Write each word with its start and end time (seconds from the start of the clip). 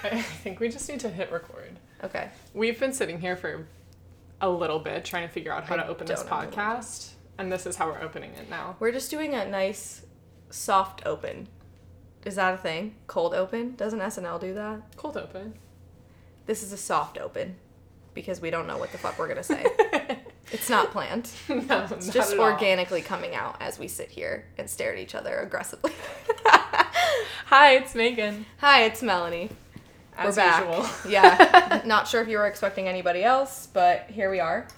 I 0.04 0.22
think 0.22 0.60
we 0.60 0.68
just 0.68 0.88
need 0.88 1.00
to 1.00 1.10
hit 1.10 1.30
record. 1.32 1.78
Okay. 2.04 2.28
We've 2.54 2.78
been 2.78 2.92
sitting 2.92 3.20
here 3.20 3.36
for 3.36 3.66
a 4.40 4.48
little 4.48 4.78
bit 4.78 5.04
trying 5.04 5.26
to 5.26 5.32
figure 5.32 5.52
out 5.52 5.64
how 5.64 5.74
I 5.74 5.78
to 5.78 5.86
open 5.88 6.06
this 6.06 6.20
don't 6.22 6.30
know 6.30 6.36
what 6.36 6.52
to 6.52 6.58
podcast, 6.58 7.10
and 7.38 7.52
this 7.52 7.66
is 7.66 7.76
how 7.76 7.88
we're 7.88 8.00
opening 8.00 8.32
it 8.34 8.48
now. 8.48 8.76
We're 8.80 8.92
just 8.92 9.10
doing 9.10 9.34
a 9.34 9.46
nice 9.48 10.02
soft 10.48 11.06
open. 11.06 11.48
Is 12.24 12.36
that 12.36 12.54
a 12.54 12.58
thing? 12.58 12.94
Cold 13.06 13.34
open? 13.34 13.74
Doesn't 13.76 14.00
SNL 14.00 14.40
do 14.40 14.54
that? 14.54 14.96
Cold 14.96 15.16
open. 15.16 15.54
This 16.46 16.62
is 16.62 16.72
a 16.72 16.76
soft 16.76 17.18
open 17.18 17.56
because 18.14 18.40
we 18.40 18.50
don't 18.50 18.66
know 18.66 18.78
what 18.78 18.92
the 18.92 18.98
fuck 18.98 19.18
we're 19.18 19.28
gonna 19.28 19.42
say. 19.42 19.64
it's 20.52 20.68
not 20.70 20.90
planned. 20.90 21.30
no, 21.48 21.54
It's 21.56 21.68
not 22.06 22.14
just 22.14 22.32
at 22.32 22.38
all. 22.38 22.46
organically 22.46 23.02
coming 23.02 23.34
out 23.34 23.56
as 23.60 23.78
we 23.78 23.88
sit 23.88 24.10
here 24.10 24.46
and 24.58 24.68
stare 24.68 24.92
at 24.92 24.98
each 24.98 25.14
other 25.14 25.38
aggressively. 25.38 25.92
Hi, 26.46 27.72
it's 27.74 27.94
Megan. 27.94 28.46
Hi, 28.58 28.84
it's 28.84 29.02
Melanie. 29.02 29.50
As 30.20 30.36
we're 30.36 30.42
back. 30.42 30.64
usual. 30.66 30.86
yeah. 31.10 31.80
Not 31.86 32.06
sure 32.06 32.20
if 32.20 32.28
you 32.28 32.36
were 32.36 32.46
expecting 32.46 32.86
anybody 32.88 33.24
else, 33.24 33.68
but 33.72 34.10
here 34.10 34.30
we 34.30 34.38
are. 34.38 34.68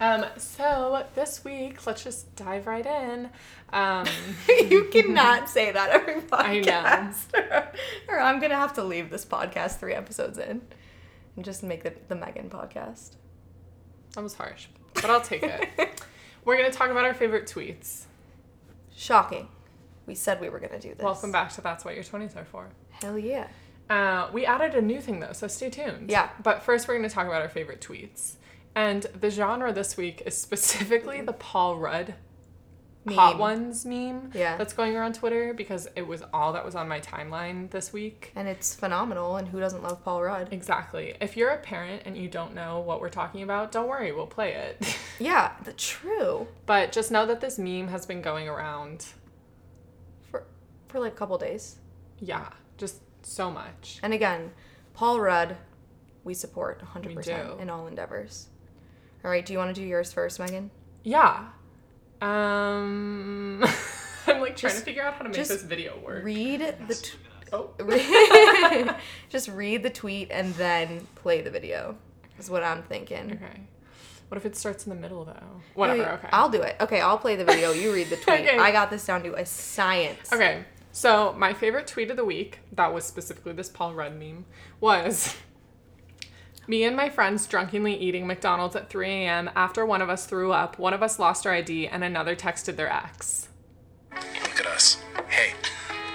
Um, 0.00 0.24
so 0.36 1.04
this 1.14 1.44
week, 1.44 1.86
let's 1.86 2.02
just 2.02 2.34
dive 2.34 2.66
right 2.66 2.84
in. 2.84 3.30
Um, 3.72 4.06
you 4.48 4.88
cannot 4.90 5.48
say 5.48 5.70
that 5.70 5.90
every 5.90 6.22
I 6.32 6.60
know. 6.60 7.12
or 8.08 8.18
I'm 8.18 8.40
gonna 8.40 8.56
have 8.56 8.74
to 8.74 8.84
leave 8.84 9.10
this 9.10 9.24
podcast 9.24 9.78
three 9.78 9.94
episodes 9.94 10.38
in 10.38 10.62
and 11.36 11.44
just 11.44 11.62
make 11.62 11.84
it 11.84 12.08
the 12.08 12.14
Megan 12.16 12.48
podcast. 12.48 13.12
that 14.14 14.22
was 14.22 14.34
harsh, 14.34 14.66
but 14.94 15.06
I'll 15.06 15.20
take 15.20 15.42
it. 15.42 16.00
We're 16.44 16.56
gonna 16.56 16.72
talk 16.72 16.90
about 16.90 17.04
our 17.04 17.14
favorite 17.14 17.46
tweets. 17.46 18.04
Shocking. 18.96 19.48
We 20.06 20.14
said 20.14 20.40
we 20.40 20.48
were 20.48 20.60
gonna 20.60 20.80
do 20.80 20.94
this. 20.94 21.04
Welcome 21.04 21.30
back 21.30 21.52
to 21.54 21.60
That's 21.60 21.84
What 21.84 21.94
Your 21.94 22.04
20s 22.04 22.36
Are 22.36 22.44
For. 22.44 22.68
Hell 22.90 23.18
yeah. 23.18 23.48
Uh, 23.90 24.28
we 24.32 24.44
added 24.44 24.74
a 24.74 24.82
new 24.82 25.00
thing 25.00 25.20
though, 25.20 25.32
so 25.32 25.46
stay 25.46 25.70
tuned. 25.70 26.10
Yeah. 26.10 26.28
But 26.42 26.62
first, 26.62 26.86
we're 26.88 26.96
going 26.98 27.08
to 27.08 27.14
talk 27.14 27.26
about 27.26 27.42
our 27.42 27.48
favorite 27.48 27.80
tweets. 27.80 28.34
And 28.74 29.02
the 29.18 29.30
genre 29.30 29.72
this 29.72 29.96
week 29.96 30.22
is 30.26 30.36
specifically 30.36 31.20
the 31.22 31.32
Paul 31.32 31.78
Rudd 31.78 32.14
Hot 33.08 33.38
Ones 33.38 33.86
meme 33.86 34.32
Yeah. 34.34 34.58
that's 34.58 34.74
going 34.74 34.94
around 34.94 35.14
Twitter 35.14 35.54
because 35.54 35.88
it 35.96 36.06
was 36.06 36.22
all 36.34 36.52
that 36.52 36.62
was 36.64 36.74
on 36.74 36.86
my 36.88 37.00
timeline 37.00 37.70
this 37.70 37.90
week. 37.90 38.30
And 38.36 38.46
it's 38.46 38.74
phenomenal, 38.74 39.36
and 39.36 39.48
who 39.48 39.58
doesn't 39.60 39.82
love 39.82 40.04
Paul 40.04 40.22
Rudd? 40.22 40.48
Exactly. 40.52 41.14
If 41.18 41.34
you're 41.34 41.48
a 41.48 41.56
parent 41.56 42.02
and 42.04 42.18
you 42.18 42.28
don't 42.28 42.54
know 42.54 42.80
what 42.80 43.00
we're 43.00 43.08
talking 43.08 43.42
about, 43.42 43.72
don't 43.72 43.88
worry, 43.88 44.12
we'll 44.12 44.26
play 44.26 44.52
it. 44.52 44.98
Yeah, 45.20 45.52
the 45.64 45.72
true. 45.72 46.46
but 46.66 46.92
just 46.92 47.10
know 47.10 47.24
that 47.26 47.40
this 47.40 47.58
meme 47.58 47.88
has 47.88 48.04
been 48.06 48.20
going 48.22 48.46
around, 48.48 49.06
For 50.30 50.44
for 50.88 51.00
like 51.00 51.12
a 51.12 51.16
couple 51.16 51.36
days. 51.38 51.76
yeah, 52.20 52.50
just 52.76 53.00
so 53.28 53.50
much. 53.50 53.98
And 54.02 54.12
again, 54.12 54.52
Paul 54.94 55.20
Rudd, 55.20 55.56
we 56.24 56.34
support 56.34 56.82
100% 56.94 57.56
We 57.56 57.62
in 57.62 57.70
all 57.70 57.86
endeavors. 57.86 58.48
All 59.24 59.30
right, 59.30 59.44
do 59.44 59.52
you 59.52 59.58
want 59.58 59.74
to 59.74 59.80
do 59.80 59.86
yours 59.86 60.12
first, 60.12 60.38
Megan? 60.38 60.70
Yeah. 61.04 61.46
Um, 62.20 63.64
I'm 64.26 64.40
like 64.40 64.56
trying 64.56 64.72
Just- 64.72 64.78
to 64.78 64.84
figure 64.84 65.02
out 65.02 65.14
how 65.14 65.22
to 65.22 65.28
make 65.28 65.36
this 65.46 65.62
video 65.62 65.98
work. 66.04 66.24
Read 66.24 66.60
the 66.86 66.94
t- 66.94 67.18
oh. 67.52 67.70
Just 69.28 69.48
read 69.48 69.82
the 69.82 69.90
tweet 69.90 70.28
and 70.30 70.54
then 70.54 71.06
play 71.14 71.40
the 71.40 71.50
video. 71.50 71.96
Is 72.38 72.50
what 72.50 72.62
I'm 72.62 72.82
thinking. 72.82 73.32
Okay. 73.32 73.60
What 74.28 74.36
if 74.36 74.44
it 74.46 74.56
starts 74.56 74.86
in 74.86 74.90
the 74.90 75.00
middle 75.00 75.24
though? 75.24 75.62
Whatever. 75.74 75.98
Wait, 76.02 76.08
okay. 76.08 76.28
I'll 76.32 76.50
do 76.50 76.60
it. 76.62 76.76
Okay, 76.80 77.00
I'll 77.00 77.18
play 77.18 77.34
the 77.34 77.44
video. 77.44 77.72
You 77.72 77.92
read 77.92 78.10
the 78.10 78.16
tweet. 78.16 78.40
Okay. 78.40 78.58
I 78.58 78.70
got 78.70 78.90
this 78.90 79.04
down 79.06 79.22
to 79.24 79.34
a 79.34 79.44
science. 79.46 80.32
okay. 80.32 80.64
So 80.92 81.34
my 81.38 81.52
favorite 81.52 81.86
tweet 81.86 82.10
of 82.10 82.16
the 82.16 82.24
week, 82.24 82.60
that 82.72 82.92
was 82.92 83.04
specifically 83.04 83.52
this 83.52 83.68
Paul 83.68 83.94
Rudd 83.94 84.18
meme, 84.18 84.46
was 84.80 85.36
me 86.66 86.84
and 86.84 86.96
my 86.96 87.08
friends 87.08 87.46
drunkenly 87.46 87.94
eating 87.96 88.26
McDonald's 88.26 88.76
at 88.76 88.90
3 88.90 89.08
a.m. 89.08 89.50
after 89.56 89.86
one 89.86 90.02
of 90.02 90.10
us 90.10 90.26
threw 90.26 90.52
up, 90.52 90.78
one 90.78 90.92
of 90.92 91.02
us 91.02 91.18
lost 91.18 91.46
our 91.46 91.52
ID, 91.52 91.88
and 91.88 92.04
another 92.04 92.36
texted 92.36 92.76
their 92.76 92.92
ex. 92.92 93.48
Look 94.12 94.60
at 94.60 94.66
us. 94.66 95.00
Hey, 95.28 95.54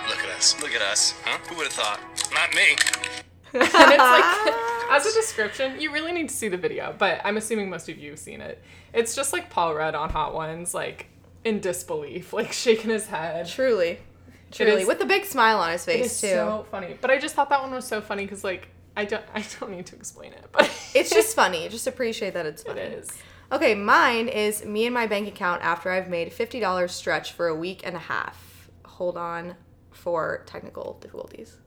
look 0.08 0.20
at 0.20 0.30
us. 0.30 0.62
Look 0.62 0.72
at 0.72 0.82
us. 0.82 1.14
Huh? 1.24 1.38
Who 1.50 1.56
would 1.58 1.68
have 1.68 1.74
thought? 1.74 2.00
Not 2.34 2.54
me. 2.56 2.76
And 3.56 3.62
it's 3.64 4.00
like, 4.00 4.56
as 4.92 5.06
a 5.06 5.14
description, 5.14 5.80
you 5.80 5.94
really 5.94 6.12
need 6.12 6.28
to 6.30 6.36
see 6.36 6.50
the 6.50 6.58
video, 6.58 6.96
but 6.98 7.22
I'm 7.24 7.38
assuming 7.38 7.70
most 7.70 7.88
of 7.88 8.00
you 8.00 8.10
have 8.10 8.20
seen 8.20 8.42
it. 8.42 8.60
It's 8.94 9.16
just 9.16 9.32
like 9.32 9.52
Paul 9.52 9.76
Rudd 9.76 9.94
on 9.94 10.10
Hot 10.10 10.34
Ones, 10.34 10.74
like 10.74 11.06
in 11.44 11.60
disbelief, 11.60 12.34
like 12.34 12.52
shaking 12.52 12.90
his 12.90 13.06
head. 13.08 13.48
Truly. 13.48 14.00
Truly. 14.54 14.82
is- 14.84 14.88
With 14.88 15.02
a 15.02 15.06
big 15.06 15.26
smile 15.26 15.60
on 15.60 15.72
his 15.72 15.84
face 15.86 16.06
is 16.06 16.22
too. 16.22 16.28
so 16.28 16.66
funny. 16.72 16.98
But 17.02 17.12
I 17.12 17.18
just 17.18 17.36
thought 17.36 17.50
that 17.50 17.62
one 17.62 17.72
was 17.72 17.86
so 17.86 18.02
funny 18.02 18.24
because 18.24 18.44
like 18.44 18.70
I 18.96 19.06
don't 19.06 19.24
I 19.34 19.44
don't 19.60 19.72
need 19.72 19.86
to 19.88 19.96
explain 19.96 20.34
it, 20.34 20.46
but 20.52 20.70
It's 20.96 21.10
just 21.10 21.36
funny. 21.36 21.68
Just 21.70 21.88
appreciate 21.88 22.34
that 22.36 22.46
it's 22.46 22.62
it 22.64 22.68
funny. 22.68 22.82
is. 22.82 23.10
Okay, 23.52 23.76
mine 23.76 24.28
is 24.30 24.64
me 24.66 24.86
and 24.86 24.94
my 24.94 25.06
bank 25.08 25.28
account 25.28 25.62
after 25.64 25.92
I've 25.92 26.10
made 26.10 26.32
$50 26.32 26.90
stretch 26.90 27.34
for 27.34 27.48
a 27.48 27.56
week 27.56 27.82
and 27.86 27.96
a 27.96 28.00
half. 28.00 28.70
Hold 28.86 29.16
on 29.18 29.56
for 29.92 30.44
technical 30.48 30.98
difficulties. 31.02 31.58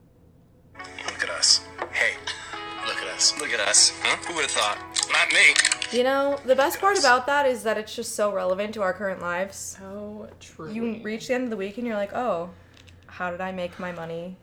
Look 1.05 1.23
at 1.23 1.29
us. 1.29 1.61
Hey, 1.93 2.13
look 2.85 2.97
at 2.97 3.07
us. 3.15 3.33
Look 3.39 3.49
at 3.51 3.59
us. 3.61 3.93
Huh? 4.03 4.17
Who 4.27 4.35
would 4.35 4.43
have 4.43 4.51
thought? 4.51 4.77
Not 5.11 5.31
me. 5.31 5.97
You 5.97 6.03
know, 6.03 6.37
the 6.45 6.55
best 6.55 6.79
part 6.79 6.99
about 6.99 7.25
that 7.27 7.45
is 7.45 7.63
that 7.63 7.77
it's 7.77 7.95
just 7.95 8.15
so 8.15 8.33
relevant 8.33 8.73
to 8.73 8.81
our 8.81 8.93
current 8.93 9.21
lives. 9.21 9.55
So 9.79 10.29
true. 10.39 10.71
You 10.71 11.01
reach 11.03 11.27
the 11.27 11.33
end 11.35 11.45
of 11.45 11.49
the 11.49 11.57
week 11.57 11.77
and 11.77 11.87
you're 11.87 11.95
like, 11.95 12.13
oh, 12.13 12.49
how 13.17 13.31
did 13.31 13.41
I 13.41 13.51
make 13.51 13.79
my 13.79 13.91
money 13.91 14.35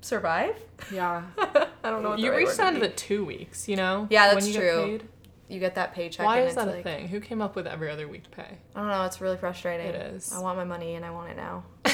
survive? 0.00 0.54
Yeah. 0.92 1.22
I 1.38 1.90
don't 1.90 2.02
know. 2.02 2.10
What 2.10 2.18
you 2.18 2.30
right 2.30 2.38
reached 2.38 2.50
word 2.50 2.56
the 2.58 2.64
end 2.66 2.76
of 2.76 2.82
the 2.82 2.88
two 2.90 3.24
weeks, 3.24 3.68
you 3.68 3.76
know? 3.76 4.06
Yeah, 4.10 4.26
when 4.28 4.34
that's 4.36 4.46
you 4.48 4.52
get 4.54 4.60
true. 4.60 4.84
paid. 4.98 5.08
You 5.48 5.60
get 5.60 5.74
that 5.76 5.94
paycheck. 5.94 6.24
Why 6.26 6.38
and 6.38 6.44
is 6.46 6.54
it's 6.54 6.56
that 6.64 6.68
a 6.68 6.72
like, 6.72 6.84
thing? 6.84 7.08
Who 7.08 7.20
came 7.20 7.40
up 7.40 7.56
with 7.56 7.66
every 7.66 7.90
other 7.90 8.06
week 8.06 8.30
pay? 8.30 8.58
I 8.76 8.80
don't 8.80 8.88
know. 8.88 9.04
It's 9.04 9.20
really 9.20 9.36
frustrating. 9.38 9.86
It 9.86 9.94
is. 9.94 10.32
I 10.32 10.40
want 10.40 10.58
my 10.58 10.64
money 10.64 10.94
and 10.94 11.04
I 11.04 11.10
want 11.10 11.30
it 11.30 11.36
now. 11.36 11.64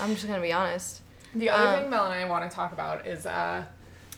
I'm 0.00 0.14
just 0.14 0.26
gonna 0.26 0.40
be 0.40 0.52
honest. 0.52 1.02
The 1.34 1.50
other 1.50 1.68
Um, 1.76 1.80
thing 1.82 1.90
Mel 1.90 2.06
and 2.06 2.14
I 2.14 2.24
want 2.28 2.48
to 2.50 2.54
talk 2.54 2.72
about 2.72 3.06
is 3.06 3.26
uh 3.26 3.64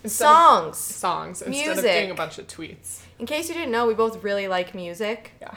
instead 0.05 0.27
of- 0.27 0.31
Songs. 0.75 0.77
songs 0.79 1.43
instead 1.43 1.69
of 1.69 1.75
Music. 1.77 1.93
doing 1.93 2.11
a 2.11 2.15
bunch 2.15 2.39
of 2.39 2.47
tweets. 2.47 3.01
In 3.19 3.27
case 3.27 3.49
you 3.49 3.55
didn't 3.55 3.73
know, 3.73 3.87
we 3.87 3.95
both 3.95 4.23
really 4.23 4.47
like 4.49 4.75
music 4.75 5.33
Yeah. 5.41 5.55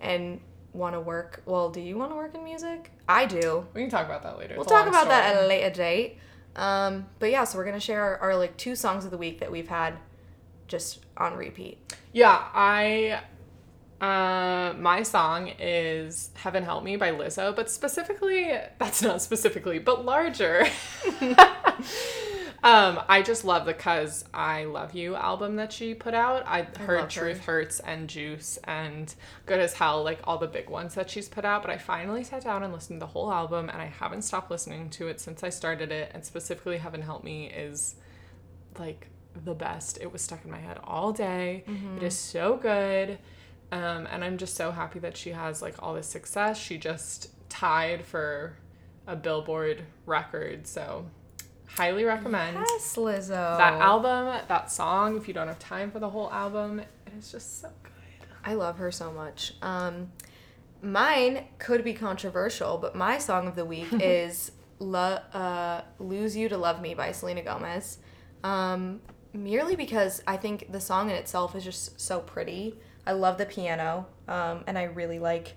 and 0.00 0.40
want 0.74 0.94
to 0.94 1.00
work. 1.00 1.42
Well, 1.46 1.70
do 1.70 1.80
you 1.80 1.96
want 1.96 2.10
to 2.10 2.16
work 2.16 2.34
in 2.34 2.44
music? 2.44 2.90
I 3.08 3.26
do. 3.26 3.66
We 3.72 3.80
can 3.82 3.90
talk 3.90 4.06
about 4.06 4.22
that 4.24 4.38
later. 4.38 4.54
We'll 4.54 4.64
It's 4.64 4.72
talk 4.72 4.86
about 4.86 5.08
that 5.08 5.34
at 5.36 5.44
a 5.44 5.46
later 5.46 5.70
date. 5.70 6.18
Um, 6.56 7.06
but 7.18 7.30
yeah, 7.30 7.44
so 7.44 7.58
we're 7.58 7.64
gonna 7.64 7.80
share 7.80 8.02
our, 8.02 8.18
our 8.18 8.36
like 8.36 8.56
two 8.56 8.76
songs 8.76 9.04
of 9.04 9.10
the 9.10 9.18
week 9.18 9.40
that 9.40 9.50
we've 9.50 9.68
had 9.68 9.94
just 10.68 11.00
on 11.16 11.36
repeat. 11.36 11.94
Yeah, 12.12 12.44
I 12.52 13.20
uh 14.00 14.74
my 14.78 15.02
song 15.02 15.52
is 15.58 16.30
Heaven 16.34 16.62
Help 16.62 16.84
Me 16.84 16.96
by 16.96 17.10
Lizzo, 17.10 17.54
but 17.54 17.70
specifically 17.70 18.52
that's 18.78 19.02
not 19.02 19.22
specifically, 19.22 19.78
but 19.78 20.04
larger. 20.04 20.66
um 22.64 23.00
I 23.08 23.22
just 23.22 23.44
love 23.44 23.66
the 23.66 23.74
Cuz 23.74 24.24
I 24.34 24.64
Love 24.64 24.94
You 24.94 25.14
album 25.14 25.56
that 25.56 25.72
she 25.72 25.94
put 25.94 26.14
out. 26.14 26.44
I, 26.46 26.62
heard 26.62 27.00
love 27.00 27.14
her. 27.14 27.20
Truth 27.20 27.44
Hurts 27.44 27.80
and 27.80 28.08
Juice 28.08 28.58
and 28.64 29.14
Good 29.46 29.60
as 29.60 29.74
Hell, 29.74 30.02
like 30.02 30.20
all 30.24 30.38
the 30.38 30.46
big 30.48 30.68
ones 30.68 30.94
that 30.94 31.10
she's 31.10 31.28
put 31.28 31.44
out, 31.44 31.62
but 31.62 31.70
I 31.70 31.78
finally 31.78 32.24
sat 32.24 32.42
down 32.44 32.62
and 32.62 32.72
listened 32.72 33.00
to 33.00 33.06
the 33.06 33.12
whole 33.12 33.30
album 33.30 33.68
and 33.68 33.80
I 33.80 33.86
haven't 33.86 34.22
stopped 34.22 34.50
listening 34.50 34.90
to 34.90 35.08
it 35.08 35.20
since 35.20 35.44
I 35.44 35.50
started 35.50 35.92
it 35.92 36.10
and 36.14 36.24
specifically 36.24 36.78
Heaven 36.78 37.02
Help 37.02 37.22
Me 37.22 37.46
is 37.50 37.96
like 38.78 39.08
the 39.44 39.54
best. 39.54 39.98
It 40.00 40.10
was 40.12 40.22
stuck 40.22 40.44
in 40.44 40.50
my 40.50 40.58
head 40.58 40.78
all 40.84 41.12
day. 41.12 41.64
It 41.98 42.02
is 42.02 42.16
so 42.16 42.56
good. 42.56 43.18
Um, 43.72 44.06
and 44.10 44.24
I'm 44.24 44.38
just 44.38 44.54
so 44.54 44.70
happy 44.70 45.00
that 45.00 45.16
she 45.16 45.30
has 45.30 45.60
like 45.60 45.74
all 45.82 45.94
this 45.94 46.06
success. 46.06 46.58
She 46.58 46.78
just 46.78 47.28
tied 47.48 48.04
for 48.04 48.56
a 49.06 49.16
Billboard 49.16 49.82
record. 50.06 50.66
So 50.66 51.06
highly 51.76 52.04
recommend 52.04 52.56
Yes, 52.56 52.96
Lizzo. 52.96 53.28
that 53.58 53.80
album, 53.80 54.26
that 54.48 54.70
song. 54.70 55.16
If 55.16 55.26
you 55.28 55.34
don't 55.34 55.48
have 55.48 55.58
time 55.58 55.90
for 55.90 55.98
the 55.98 56.08
whole 56.10 56.30
album, 56.32 56.80
it 56.80 56.88
is 57.18 57.30
just 57.32 57.60
so 57.60 57.68
good. 57.82 57.92
I 58.44 58.54
love 58.54 58.78
her 58.78 58.90
so 58.92 59.10
much. 59.12 59.54
Um, 59.62 60.12
mine 60.82 61.44
could 61.58 61.84
be 61.84 61.94
controversial, 61.94 62.78
but 62.78 62.94
my 62.94 63.18
song 63.18 63.46
of 63.46 63.56
the 63.56 63.64
week 63.64 63.88
is 63.92 64.52
Lo- 64.78 65.20
uh, 65.32 65.82
"Lose 65.98 66.36
You 66.36 66.48
to 66.48 66.56
Love 66.56 66.80
Me" 66.80 66.94
by 66.94 67.12
Selena 67.12 67.42
Gomez. 67.42 67.98
Um, 68.42 69.00
merely 69.32 69.74
because 69.76 70.22
I 70.26 70.36
think 70.36 70.70
the 70.70 70.80
song 70.80 71.10
in 71.10 71.16
itself 71.16 71.54
is 71.56 71.64
just 71.64 72.00
so 72.00 72.20
pretty. 72.20 72.78
I 73.06 73.12
love 73.12 73.38
the 73.38 73.46
piano, 73.46 74.06
um, 74.28 74.64
and 74.66 74.78
I 74.78 74.84
really 74.84 75.18
like 75.18 75.54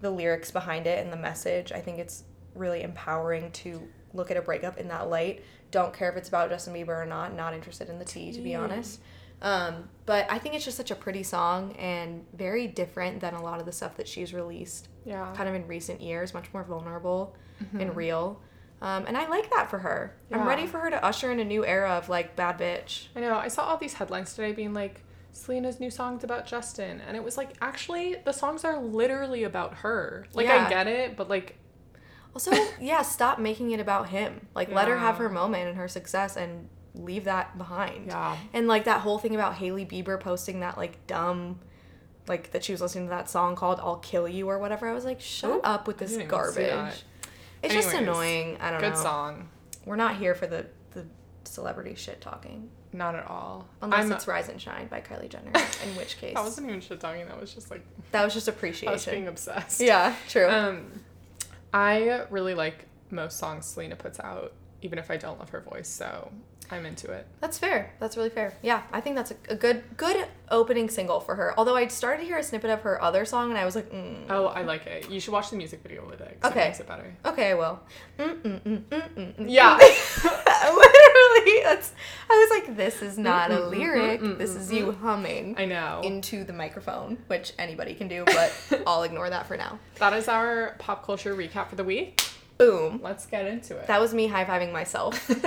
the 0.00 0.10
lyrics 0.10 0.50
behind 0.50 0.86
it 0.86 1.02
and 1.02 1.12
the 1.12 1.16
message. 1.16 1.72
I 1.72 1.80
think 1.80 1.98
it's 1.98 2.24
really 2.54 2.82
empowering 2.82 3.50
to 3.52 3.88
look 4.16 4.30
at 4.30 4.36
a 4.36 4.42
breakup 4.42 4.78
in 4.78 4.88
that 4.88 5.08
light. 5.10 5.42
Don't 5.70 5.92
care 5.92 6.10
if 6.10 6.16
it's 6.16 6.28
about 6.28 6.48
Justin 6.50 6.74
Bieber 6.74 7.02
or 7.02 7.06
not. 7.06 7.34
Not 7.34 7.54
interested 7.54 7.88
in 7.88 7.98
the 7.98 8.04
tea, 8.04 8.32
to 8.32 8.40
be 8.40 8.54
honest. 8.54 9.00
Um, 9.42 9.88
but 10.06 10.26
I 10.30 10.38
think 10.38 10.54
it's 10.54 10.64
just 10.64 10.76
such 10.78 10.90
a 10.90 10.94
pretty 10.94 11.22
song 11.22 11.72
and 11.72 12.24
very 12.34 12.66
different 12.66 13.20
than 13.20 13.34
a 13.34 13.42
lot 13.42 13.60
of 13.60 13.66
the 13.66 13.72
stuff 13.72 13.96
that 13.98 14.08
she's 14.08 14.32
released 14.32 14.88
Yeah. 15.04 15.32
kind 15.36 15.48
of 15.48 15.54
in 15.54 15.66
recent 15.66 16.00
years, 16.00 16.32
much 16.32 16.46
more 16.54 16.64
vulnerable 16.64 17.36
and 17.78 17.94
real. 17.94 18.40
Um, 18.82 19.04
and 19.06 19.16
I 19.16 19.26
like 19.28 19.50
that 19.50 19.68
for 19.70 19.78
her. 19.78 20.14
I'm 20.32 20.46
ready 20.46 20.66
for 20.66 20.78
her 20.80 20.90
to 20.90 21.04
usher 21.04 21.30
in 21.32 21.40
a 21.40 21.44
new 21.44 21.64
era 21.66 21.90
of 21.92 22.08
like 22.08 22.34
bad 22.36 22.58
bitch. 22.58 23.08
I 23.14 23.20
know. 23.20 23.36
I 23.36 23.48
saw 23.48 23.64
all 23.64 23.76
these 23.76 23.94
headlines 23.94 24.32
today 24.34 24.52
being 24.52 24.72
like, 24.74 25.02
Selena's 25.32 25.80
new 25.80 25.90
song's 25.90 26.24
about 26.24 26.46
Justin. 26.46 27.02
And 27.06 27.14
it 27.14 27.22
was 27.22 27.36
like, 27.36 27.50
actually, 27.60 28.16
the 28.24 28.32
songs 28.32 28.64
are 28.64 28.78
literally 28.80 29.44
about 29.44 29.74
her. 29.74 30.24
Like, 30.32 30.46
Yeah. 30.46 30.64
I 30.66 30.68
get 30.70 30.86
it, 30.86 31.14
but 31.16 31.28
like, 31.28 31.56
Also, 32.36 32.52
yeah, 32.78 33.00
stop 33.00 33.38
making 33.38 33.70
it 33.70 33.80
about 33.80 34.10
him. 34.10 34.46
Like, 34.54 34.70
let 34.70 34.88
her 34.88 34.98
have 34.98 35.16
her 35.16 35.30
moment 35.30 35.68
and 35.68 35.78
her 35.78 35.88
success 35.88 36.36
and 36.36 36.68
leave 36.92 37.24
that 37.24 37.56
behind. 37.56 38.08
Yeah. 38.08 38.36
And 38.52 38.68
like 38.68 38.84
that 38.84 39.00
whole 39.00 39.18
thing 39.18 39.34
about 39.34 39.54
Hailey 39.54 39.86
Bieber 39.86 40.20
posting 40.20 40.60
that 40.60 40.76
like 40.76 41.06
dumb, 41.06 41.60
like 42.28 42.50
that 42.50 42.62
she 42.62 42.72
was 42.72 42.82
listening 42.82 43.06
to 43.06 43.10
that 43.10 43.30
song 43.30 43.56
called 43.56 43.80
"I'll 43.80 43.96
Kill 43.96 44.28
You" 44.28 44.50
or 44.50 44.58
whatever. 44.58 44.86
I 44.86 44.92
was 44.92 45.06
like, 45.06 45.18
shut 45.18 45.50
Oop, 45.50 45.60
up 45.66 45.86
with 45.86 45.96
this 45.96 46.10
didn't 46.10 46.26
even 46.26 46.52
see 46.52 46.66
garbage. 46.66 47.04
It's 47.62 47.72
just 47.72 47.94
annoying. 47.94 48.58
I 48.60 48.70
don't 48.70 48.80
good 48.80 48.90
know. 48.90 48.96
Good 48.96 49.02
song. 49.02 49.48
We're 49.86 49.96
not 49.96 50.18
here 50.18 50.34
for 50.34 50.46
the 50.46 50.66
the 50.92 51.06
celebrity 51.44 51.94
shit 51.94 52.20
talking. 52.20 52.68
Not 52.92 53.14
at 53.14 53.26
all. 53.26 53.66
Unless 53.80 54.04
I'm, 54.04 54.12
it's 54.12 54.28
Rise 54.28 54.50
and 54.50 54.60
Shine 54.60 54.88
by 54.88 55.00
Kylie 55.00 55.30
Jenner, 55.30 55.52
in 55.84 55.96
which 55.96 56.18
case 56.18 56.34
that 56.34 56.44
wasn't 56.44 56.68
even 56.68 56.82
shit 56.82 57.00
talking. 57.00 57.24
That 57.24 57.40
was 57.40 57.54
just 57.54 57.70
like 57.70 57.82
that 58.12 58.22
was 58.24 58.34
just 58.34 58.46
us 58.46 58.54
appreciation. 58.54 59.14
being 59.14 59.26
obsessed. 59.26 59.80
yeah, 59.80 60.14
true. 60.28 60.50
Um, 60.50 60.84
I 61.76 62.22
really 62.30 62.54
like 62.54 62.86
most 63.10 63.38
songs 63.38 63.66
Selena 63.66 63.96
puts 63.96 64.18
out, 64.18 64.54
even 64.80 64.98
if 64.98 65.10
I 65.10 65.18
don't 65.18 65.38
love 65.38 65.50
her 65.50 65.60
voice. 65.60 65.88
So 65.88 66.30
I'm 66.70 66.86
into 66.86 67.12
it. 67.12 67.26
That's 67.42 67.58
fair. 67.58 67.92
That's 68.00 68.16
really 68.16 68.30
fair. 68.30 68.54
Yeah, 68.62 68.82
I 68.92 69.02
think 69.02 69.14
that's 69.14 69.32
a, 69.32 69.36
a 69.50 69.56
good 69.56 69.84
good 69.98 70.26
opening 70.50 70.88
single 70.88 71.20
for 71.20 71.34
her. 71.34 71.52
Although 71.58 71.76
I 71.76 71.86
started 71.88 72.22
to 72.22 72.26
hear 72.26 72.38
a 72.38 72.42
snippet 72.42 72.70
of 72.70 72.80
her 72.80 73.00
other 73.02 73.26
song 73.26 73.50
and 73.50 73.58
I 73.58 73.66
was 73.66 73.76
like, 73.76 73.92
mm, 73.92 74.24
Oh, 74.30 74.46
I 74.46 74.62
like 74.62 74.86
it. 74.86 75.10
You 75.10 75.20
should 75.20 75.32
watch 75.34 75.50
the 75.50 75.56
music 75.56 75.82
video 75.82 76.06
with 76.08 76.22
it. 76.22 76.38
Okay. 76.42 76.62
It 76.62 76.68
makes 76.68 76.80
it 76.80 76.88
better. 76.88 77.14
okay, 77.26 77.50
I 77.50 77.54
will. 77.54 77.78
Mm, 78.18 78.40
mm, 78.40 78.60
mm, 78.62 78.82
mm, 78.84 79.08
mm, 79.10 79.34
mm. 79.36 79.44
Yeah. 79.46 79.76
Literally, 81.16 81.62
that's. 81.62 81.92
I 82.28 82.34
was 82.34 82.58
like, 82.58 82.76
this 82.76 83.02
is 83.02 83.18
not 83.18 83.50
a 83.50 83.60
lyric. 83.66 84.20
This 84.38 84.54
is 84.54 84.72
you 84.72 84.92
humming 84.92 85.54
I 85.58 85.64
know. 85.64 86.00
into 86.02 86.44
the 86.44 86.52
microphone, 86.52 87.18
which 87.28 87.52
anybody 87.58 87.94
can 87.94 88.08
do, 88.08 88.24
but 88.24 88.82
I'll 88.86 89.02
ignore 89.04 89.30
that 89.30 89.46
for 89.46 89.56
now. 89.56 89.78
that 89.98 90.12
is 90.12 90.28
our 90.28 90.74
pop 90.78 91.04
culture 91.04 91.34
recap 91.34 91.68
for 91.68 91.76
the 91.76 91.84
week. 91.84 92.22
Boom. 92.58 93.00
Let's 93.02 93.26
get 93.26 93.46
into 93.46 93.76
it. 93.76 93.86
That 93.86 94.00
was 94.00 94.14
me 94.14 94.26
high 94.26 94.44
fiving 94.44 94.72
myself. 94.72 95.30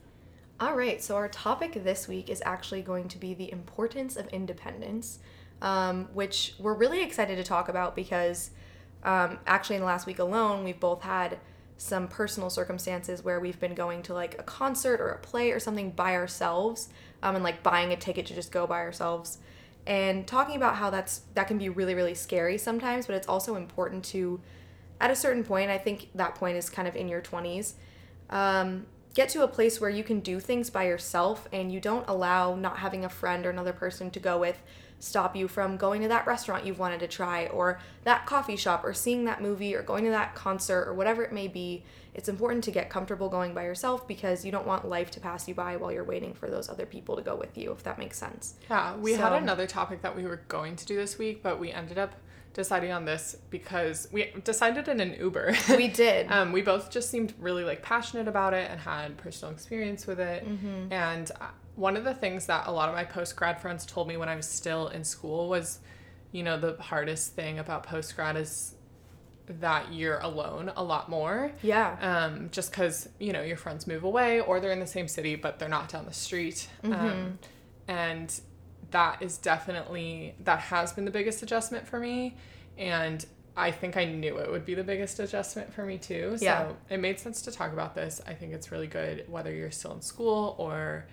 All 0.60 0.74
right, 0.74 1.02
so 1.02 1.16
our 1.16 1.28
topic 1.28 1.84
this 1.84 2.08
week 2.08 2.30
is 2.30 2.42
actually 2.46 2.80
going 2.80 3.08
to 3.08 3.18
be 3.18 3.34
the 3.34 3.52
importance 3.52 4.16
of 4.16 4.26
independence, 4.28 5.18
um, 5.60 6.08
which 6.14 6.54
we're 6.58 6.74
really 6.74 7.02
excited 7.02 7.36
to 7.36 7.44
talk 7.44 7.68
about 7.68 7.94
because 7.94 8.50
um, 9.06 9.38
actually, 9.46 9.76
in 9.76 9.82
the 9.82 9.86
last 9.86 10.06
week 10.06 10.18
alone, 10.18 10.64
we've 10.64 10.80
both 10.80 11.02
had 11.02 11.38
some 11.78 12.08
personal 12.08 12.48
circumstances 12.48 13.22
where 13.22 13.38
we've 13.38 13.60
been 13.60 13.74
going 13.74 14.02
to 14.02 14.14
like 14.14 14.38
a 14.38 14.42
concert 14.42 15.00
or 15.00 15.08
a 15.08 15.18
play 15.18 15.50
or 15.50 15.60
something 15.60 15.90
by 15.90 16.14
ourselves 16.14 16.88
um, 17.22 17.34
and 17.34 17.44
like 17.44 17.62
buying 17.62 17.92
a 17.92 17.96
ticket 17.96 18.26
to 18.26 18.34
just 18.34 18.50
go 18.50 18.66
by 18.66 18.80
ourselves. 18.80 19.38
And 19.86 20.26
talking 20.26 20.56
about 20.56 20.76
how 20.76 20.90
that's 20.90 21.22
that 21.34 21.46
can 21.46 21.58
be 21.58 21.68
really 21.68 21.94
really 21.94 22.14
scary 22.14 22.58
sometimes 22.58 23.06
but 23.06 23.14
it's 23.14 23.28
also 23.28 23.54
important 23.54 24.04
to 24.06 24.40
at 25.00 25.12
a 25.12 25.14
certain 25.14 25.44
point 25.44 25.70
i 25.70 25.78
think 25.78 26.08
that 26.16 26.34
point 26.34 26.56
is 26.56 26.68
kind 26.68 26.88
of 26.88 26.96
in 26.96 27.06
your 27.06 27.22
20s 27.22 27.74
um, 28.30 28.86
get 29.14 29.28
to 29.28 29.44
a 29.44 29.48
place 29.48 29.80
where 29.80 29.88
you 29.88 30.02
can 30.02 30.18
do 30.18 30.40
things 30.40 30.70
by 30.70 30.84
yourself 30.84 31.48
and 31.52 31.72
you 31.72 31.80
don't 31.80 32.04
allow 32.08 32.56
not 32.56 32.78
having 32.78 33.04
a 33.04 33.08
friend 33.08 33.46
or 33.46 33.50
another 33.50 33.72
person 33.72 34.10
to 34.10 34.18
go 34.18 34.38
with 34.38 34.60
stop 34.98 35.36
you 35.36 35.46
from 35.46 35.76
going 35.76 36.02
to 36.02 36.08
that 36.08 36.26
restaurant 36.26 36.64
you've 36.64 36.78
wanted 36.78 37.00
to 37.00 37.06
try 37.06 37.46
or 37.48 37.78
that 38.04 38.24
coffee 38.26 38.56
shop 38.56 38.84
or 38.84 38.94
seeing 38.94 39.24
that 39.24 39.42
movie 39.42 39.74
or 39.74 39.82
going 39.82 40.04
to 40.04 40.10
that 40.10 40.34
concert 40.34 40.88
or 40.88 40.94
whatever 40.94 41.22
it 41.22 41.32
may 41.32 41.46
be 41.48 41.84
it's 42.14 42.30
important 42.30 42.64
to 42.64 42.70
get 42.70 42.88
comfortable 42.88 43.28
going 43.28 43.52
by 43.52 43.62
yourself 43.62 44.08
because 44.08 44.42
you 44.42 44.50
don't 44.50 44.66
want 44.66 44.88
life 44.88 45.10
to 45.10 45.20
pass 45.20 45.46
you 45.46 45.54
by 45.54 45.76
while 45.76 45.92
you're 45.92 46.02
waiting 46.02 46.32
for 46.32 46.48
those 46.48 46.70
other 46.70 46.86
people 46.86 47.14
to 47.14 47.22
go 47.22 47.36
with 47.36 47.58
you 47.58 47.70
if 47.72 47.82
that 47.82 47.98
makes 47.98 48.18
sense 48.18 48.54
yeah, 48.70 48.96
we 48.96 49.12
had 49.12 49.32
another 49.34 49.66
topic 49.66 50.02
that 50.02 50.16
we 50.16 50.24
were 50.24 50.40
going 50.48 50.76
to 50.76 50.86
do 50.86 50.96
this 50.96 51.18
week, 51.18 51.42
but 51.42 51.58
we 51.60 51.72
ended 51.72 51.98
up 51.98 52.14
deciding 52.52 52.90
on 52.90 53.04
this 53.04 53.36
because 53.50 54.08
we 54.10 54.32
decided 54.44 54.88
in 54.88 55.00
an 55.00 55.14
Uber. 55.18 55.54
we 55.76 55.88
did 56.04 56.30
um, 56.30 56.52
we 56.52 56.62
both 56.62 56.90
just 56.90 57.10
seemed 57.10 57.34
really 57.38 57.64
like 57.64 57.82
passionate 57.82 58.28
about 58.28 58.54
it 58.54 58.70
and 58.70 58.80
had 58.80 59.16
personal 59.18 59.52
experience 59.52 60.06
with 60.06 60.20
it. 60.20 60.46
Mm-hmm. 60.46 60.92
And 60.92 61.30
uh, 61.40 61.46
one 61.76 61.96
of 61.96 62.04
the 62.04 62.14
things 62.14 62.46
that 62.46 62.66
a 62.66 62.72
lot 62.72 62.88
of 62.88 62.94
my 62.94 63.04
post 63.04 63.36
grad 63.36 63.60
friends 63.60 63.86
told 63.86 64.08
me 64.08 64.16
when 64.16 64.28
I 64.28 64.36
was 64.36 64.46
still 64.48 64.88
in 64.88 65.04
school 65.04 65.48
was, 65.48 65.78
you 66.32 66.42
know, 66.42 66.58
the 66.58 66.76
hardest 66.82 67.34
thing 67.34 67.58
about 67.58 67.84
post 67.84 68.16
grad 68.16 68.36
is 68.36 68.74
that 69.48 69.92
you're 69.92 70.18
alone 70.18 70.72
a 70.76 70.82
lot 70.82 71.08
more. 71.08 71.52
yeah 71.62 71.96
Um, 72.00 72.48
just 72.50 72.70
because 72.72 73.08
you 73.20 73.32
know 73.32 73.42
your 73.42 73.56
friends 73.56 73.86
move 73.86 74.02
away 74.02 74.40
or 74.40 74.58
they're 74.58 74.72
in 74.72 74.80
the 74.80 74.86
same 74.88 75.06
city 75.06 75.36
but 75.36 75.58
they're 75.60 75.68
not 75.68 75.88
down 75.88 76.04
the 76.04 76.12
street. 76.12 76.68
Um, 76.82 77.38
and 77.86 78.40
that 78.90 79.22
is 79.22 79.38
definitely 79.38 80.34
that 80.44 80.58
has 80.60 80.92
been 80.92 81.04
the 81.04 81.10
biggest 81.12 81.42
adjustment 81.42 81.86
for 81.86 81.98
me 82.00 82.36
and 82.78 83.26
i 83.56 83.70
think 83.70 83.96
i 83.96 84.04
knew 84.04 84.38
it 84.38 84.50
would 84.50 84.64
be 84.64 84.74
the 84.74 84.84
biggest 84.84 85.18
adjustment 85.18 85.72
for 85.72 85.84
me 85.84 85.98
too 85.98 86.36
so 86.38 86.44
Yeah. 86.44 86.72
it 86.90 86.98
made 87.00 87.18
sense 87.18 87.42
to 87.42 87.50
talk 87.50 87.72
about 87.72 87.94
this 87.96 88.20
i 88.28 88.32
think 88.34 88.52
it's 88.52 88.70
really 88.70 88.86
good 88.86 89.24
whether 89.28 89.52
you're 89.52 89.70
still 89.72 89.92
in 89.92 90.02
school 90.02 90.54
or 90.58 91.06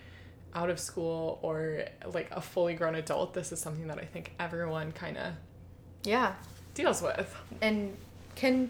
out 0.55 0.69
of 0.69 0.79
school 0.79 1.39
or 1.41 1.85
like 2.13 2.29
a 2.31 2.41
fully 2.41 2.73
grown 2.73 2.95
adult 2.95 3.33
this 3.33 3.51
is 3.51 3.59
something 3.59 3.87
that 3.87 3.97
i 3.97 4.05
think 4.05 4.33
everyone 4.39 4.91
kind 4.91 5.17
of 5.17 5.33
yeah. 6.03 6.33
deals 6.73 7.01
with. 7.01 7.33
And 7.61 7.95
can 8.35 8.69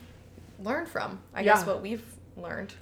learn 0.59 0.85
from 0.85 1.19
i 1.33 1.43
guess 1.43 1.65
what 1.65 1.81
we've 1.81 2.05
learned 2.37 2.73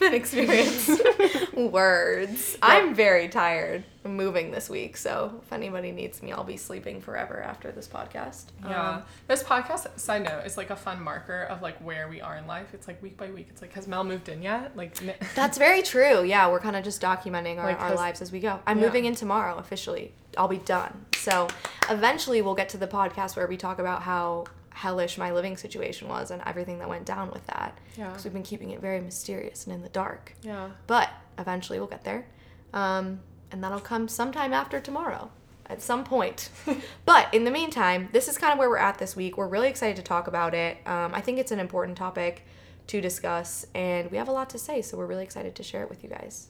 and 0.00 0.14
experience. 0.20 0.90
words. 1.54 2.56
I'm 2.62 2.94
very 2.94 3.28
tired 3.28 3.84
i'm 4.02 4.16
moving 4.16 4.50
this 4.50 4.70
week 4.70 4.96
so 4.96 5.40
if 5.44 5.52
anybody 5.52 5.92
needs 5.92 6.22
me 6.22 6.32
i'll 6.32 6.42
be 6.42 6.56
sleeping 6.56 7.02
forever 7.02 7.38
after 7.42 7.70
this 7.70 7.86
podcast. 7.86 8.44
Yeah. 8.64 8.90
Um, 8.92 9.02
this 9.28 9.42
podcast 9.42 9.98
side 9.98 10.24
note 10.24 10.46
is 10.46 10.56
like 10.56 10.70
a 10.70 10.76
fun 10.76 11.02
marker 11.02 11.42
of 11.42 11.60
like 11.60 11.76
where 11.84 12.08
we 12.08 12.20
are 12.22 12.38
in 12.38 12.46
life. 12.46 12.68
It's 12.72 12.88
like 12.88 13.02
week 13.02 13.18
by 13.18 13.30
week 13.30 13.48
it's 13.50 13.60
like 13.60 13.74
has 13.74 13.86
mel 13.86 14.02
moved 14.04 14.30
in 14.30 14.40
yet? 14.42 14.74
Like 14.74 14.94
that's 15.34 15.58
very 15.58 15.82
true. 15.82 16.24
Yeah 16.24 16.48
we're 16.50 16.60
kind 16.60 16.76
of 16.76 16.82
just 16.84 17.02
documenting 17.02 17.58
our, 17.58 17.66
Like, 17.66 17.80
our 17.80 17.94
lives 17.94 18.22
as 18.22 18.32
we 18.32 18.40
go. 18.40 18.58
I'm 18.66 18.78
Yeah. 18.78 18.86
moving 18.86 19.04
in 19.04 19.14
tomorrow 19.14 19.56
officially. 19.58 20.12
I'll 20.38 20.48
be 20.48 20.58
done. 20.58 21.04
So 21.16 21.48
eventually 21.90 22.40
we'll 22.40 22.54
get 22.54 22.70
to 22.70 22.78
the 22.78 22.86
podcast 22.88 23.36
where 23.36 23.46
we 23.46 23.58
talk 23.58 23.78
about 23.78 24.00
how 24.02 24.46
hellish 24.70 25.18
my 25.18 25.32
living 25.32 25.56
situation 25.56 26.08
was 26.08 26.30
and 26.30 26.42
everything 26.46 26.78
that 26.78 26.88
went 26.88 27.04
down 27.04 27.30
with 27.30 27.46
that. 27.46 27.76
Yeah. 27.96 28.08
because 28.08 28.24
we've 28.24 28.32
been 28.32 28.42
keeping 28.42 28.70
it 28.70 28.80
very 28.80 29.00
mysterious 29.00 29.66
and 29.66 29.74
in 29.74 29.82
the 29.82 29.88
dark. 29.88 30.34
Yeah. 30.42 30.70
But 30.86 31.10
eventually 31.38 31.78
we'll 31.78 31.88
get 31.88 32.04
there. 32.04 32.26
Um, 32.72 33.20
and 33.50 33.62
that'll 33.62 33.80
come 33.80 34.08
sometime 34.08 34.52
after 34.52 34.80
tomorrow 34.80 35.30
at 35.66 35.82
some 35.82 36.04
point. 36.04 36.50
But 37.04 37.32
in 37.34 37.44
the 37.44 37.50
meantime 37.50 38.08
this 38.12 38.28
is 38.28 38.38
kind 38.38 38.52
of 38.52 38.58
where 38.58 38.70
we're 38.70 38.78
at 38.78 38.98
this 38.98 39.16
week. 39.16 39.36
We're 39.36 39.48
really 39.48 39.68
excited 39.68 39.96
to 39.96 40.02
talk 40.02 40.26
about 40.28 40.54
it. 40.54 40.78
Um, 40.86 41.12
i 41.14 41.20
think 41.20 41.38
it's 41.38 41.52
an 41.52 41.60
important 41.60 41.98
topic 41.98 42.44
to 42.86 43.00
discuss 43.00 43.66
and 43.74 44.10
we 44.10 44.16
have 44.16 44.28
a 44.28 44.32
lot 44.32 44.50
to 44.50 44.58
say 44.58 44.82
so 44.82 44.96
we're 44.96 45.06
really 45.06 45.22
excited 45.24 45.54
to 45.56 45.62
share 45.62 45.82
it 45.82 45.90
with 45.90 46.02
you 46.04 46.10
guys. 46.10 46.48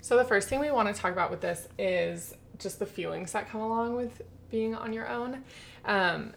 So 0.00 0.16
the 0.18 0.24
first 0.24 0.48
thing 0.48 0.60
we 0.60 0.70
want 0.70 0.94
to 0.94 1.00
talk 1.00 1.12
about 1.12 1.30
with 1.30 1.40
this 1.40 1.66
is 1.78 2.34
just 2.58 2.78
the 2.78 2.86
feelings 2.86 3.32
that 3.32 3.48
come 3.48 3.62
along 3.62 3.96
with 3.96 4.20
being 4.50 4.74
on 4.74 4.92
your 4.92 5.08
own. 5.08 5.42
Um, 5.86 6.32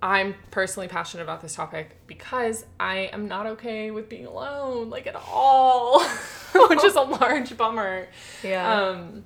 I'm 0.00 0.36
personally 0.50 0.88
passionate 0.88 1.24
about 1.24 1.40
this 1.40 1.54
topic 1.54 1.96
because 2.06 2.64
I 2.78 3.10
am 3.12 3.26
not 3.26 3.46
okay 3.46 3.90
with 3.90 4.08
being 4.08 4.26
alone, 4.26 4.90
like 4.90 5.06
at 5.06 5.16
all, 5.16 6.00
which 6.68 6.84
is 6.84 6.94
a 6.94 7.00
large 7.20 7.56
bummer. 7.56 8.06
yeah 8.42 8.80
Um, 8.90 9.24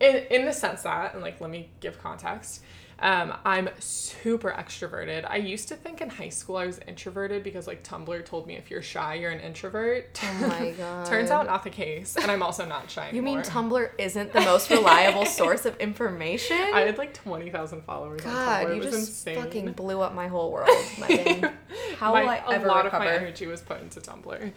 in 0.00 0.16
in 0.30 0.44
the 0.44 0.52
sense 0.52 0.82
that, 0.82 1.14
and 1.14 1.22
like, 1.22 1.40
let 1.40 1.50
me 1.50 1.68
give 1.80 2.00
context. 2.02 2.62
Um, 3.02 3.32
I'm 3.46 3.70
super 3.78 4.50
extroverted. 4.50 5.24
I 5.28 5.36
used 5.36 5.68
to 5.68 5.74
think 5.76 6.02
in 6.02 6.10
high 6.10 6.28
school 6.28 6.56
I 6.56 6.66
was 6.66 6.78
introverted 6.86 7.42
because 7.42 7.66
like 7.66 7.82
Tumblr 7.82 8.26
told 8.26 8.46
me 8.46 8.56
if 8.56 8.70
you're 8.70 8.82
shy, 8.82 9.14
you're 9.14 9.30
an 9.30 9.40
introvert. 9.40 10.20
oh 10.22 10.46
my 10.60 10.72
god 10.72 11.06
Turns 11.06 11.30
out 11.30 11.46
not 11.46 11.64
the 11.64 11.70
case, 11.70 12.16
and 12.16 12.30
I'm 12.30 12.42
also 12.42 12.66
not 12.66 12.90
shy 12.90 13.10
you 13.12 13.22
mean 13.22 13.40
tumblr 13.40 13.90
isn't 13.98 14.32
the 14.34 14.42
most 14.42 14.68
reliable 14.70 15.24
source 15.40 15.64
of 15.64 15.76
information 15.78 16.58
I 16.74 16.80
had 16.82 16.98
like 16.98 17.14
twenty 17.14 17.48
thousand 17.50 17.82
followers 17.84 18.20
on 18.26 18.32
god 18.32 18.66
Tumblr. 18.66 18.70
It 18.70 18.76
you 18.76 18.82
just 18.82 18.96
insane. 18.98 19.36
fucking 19.42 19.72
blew 19.72 20.00
up 20.02 20.14
my 20.14 20.28
whole 20.28 20.52
world 20.52 20.68
Megan. 21.00 21.50
how 21.96 22.12
My- 22.12 22.20
will 22.22 22.28
i 22.28 22.42
ever 22.52 22.66
a 22.66 22.68
lot 22.68 22.84
of 22.86 22.92
my 22.92 23.08
energy 23.10 23.46
was 23.46 23.62
put 23.62 23.80
into 23.80 24.00
Tumblr. 24.00 24.52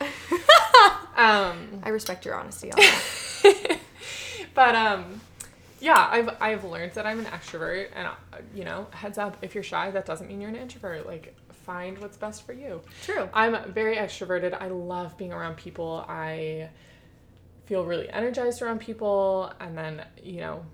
um, 1.16 1.82
i 1.84 1.90
respect 1.90 2.26
your 2.26 2.36
honesty 2.36 2.72
on 2.74 2.78
that 2.80 3.80
but 4.54 4.76
um, 4.76 5.22
yeah, 5.84 6.08
I've 6.10 6.30
I've 6.40 6.64
learned 6.64 6.94
that 6.94 7.06
I'm 7.06 7.20
an 7.20 7.26
extrovert, 7.26 7.90
and 7.94 8.08
uh, 8.08 8.38
you 8.56 8.64
know, 8.64 8.88
heads 8.92 9.18
up, 9.18 9.38
if 9.42 9.54
you're 9.54 9.66
shy, 9.66 9.92
that 9.92 10.06
doesn't 10.06 10.28
mean 10.30 10.40
you're 10.40 10.50
an 10.50 10.56
introvert. 10.56 11.06
Like, 11.06 11.36
find 11.52 11.98
what's 11.98 12.16
best 12.16 12.46
for 12.46 12.54
you. 12.54 12.82
true 13.04 13.28
I'm 13.34 13.74
very 13.74 13.98
extroverted. 13.98 14.58
I 14.60 14.70
love 14.70 15.18
being 15.18 15.34
around 15.34 15.58
people. 15.58 16.06
I 16.08 16.70
feel 17.66 17.84
really 17.84 18.10
energized 18.10 18.62
around 18.62 18.80
people. 18.80 19.52
And 19.60 19.78
then, 19.78 20.06
you 20.24 20.40
know, 20.40 20.66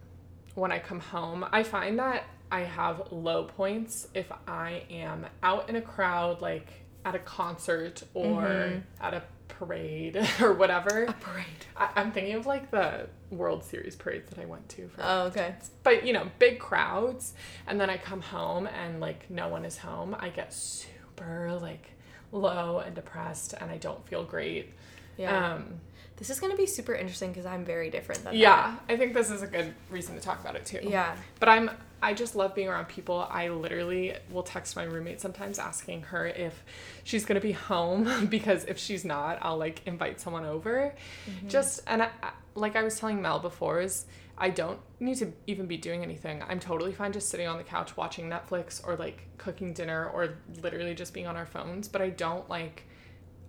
when 0.54 0.72
I 0.72 0.78
come 0.78 1.00
home, 1.00 1.44
I 1.52 1.64
find 1.64 1.98
that 1.98 2.26
I 2.52 2.62
have 2.62 3.12
low 3.12 3.46
points 3.46 4.08
if 4.14 4.32
I 4.48 4.84
am 4.92 5.26
out 5.42 5.70
in 5.70 5.76
a 5.76 5.82
crowd, 5.82 6.40
like 6.42 6.68
at 7.04 7.16
a 7.16 7.20
concert 7.20 8.04
or 8.14 8.84
at 9.02 9.14
a 9.16 9.24
parade 9.50 10.18
or 10.42 10.54
whatever. 10.54 11.04
A 11.04 11.14
parade. 11.14 11.46
I, 11.76 11.90
I'm 11.96 12.12
thinking 12.12 12.36
of 12.36 12.46
like 12.46 12.72
the 12.72 13.08
World 13.32 13.64
Series 13.64 13.96
parades 13.96 14.30
that 14.30 14.40
I 14.40 14.46
went 14.46 14.68
to 14.70 14.88
for 14.88 15.02
Oh, 15.04 15.22
okay. 15.24 15.56
but 15.84 16.06
you 16.06 16.14
know 16.14 16.28
big 16.40 16.60
crowds 16.60 17.34
and 17.68 17.80
then 17.80 17.90
i 17.90 17.98
come 17.98 18.22
home 18.22 18.68
and 18.68 19.00
like 19.00 19.30
no 19.30 19.48
one 19.50 19.66
is 19.66 19.78
home 19.78 20.16
i 20.20 20.30
get 20.30 20.52
super 20.54 21.58
like 21.62 21.92
low 22.32 22.80
and 22.80 22.96
depressed 22.96 23.54
and 23.60 23.70
i 23.70 23.78
don't 23.78 24.08
feel 24.08 24.24
great 24.24 24.74
Yeah. 25.18 25.54
um 25.56 25.80
this 26.18 26.30
is 26.30 26.40
gonna 26.40 26.56
be 26.56 26.66
super 26.66 26.94
interesting 26.94 27.30
because 27.32 27.46
I'm 27.46 27.64
very 27.66 27.90
different 27.90 28.24
than 28.24 28.36
yeah 28.36 28.76
i 28.90 28.98
think 28.98 29.14
this 29.14 29.30
is 29.30 29.42
a 29.42 29.48
good 29.48 29.74
reason 29.90 30.16
to 30.16 30.22
talk 30.22 30.40
about 30.42 30.56
it 30.56 30.66
too. 30.66 30.80
Yeah. 30.84 31.16
but 31.40 31.50
i'm 31.50 31.70
i 32.02 32.14
just 32.14 32.36
love 32.36 32.54
being 32.56 32.68
around 32.68 32.88
people 32.88 33.28
i 33.30 33.50
literally 33.50 34.16
will 34.32 34.44
text 34.44 34.76
my 34.76 34.84
roommate 34.84 35.20
sometimes 35.22 35.60
asking 35.60 36.02
her 36.04 36.28
if 36.28 36.64
she's 37.04 37.26
gonna 37.26 37.40
be 37.42 37.52
home 37.52 38.28
because 38.30 38.66
if 38.66 38.78
she's 38.78 39.04
not 39.06 39.38
i'll 39.42 39.58
like 39.58 39.82
invite 39.86 40.20
someone 40.20 40.46
over 40.46 40.94
just 41.48 41.82
and 41.88 42.04
I- 42.04 42.12
like 42.56 42.76
i 42.76 42.84
was 42.84 43.00
telling 43.00 43.22
mel 43.22 43.40
before 43.40 43.82
is 43.82 44.06
i 44.38 44.50
don't 44.50 44.80
need 45.00 45.16
to 45.18 45.32
even 45.48 45.66
be 45.66 45.78
doing 45.78 46.04
anything 46.04 46.44
i'm 46.48 46.60
totally 46.60 46.94
fine 46.94 47.12
just 47.12 47.30
sitting 47.30 47.48
on 47.48 47.58
the 47.58 47.64
couch 47.64 47.96
watching 47.98 48.30
netflix 48.30 48.86
or 48.86 48.96
like 48.96 49.26
cooking 49.38 49.74
dinner 49.74 50.10
or 50.10 50.36
literally 50.62 50.96
just 50.96 51.14
being 51.14 51.28
on 51.28 51.36
our 51.36 51.46
phones 51.46 51.88
but 51.88 52.02
i 52.02 52.10
don't 52.10 52.50
like 52.50 52.84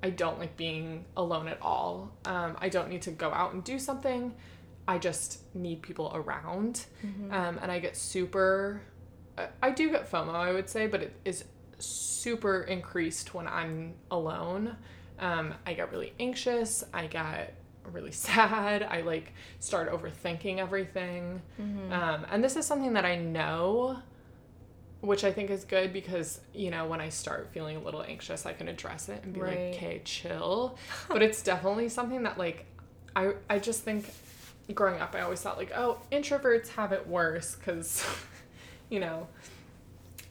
I 0.02 0.09
don't 0.09 0.38
like 0.38 0.57
being 0.57 1.04
alone 1.14 1.47
at 1.47 1.61
all. 1.61 2.11
Um, 2.25 2.57
I 2.59 2.71
don't 2.71 2.88
need 2.88 3.02
to 3.02 3.11
go 3.11 3.30
out 3.33 3.52
and 3.52 3.62
do 3.62 3.78
something. 3.78 4.35
I 4.88 4.99
just 4.99 5.42
need 5.54 5.82
people 5.82 6.10
around. 6.14 6.87
Um, 7.30 7.58
and 7.62 7.70
I 7.70 7.78
get 7.78 7.96
super, 7.96 8.80
I- 9.38 9.49
I 9.62 9.70
do 9.70 9.90
get 9.90 10.10
FOMO, 10.10 10.34
I 10.34 10.52
would 10.52 10.68
say, 10.68 10.87
but 10.87 11.02
it 11.02 11.12
is 11.25 11.44
super 11.78 12.62
increased 12.62 13.32
when 13.34 13.46
I'm 13.46 13.94
alone. 14.10 14.76
Um, 15.18 15.54
I 15.66 15.75
get 15.75 15.90
really 15.92 16.12
anxious. 16.18 16.82
I 16.92 17.06
get 17.06 17.54
really 17.92 18.12
sad. 18.28 18.82
I 18.82 19.02
like 19.02 19.32
start 19.60 19.90
overthinking 19.92 20.58
everything. 20.58 21.40
Um, 21.58 22.26
and 22.30 22.42
this 22.42 22.56
is 22.56 22.66
something 22.66 22.94
that 22.94 23.04
I 23.04 23.16
know 23.16 23.99
which 25.02 25.25
I 25.25 25.32
think 25.32 25.49
is 25.49 25.64
good 25.64 25.94
because 25.94 26.40
you 26.52 26.70
know 26.70 26.87
when 26.87 27.00
I 27.00 27.08
start 27.08 27.49
feeling 27.54 27.76
a 27.76 27.80
little 27.80 28.02
anxious, 28.02 28.44
I 28.44 28.52
can 28.52 28.68
address 28.68 29.08
it 29.08 29.22
and 29.25 29.32
be 29.32 29.40
Right. 29.40 29.70
like, 29.70 29.76
"Okay, 29.76 30.02
chill." 30.04 30.76
but 31.08 31.22
it's 31.22 31.42
definitely 31.42 31.88
something 31.88 32.22
that 32.25 32.37
like 32.37 32.66
I 33.16 33.32
I 33.49 33.58
just 33.60 33.82
think 33.82 34.04
growing 34.74 35.00
up 35.00 35.14
I 35.14 35.20
always 35.20 35.40
thought 35.40 35.56
like, 35.58 35.72
"Oh, 35.74 35.98
introverts 36.12 36.68
have 36.70 36.92
it 36.92 37.06
worse 37.06 37.54
cuz 37.56 38.04
you 38.90 39.00
know, 39.00 39.28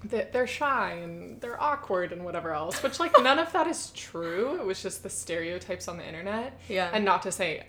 they- 0.03 0.27
they're 0.31 0.48
shy 0.48 0.91
and 0.93 1.39
they're 1.41 1.62
awkward 1.62 2.12
and 2.12 2.24
whatever 2.25 2.51
else." 2.53 2.81
Which 2.84 3.00
like 3.00 3.13
none 3.22 3.39
of 3.39 3.51
that 3.53 3.67
is 3.67 3.91
true. 3.91 4.58
It 4.60 4.65
was 4.65 4.81
just 4.81 5.03
the 5.03 5.10
stereotypes 5.10 5.88
on 5.88 5.98
the 5.98 6.05
internet. 6.08 6.60
Yeah. 6.67 6.89
And 6.93 7.05
not 7.05 7.22
to 7.24 7.31
say 7.31 7.65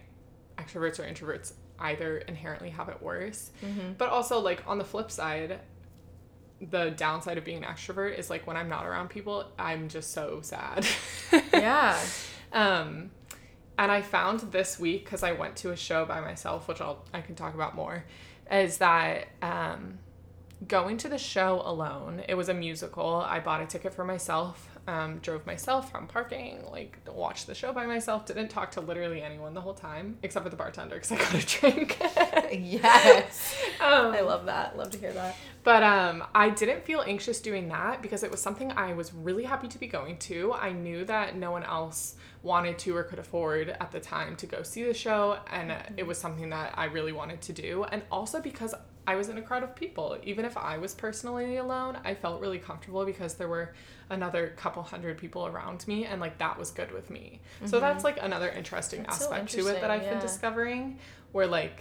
extroverts 0.59 0.99
or 0.99 1.05
introverts 1.05 1.53
either 1.79 2.19
inherently 2.19 2.71
have 2.71 2.89
it 2.89 3.01
worse. 3.03 3.51
Mm-hmm. 3.65 3.93
But 3.99 4.11
also 4.11 4.39
like 4.39 4.63
on 4.67 4.79
the 4.79 4.85
flip 4.85 5.11
side, 5.11 5.61
the 6.61 6.91
downside 6.91 7.39
of 7.39 7.45
being 7.45 7.65
an 7.65 7.71
extrovert 7.73 8.19
is 8.19 8.29
like 8.29 8.47
when 8.47 8.57
I'm 8.57 8.69
not 8.69 8.85
around 8.87 9.09
people, 9.09 9.47
I'm 9.59 9.89
just 9.89 10.13
so 10.13 10.41
sad. 10.43 10.87
yeah. 11.55 11.99
um, 12.53 13.11
and 13.81 13.91
I 13.91 14.03
found 14.03 14.41
this 14.53 14.79
week 14.79 15.05
because 15.05 15.23
I 15.23 15.33
went 15.33 15.57
to 15.57 15.71
a 15.71 15.77
show 15.77 16.05
by 16.05 16.21
myself, 16.21 16.69
which 16.69 16.83
I'll 16.83 17.03
I 17.15 17.23
can 17.23 17.35
talk 17.35 17.55
about 17.55 17.75
more, 17.75 18.05
is 18.53 18.77
that 18.77 19.29
um, 19.41 19.99
going 20.69 20.99
to 20.99 21.09
the 21.09 21.17
show 21.17 21.63
alone. 21.65 22.23
It 22.29 22.35
was 22.35 22.51
a 22.51 22.55
musical. 22.55 23.25
I 23.27 23.41
bought 23.41 23.63
a 23.63 23.67
ticket 23.67 23.95
for 23.95 24.05
myself. 24.05 24.69
Um, 24.87 25.19
drove 25.19 25.47
myself 25.47 25.91
from 25.91 26.07
parking, 26.07 26.65
like 26.73 26.99
watched 27.07 27.47
the 27.47 27.55
show 27.55 27.73
by 27.73 27.87
myself. 27.87 28.27
Didn't 28.27 28.49
talk 28.49 28.73
to 28.73 28.81
literally 28.81 29.23
anyone 29.23 29.55
the 29.55 29.61
whole 29.61 29.75
time 29.75 30.19
except 30.23 30.45
for 30.45 30.51
the 30.51 30.57
bartender 30.57 30.97
because 30.97 31.13
I 31.13 31.17
got 31.17 31.35
a 31.35 31.47
drink. 31.47 31.99
Yes. 32.53 33.55
um, 33.81 34.13
I 34.13 34.23
love 34.23 34.47
that. 34.47 34.77
Love 34.77 34.91
to 34.91 34.99
hear 34.99 35.13
that. 35.13 35.37
but 35.63 35.85
um, 35.85 36.25
I 36.35 36.51
didn't 36.51 36.85
feel 36.85 37.05
anxious 37.07 37.41
doing 37.41 37.69
that 37.69 38.03
because 38.03 38.25
it 38.25 38.31
was 38.31 38.41
something 38.43 38.73
I 38.73 38.93
was 38.95 39.15
really 39.15 39.45
happy 39.45 39.69
to 39.69 39.79
be 39.79 39.87
going 39.87 40.17
to. 40.19 40.53
I 40.53 40.73
knew 40.73 41.05
that 41.05 41.37
no 41.37 41.53
one 41.53 41.63
else 41.63 42.17
wanted 42.43 42.77
to 42.81 42.97
or 42.97 43.05
could 43.05 43.21
afford 43.21 43.69
at 43.69 43.93
the 43.93 44.01
time 44.01 44.35
to 44.37 44.47
go 44.47 44.63
see 44.63 44.83
the 44.83 44.95
show, 44.95 45.39
and 45.53 45.73
it 45.97 46.07
was 46.07 46.19
something 46.19 46.51
that 46.51 46.73
I 46.77 46.87
really 46.87 47.13
wanted 47.13 47.41
to 47.43 47.53
do. 47.53 47.85
And 47.85 48.03
also 48.11 48.41
because 48.41 48.75
I 49.07 49.17
was 49.17 49.29
in 49.29 49.39
a 49.39 49.43
crowd 49.43 49.63
of 49.63 49.75
people. 49.75 50.19
Even 50.23 50.45
if 50.45 50.57
I 50.57 50.79
was 50.79 50.95
personally 50.95 51.57
alone, 51.57 51.99
I 52.05 52.15
felt 52.15 52.41
really 52.41 52.59
comfortable 52.59 53.05
because 53.05 53.35
there 53.35 53.49
were 53.49 53.75
another 54.11 54.53
couple 54.57 54.83
hundred 54.83 55.19
people 55.19 55.47
around 55.47 55.87
me, 55.89 56.05
and 56.05 56.21
like 56.21 56.39
that 56.39 56.59
was 56.59 56.71
good 56.71 56.93
with 56.93 57.11
me. 57.11 57.41
So 57.65 57.77
mm-hmm. 57.77 57.81
that's 57.81 58.05
like 58.05 58.19
another 58.23 58.51
interesting 58.51 59.03
That's 59.03 59.19
so 59.19 59.33
aspect 59.33 59.53
to 59.53 59.67
it 59.69 59.81
that 59.81 59.91
I've 59.91 60.03
interesting, 60.03 60.19
been 60.19 60.27
discovering, 60.27 60.99
where 61.33 61.47
like 61.47 61.81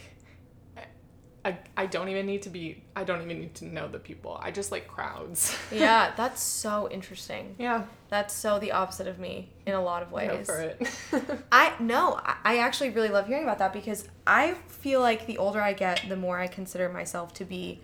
I, 1.46 1.58
I 1.78 1.86
don't 1.86 2.10
even 2.10 2.26
need 2.26 2.42
to 2.44 2.50
be 2.50 2.84
I 2.96 3.04
don't 3.04 3.22
even 3.22 3.40
need 3.40 3.56
to 3.56 3.66
know 3.66 3.88
the 3.88 4.00
people. 4.00 4.40
I 4.42 4.52
just 4.52 4.72
like 4.72 4.88
crowds. 4.88 5.58
Yeah, 5.72 6.14
that's 6.18 6.42
so 6.42 6.90
interesting. 6.90 7.56
yeah. 7.58 7.86
That's 8.10 8.34
so 8.34 8.60
the 8.60 8.72
opposite 8.72 9.08
of 9.08 9.20
me 9.20 9.52
in 9.70 9.76
a 9.76 9.82
lot 9.82 10.04
of 10.04 10.12
ways. 10.12 10.30
Go 10.30 10.44
for 10.44 10.60
it. 10.60 10.88
I 11.52 11.74
no, 11.80 12.20
I- 12.44 12.58
actually 12.58 12.90
really 12.90 13.10
love 13.10 13.28
hearing 13.28 13.44
about 13.44 13.60
that 13.60 13.72
because 13.74 14.08
I 14.28 14.56
feel 14.68 15.00
like 15.00 15.26
the 15.28 15.38
older 15.38 15.62
I 15.62 15.74
get, 15.74 16.04
the 16.10 16.16
more 16.18 16.38
I 16.40 16.48
consider 16.48 16.90
myself 16.90 17.34
to 17.36 17.46
be 17.46 17.82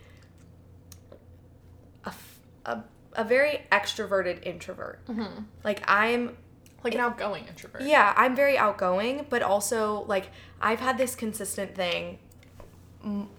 a 2.66 2.80
a 3.18 3.24
very 3.24 3.62
extroverted 3.72 4.46
introvert. 4.46 5.06
Mm-hmm. 5.08 5.44
Like 5.64 5.82
I'm 5.88 6.36
like 6.84 6.94
an 6.94 7.00
outgoing 7.00 7.46
introvert. 7.48 7.82
yeah, 7.84 8.14
I'm 8.18 8.36
very 8.36 8.58
outgoing, 8.58 9.26
but 9.30 9.42
also 9.42 10.04
like 10.08 10.30
I've 10.62 10.80
had 10.82 10.98
this 10.98 11.16
consistent 11.16 11.76
thing. 11.76 12.20
m- 13.04 13.30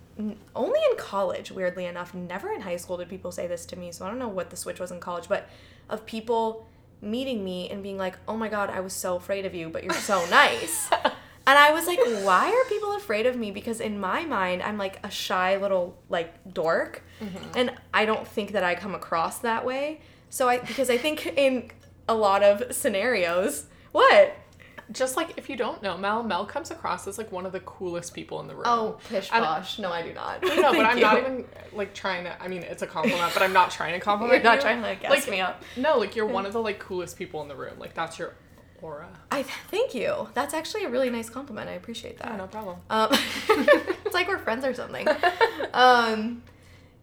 Only 0.55 0.81
in 0.91 0.97
college, 0.97 1.50
weirdly 1.53 1.85
enough. 1.85 2.15
Never 2.15 2.50
in 2.53 2.62
high 2.62 2.76
school 2.79 2.97
did 2.97 3.09
people 3.11 3.31
say 3.33 3.47
this 3.47 3.67
to 3.67 3.76
me, 3.76 3.93
so 3.93 4.07
I 4.07 4.09
don't 4.09 4.19
know 4.19 4.29
what 4.29 4.49
the 4.50 4.57
switch 4.57 4.81
was 4.81 4.91
in 4.91 4.99
college, 4.99 5.29
but 5.29 5.49
of 5.91 6.07
people 6.07 6.67
meeting 7.00 7.45
me 7.45 7.69
and 7.71 7.83
being 7.83 7.99
like, 7.99 8.19
"Oh 8.26 8.37
my 8.37 8.49
god, 8.49 8.71
I 8.71 8.81
was 8.81 8.93
so 8.93 9.17
afraid 9.17 9.47
of 9.47 9.55
you, 9.55 9.69
but 9.69 9.85
you're 9.85 9.95
so 9.95 10.25
nice." 10.31 10.91
And 11.49 11.57
I 11.57 11.71
was 11.71 11.87
like, 11.87 12.00
"Why 12.25 12.50
are 12.50 12.69
people 12.69 12.97
afraid 12.97 13.25
of 13.25 13.37
me?" 13.37 13.53
Because 13.53 13.81
in 13.81 14.00
my 14.00 14.25
mind, 14.25 14.65
I'm 14.65 14.79
like 14.79 14.99
a 15.07 15.11
shy 15.11 15.57
little 15.57 15.97
like 16.09 16.35
dork, 16.53 17.05
mm-hmm. 17.21 17.53
and 17.55 17.73
I 17.95 18.05
don't 18.05 18.26
think 18.26 18.50
that 18.50 18.65
I 18.65 18.75
come 18.75 18.97
across 18.97 19.38
that 19.38 19.65
way. 19.65 20.00
So 20.29 20.49
I 20.49 20.59
because 20.59 20.91
I 20.91 20.99
think 20.99 21.25
in 21.37 21.71
a 22.09 22.15
lot 22.15 22.43
of 22.43 22.75
scenarios, 22.75 23.67
what? 23.93 24.35
Just 24.93 25.16
like 25.16 25.37
if 25.37 25.50
you 25.50 25.57
don't 25.57 25.83
know 25.83 25.97
Mel, 25.99 26.23
Mel 26.23 26.47
comes 26.47 26.71
across 26.71 27.09
as 27.09 27.19
like 27.19 27.33
one 27.33 27.45
of 27.45 27.52
the 27.52 27.61
coolest 27.61 28.14
people 28.14 28.40
in 28.40 28.47
the 28.47 28.55
room. 28.55 28.64
Oh, 28.66 28.99
pish 29.09 29.28
And- 29.33 29.45
posh. 29.45 29.78
No, 29.81 29.90
I 29.90 30.02
do 30.02 30.12
not. 30.12 30.43
No, 30.43 30.49
but 30.73 30.87
I'm 30.87 30.97
you. 30.99 31.02
not 31.02 31.19
even 31.19 31.45
like 31.73 31.93
trying 31.93 32.25
to. 32.25 32.40
I 32.43 32.47
mean, 32.49 32.62
it's 32.62 32.83
a 32.83 32.87
compliment, 32.87 33.33
but 33.35 33.43
I'm 33.43 33.52
not 33.52 33.71
trying 33.71 33.95
to 33.95 34.00
compliment. 34.00 34.43
You're 34.45 34.52
not 34.52 34.57
you. 34.59 34.62
trying 34.62 34.76
to, 34.76 34.83
like, 34.87 35.00
gas 35.02 35.11
Like, 35.11 35.28
me 35.28 35.40
up. 35.40 35.62
No, 35.76 35.99
like 35.99 36.14
you're 36.14 36.26
one 36.26 36.47
of 36.47 36.52
the 36.52 36.61
like 36.61 36.78
coolest 36.78 37.19
people 37.19 37.43
in 37.43 37.49
the 37.49 37.57
room. 37.57 37.78
Like 37.78 37.95
that's 37.95 38.19
your 38.19 38.35
aura. 38.81 39.09
I 39.33 39.43
thank 39.43 39.95
you. 39.95 40.28
That's 40.35 40.55
actually 40.55 40.85
a 40.85 40.88
really 40.88 41.11
nice 41.11 41.28
compliment. 41.31 41.69
I 41.69 41.73
appreciate 41.73 42.19
that. 42.19 42.28
Yeah, 42.28 42.37
no 42.37 42.47
problem. 42.47 42.76
Um, 42.88 43.09
it's 43.49 44.14
like 44.14 44.28
we're 44.28 44.38
friends 44.38 44.64
or 44.64 44.73
something. 44.75 45.07
Um, 45.75 46.43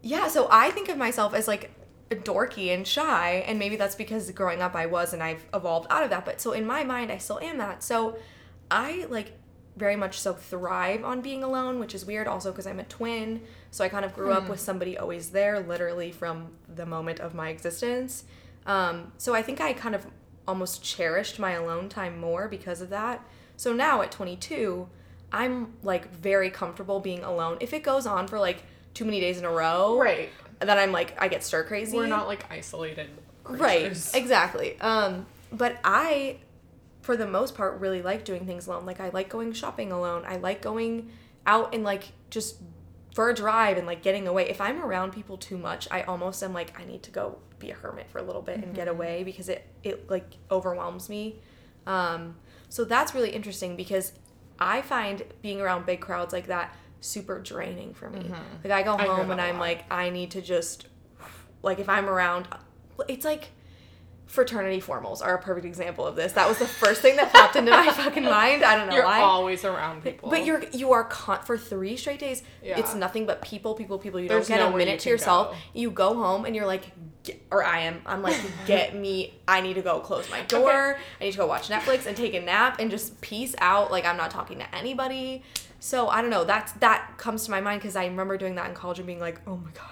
yeah, 0.02 0.28
so 0.30 0.48
I 0.50 0.72
think 0.72 0.90
of 0.90 0.98
myself 0.98 1.34
as 1.36 1.48
like 1.48 1.70
dorky 2.16 2.74
and 2.74 2.88
shy, 2.88 3.44
and 3.48 3.60
maybe 3.60 3.76
that's 3.76 3.96
because 3.96 4.30
growing 4.32 4.62
up 4.62 4.76
I 4.76 4.86
was, 4.86 5.14
and 5.14 5.22
I've 5.24 5.46
evolved 5.54 5.88
out 5.90 6.04
of 6.04 6.10
that. 6.10 6.26
But 6.26 6.42
so 6.42 6.52
in 6.52 6.66
my 6.66 6.84
mind, 6.84 7.12
I 7.12 7.18
still 7.18 7.40
am 7.40 7.58
that. 7.58 7.84
So 7.84 8.18
I 8.72 9.06
like 9.10 9.32
very 9.76 9.96
much 9.96 10.20
so 10.20 10.34
thrive 10.34 11.04
on 11.04 11.22
being 11.22 11.44
alone, 11.44 11.80
which 11.80 11.96
is 11.96 12.06
weird 12.06 12.28
also 12.28 12.52
because 12.52 12.68
I'm 12.68 12.80
a 12.80 12.84
twin. 12.84 13.42
So 13.72 13.84
I 13.84 13.90
kind 13.90 14.06
of 14.06 14.14
grew 14.14 14.32
up 14.32 14.48
with 14.50 14.60
somebody 14.60 14.98
always 14.98 15.30
there, 15.30 15.60
literally 15.60 16.12
from 16.12 16.52
the 16.74 16.86
moment 16.86 17.20
of 17.20 17.34
my 17.34 17.50
existence. 17.50 18.26
Um, 18.66 19.12
so 19.18 19.34
I 19.34 19.42
think 19.42 19.60
I 19.60 19.74
kind 19.74 19.96
of 19.96 20.06
almost 20.48 20.84
cherished 20.84 21.40
my 21.40 21.52
alone 21.52 21.90
time 21.90 22.20
more 22.20 22.48
because 22.48 22.82
of 22.82 22.90
that. 22.90 23.26
So 23.58 23.74
now 23.74 24.02
at 24.02 24.12
22, 24.12 24.88
I'm 25.32 25.74
like 25.82 26.14
very 26.14 26.50
comfortable 26.52 27.00
being 27.00 27.24
alone. 27.24 27.58
If 27.60 27.74
it 27.74 27.82
goes 27.82 28.06
on 28.06 28.28
for 28.28 28.40
like 28.40 28.64
too 28.94 29.06
many 29.06 29.20
days 29.20 29.40
in 29.40 29.46
a 29.46 29.52
row, 29.52 29.98
Right. 29.98 30.30
Then 30.70 30.78
I'm 30.78 30.92
like 30.92 31.16
I 31.22 31.28
get 31.28 31.44
stir 31.44 31.64
crazy. 31.64 31.96
We're 31.98 32.08
not 32.08 32.28
like 32.28 32.52
isolated. 32.52 33.10
right, 33.44 33.92
exactly. 34.14 34.80
Um, 34.80 35.26
but 35.52 35.78
I, 35.84 36.38
for 37.02 37.18
the 37.18 37.28
most 37.28 37.56
part, 37.56 37.80
really 37.80 38.02
like 38.02 38.26
doing 38.26 38.46
things 38.46 38.68
alone. 38.68 38.86
Like 38.86 39.00
I 39.00 39.10
like 39.10 39.30
going 39.30 39.54
shopping 39.54 39.92
alone. 39.92 40.24
I 40.26 40.38
like 40.38 40.62
going 40.62 41.12
out 41.46 41.74
and 41.74 41.84
like 41.84 42.14
just 42.30 42.58
for 43.14 43.30
a 43.30 43.34
drive 43.34 43.78
and 43.78 43.86
like 43.86 44.02
getting 44.02 44.28
away. 44.28 44.50
If 44.50 44.60
I'm 44.60 44.82
around 44.82 45.12
people 45.12 45.38
too 45.38 45.58
much, 45.58 45.88
I 45.92 46.02
almost 46.04 46.42
am 46.44 46.54
like 46.54 46.80
I 46.80 46.86
need 46.86 47.04
to 47.04 47.12
go 47.12 47.38
be 47.60 47.72
a 47.72 47.76
hermit 47.76 48.10
for 48.10 48.18
a 48.20 48.24
little 48.24 48.42
bit 48.42 48.64
and 48.64 48.76
get 48.76 48.88
away 48.88 49.24
because 49.24 49.50
it 49.50 49.68
it 49.84 50.10
like 50.10 50.38
overwhelms 50.50 51.10
me. 51.10 51.40
Um, 51.86 52.36
so 52.70 52.84
that's 52.84 53.14
really 53.14 53.30
interesting 53.30 53.76
because 53.76 54.14
I 54.60 54.82
find 54.82 55.24
being 55.42 55.62
around 55.62 55.86
big 55.86 56.00
crowds 56.02 56.34
like 56.34 56.48
that 56.48 56.76
super 57.04 57.40
draining 57.40 57.94
for 57.94 58.10
me. 58.10 58.20
Mm-hmm. 58.22 58.34
Like 58.64 58.74
I 58.74 58.84
go 58.84 58.98
home 58.98 59.28
that 59.28 59.34
and 59.34 59.42
I'm 59.42 59.60
like 59.60 59.86
I 59.92 60.10
need 60.10 60.32
to 60.32 60.42
just 60.42 60.88
like 61.62 61.80
if 61.80 61.90
I'm 61.90 62.08
around 62.10 62.48
it's 63.08 63.26
like 63.26 63.50
fraternity 64.26 64.82
formals 64.82 65.22
are 65.24 65.36
a 65.36 65.42
perfect 65.42 65.66
example 65.66 66.08
of 66.08 66.16
this. 66.16 66.32
That 66.34 66.48
was 66.50 66.58
the 66.58 66.66
first 66.66 67.02
thing 67.02 67.18
that 67.18 67.32
popped 67.32 67.56
into 67.56 67.72
my 67.72 67.88
fucking 67.94 68.24
mind. 68.24 68.64
I 68.64 68.76
don't 68.76 68.88
know 68.90 68.96
You're 68.96 69.06
why. 69.06 69.20
always 69.20 69.64
around 69.64 70.04
people. 70.04 70.30
But 70.30 70.46
you're 70.46 70.64
you 70.74 70.92
are 70.94 71.04
con- 71.04 71.44
for 71.44 71.58
three 71.58 71.96
straight 71.98 72.20
days. 72.20 72.42
Yeah. 72.64 72.80
It's 72.80 72.96
nothing 72.96 73.26
but 73.26 73.42
people, 73.42 73.76
people, 73.76 74.00
people. 74.00 74.20
You 74.20 74.30
There's 74.30 74.48
don't 74.48 74.58
get 74.58 74.74
a 74.74 74.76
minute 74.76 75.00
to 75.02 75.10
yourself. 75.10 75.52
go. 75.52 75.58
You 75.74 75.92
go 75.92 76.16
home 76.16 76.46
and 76.46 76.56
you're 76.56 76.66
like, 76.66 76.86
or 77.52 77.64
I 77.64 77.82
am. 77.82 78.02
I'm 78.06 78.22
like, 78.22 78.40
get 78.66 78.96
me. 78.96 79.36
I 79.48 79.62
need 79.62 79.76
to 79.76 79.82
go 79.82 80.00
close 80.00 80.30
my 80.32 80.42
door. 80.42 80.98
I 81.22 81.24
need 81.24 81.32
to 81.32 81.38
go 81.38 81.46
watch 81.48 81.70
Netflix 81.70 82.06
and 82.08 82.18
take 82.18 82.34
a 82.34 82.42
nap 82.42 82.78
and 82.80 82.90
just 82.90 83.22
peace 83.22 83.54
out. 83.60 83.92
Like 83.92 84.06
I'm 84.06 84.18
not 84.18 84.32
talking 84.32 84.58
to 84.60 84.76
anybody. 84.76 85.44
So 85.84 86.08
I 86.08 86.22
don't 86.22 86.32
know. 86.32 86.46
That's 86.46 86.72
that 86.74 87.18
comes 87.18 87.44
to 87.44 87.52
my 87.52 87.60
mind 87.60 87.82
because 87.82 87.98
I 87.98 88.06
remember 88.06 88.38
doing 88.38 88.56
that 88.56 88.70
in 88.70 88.74
college 88.74 89.00
and 89.00 89.06
being 89.06 89.20
like, 89.20 89.42
oh 89.46 89.58
my 89.58 89.72
god. 89.72 89.84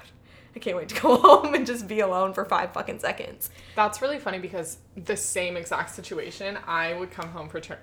I 0.55 0.59
can't 0.59 0.77
wait 0.77 0.87
to 0.87 1.01
go 1.01 1.17
home 1.21 1.53
and 1.53 1.67
just 1.67 1.85
be 1.85 1.99
alone 1.99 2.33
for 2.33 2.45
five 2.45 2.71
fucking 2.71 2.99
seconds. 2.99 3.49
That's 3.75 4.01
really 4.01 4.17
funny 4.17 4.39
because 4.39 4.77
the 4.95 5.17
same 5.17 5.57
exact 5.57 5.93
situation, 5.93 6.57
I 6.65 6.93
would 6.93 7.11
come 7.11 7.27
home 7.27 7.49
frater- 7.49 7.81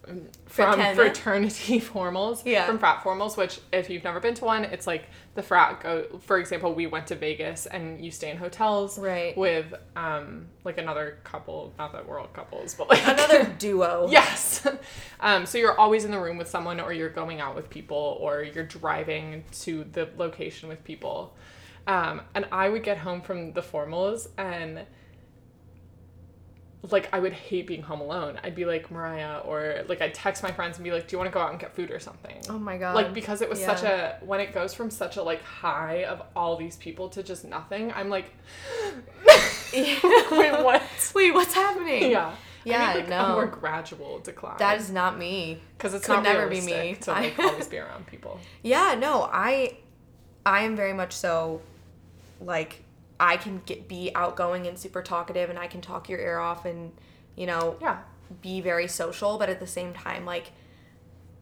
from 0.00 0.26
Fraternity? 0.46 0.94
fraternity 0.94 1.80
formals, 1.94 2.42
Yeah. 2.44 2.66
from 2.66 2.78
frat 2.78 3.02
formals. 3.02 3.36
Which, 3.36 3.60
if 3.72 3.88
you've 3.90 4.04
never 4.04 4.18
been 4.20 4.34
to 4.34 4.44
one, 4.44 4.64
it's 4.64 4.86
like 4.86 5.04
the 5.34 5.42
frat 5.42 5.80
go. 5.82 6.04
For 6.20 6.38
example, 6.38 6.74
we 6.74 6.86
went 6.86 7.06
to 7.08 7.14
Vegas, 7.14 7.66
and 7.66 8.04
you 8.04 8.10
stay 8.10 8.30
in 8.30 8.36
hotels, 8.38 8.98
Right. 8.98 9.36
with 9.36 9.72
um 9.96 10.46
like 10.64 10.78
another 10.78 11.18
couple. 11.24 11.72
Not 11.78 11.92
that 11.92 12.06
we're 12.08 12.18
all 12.18 12.26
couples, 12.28 12.74
but 12.74 12.88
like 12.90 13.06
Another 13.06 13.44
duo. 13.58 14.08
Yes. 14.10 14.66
Um, 15.20 15.46
so 15.46 15.58
you're 15.58 15.76
always 15.78 16.04
in 16.04 16.12
the 16.12 16.20
room 16.20 16.36
with 16.38 16.48
someone, 16.48 16.78
or 16.78 16.92
you're 16.92 17.08
going 17.08 17.40
out 17.40 17.56
with 17.56 17.68
people, 17.68 18.16
or 18.20 18.42
you're 18.44 18.62
driving 18.64 19.42
to 19.62 19.82
the 19.92 20.08
location 20.16 20.68
with 20.68 20.84
people. 20.84 21.34
Um, 21.88 22.20
and 22.36 22.46
I 22.52 22.68
would 22.68 22.84
get 22.84 22.98
home 22.98 23.20
from 23.20 23.52
the 23.52 23.60
formals 23.60 24.28
and 24.38 24.82
like 26.90 27.08
I 27.12 27.18
would 27.18 27.32
hate 27.32 27.66
being 27.66 27.82
home 27.82 28.00
alone. 28.00 28.38
I'd 28.44 28.54
be 28.54 28.64
like 28.64 28.90
Mariah, 28.90 29.38
or 29.38 29.84
like 29.88 30.00
I'd 30.00 30.14
text 30.14 30.42
my 30.42 30.52
friends 30.52 30.76
and 30.76 30.84
be 30.84 30.92
like, 30.92 31.08
"Do 31.08 31.14
you 31.14 31.18
want 31.18 31.30
to 31.30 31.34
go 31.34 31.40
out 31.40 31.50
and 31.50 31.58
get 31.58 31.74
food 31.74 31.90
or 31.90 31.98
something?" 31.98 32.36
Oh 32.48 32.58
my 32.58 32.78
god. 32.78 32.94
Like 32.94 33.12
because 33.12 33.42
it 33.42 33.48
was 33.48 33.62
such 33.62 33.82
a 33.82 34.16
when 34.20 34.40
it 34.40 34.54
goes 34.54 34.74
from 34.74 34.90
such 34.90 35.16
a 35.16 35.22
like 35.22 35.42
high 35.42 36.04
of 36.04 36.22
all 36.36 36.56
these 36.56 36.76
people 36.76 37.08
to 37.10 37.22
just 37.22 37.44
nothing. 37.44 37.92
I'm 37.92 38.08
like, 38.10 38.32
wait, 39.74 40.02
what? 40.64 40.82
Wait, 41.14 41.34
what's 41.34 41.54
happening? 41.54 42.10
Yeah. 42.10 42.34
Yeah, 42.64 42.82
I 42.82 42.94
need, 42.94 43.00
like, 43.00 43.08
no. 43.08 43.24
A 43.24 43.32
more 43.32 43.46
gradual 43.46 44.18
decline. 44.18 44.56
That 44.58 44.78
is 44.78 44.90
not 44.90 45.16
me. 45.16 45.60
because 45.76 45.94
it's 45.94 46.06
could 46.06 46.14
not 46.14 46.22
never 46.24 46.48
be 46.48 46.60
me. 46.60 46.96
to 47.02 47.12
like 47.12 47.38
always 47.38 47.66
be 47.66 47.78
around 47.78 48.06
people. 48.06 48.38
Yeah, 48.62 48.94
no, 48.98 49.28
I 49.32 49.78
I 50.44 50.60
am 50.60 50.76
very 50.76 50.92
much 50.92 51.12
so 51.12 51.60
like 52.40 52.84
I 53.20 53.36
can 53.36 53.62
get 53.66 53.88
be 53.88 54.10
outgoing 54.14 54.66
and 54.66 54.78
super 54.78 55.02
talkative 55.02 55.50
and 55.50 55.58
I 55.58 55.66
can 55.66 55.80
talk 55.80 56.08
your 56.08 56.20
ear 56.20 56.38
off 56.38 56.64
and 56.64 56.92
you 57.36 57.46
know 57.46 57.76
Yeah. 57.80 57.98
be 58.42 58.60
very 58.60 58.86
social, 58.88 59.38
but 59.38 59.48
at 59.48 59.60
the 59.60 59.66
same 59.66 59.92
time 59.94 60.24
like 60.24 60.52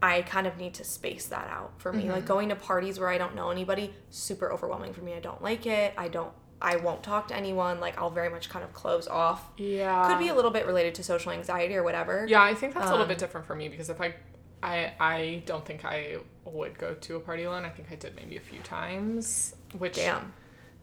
I 0.03 0.23
kind 0.23 0.47
of 0.47 0.59
need 0.59 0.75
to 0.75 0.85
space 0.85 1.27
that 1.27 1.49
out 1.51 1.73
for 1.79 1.93
me. 1.93 2.03
Mm-hmm. 2.05 2.13
Like 2.13 2.27
going 2.27 2.49
to 2.51 2.55
parties 2.57 3.01
where 3.01 3.09
I 3.09 3.17
don't 3.19 3.35
know 3.35 3.51
anybody, 3.51 3.95
super 4.11 4.53
overwhelming 4.53 4.93
for 4.93 5.01
me. 5.01 5.15
I 5.15 5.21
don't 5.21 5.43
like 5.43 5.67
it. 5.67 5.95
I 5.97 6.09
don't 6.09 6.33
I 6.61 6.77
won't 6.77 7.03
talk 7.03 7.29
to 7.29 7.37
anyone. 7.37 7.81
Like 7.81 7.99
I'll 7.99 8.11
very 8.11 8.29
much 8.31 8.49
kind 8.49 8.65
of 8.65 8.73
close 8.73 9.07
off. 9.09 9.43
Yeah. 9.57 10.09
Could 10.09 10.19
be 10.19 10.29
a 10.29 10.35
little 10.35 10.51
bit 10.51 10.67
related 10.67 10.95
to 10.97 11.03
social 11.03 11.33
anxiety 11.33 11.77
or 11.77 11.83
whatever. 11.83 12.25
Yeah, 12.29 12.43
I 12.43 12.55
think 12.55 12.73
that's 12.75 12.87
a 12.87 12.91
little 12.91 13.03
Um, 13.03 13.09
bit 13.09 13.19
different 13.19 13.47
for 13.47 13.55
me 13.55 13.69
because 13.69 13.91
if 13.91 14.01
I, 14.01 14.15
I, 14.63 14.93
I 14.99 15.43
don't 15.45 15.65
think 15.67 15.85
I 15.85 16.17
would 16.45 16.79
go 16.79 16.95
to 16.95 17.17
a 17.17 17.21
party 17.21 17.43
alone. 17.45 17.65
I 17.67 17.69
think 17.71 17.89
I 17.91 17.95
did 17.97 18.17
maybe 18.17 18.37
a 18.37 18.41
few 18.41 18.61
times. 18.61 19.55
Which 19.77 19.97
Damn. 19.97 20.33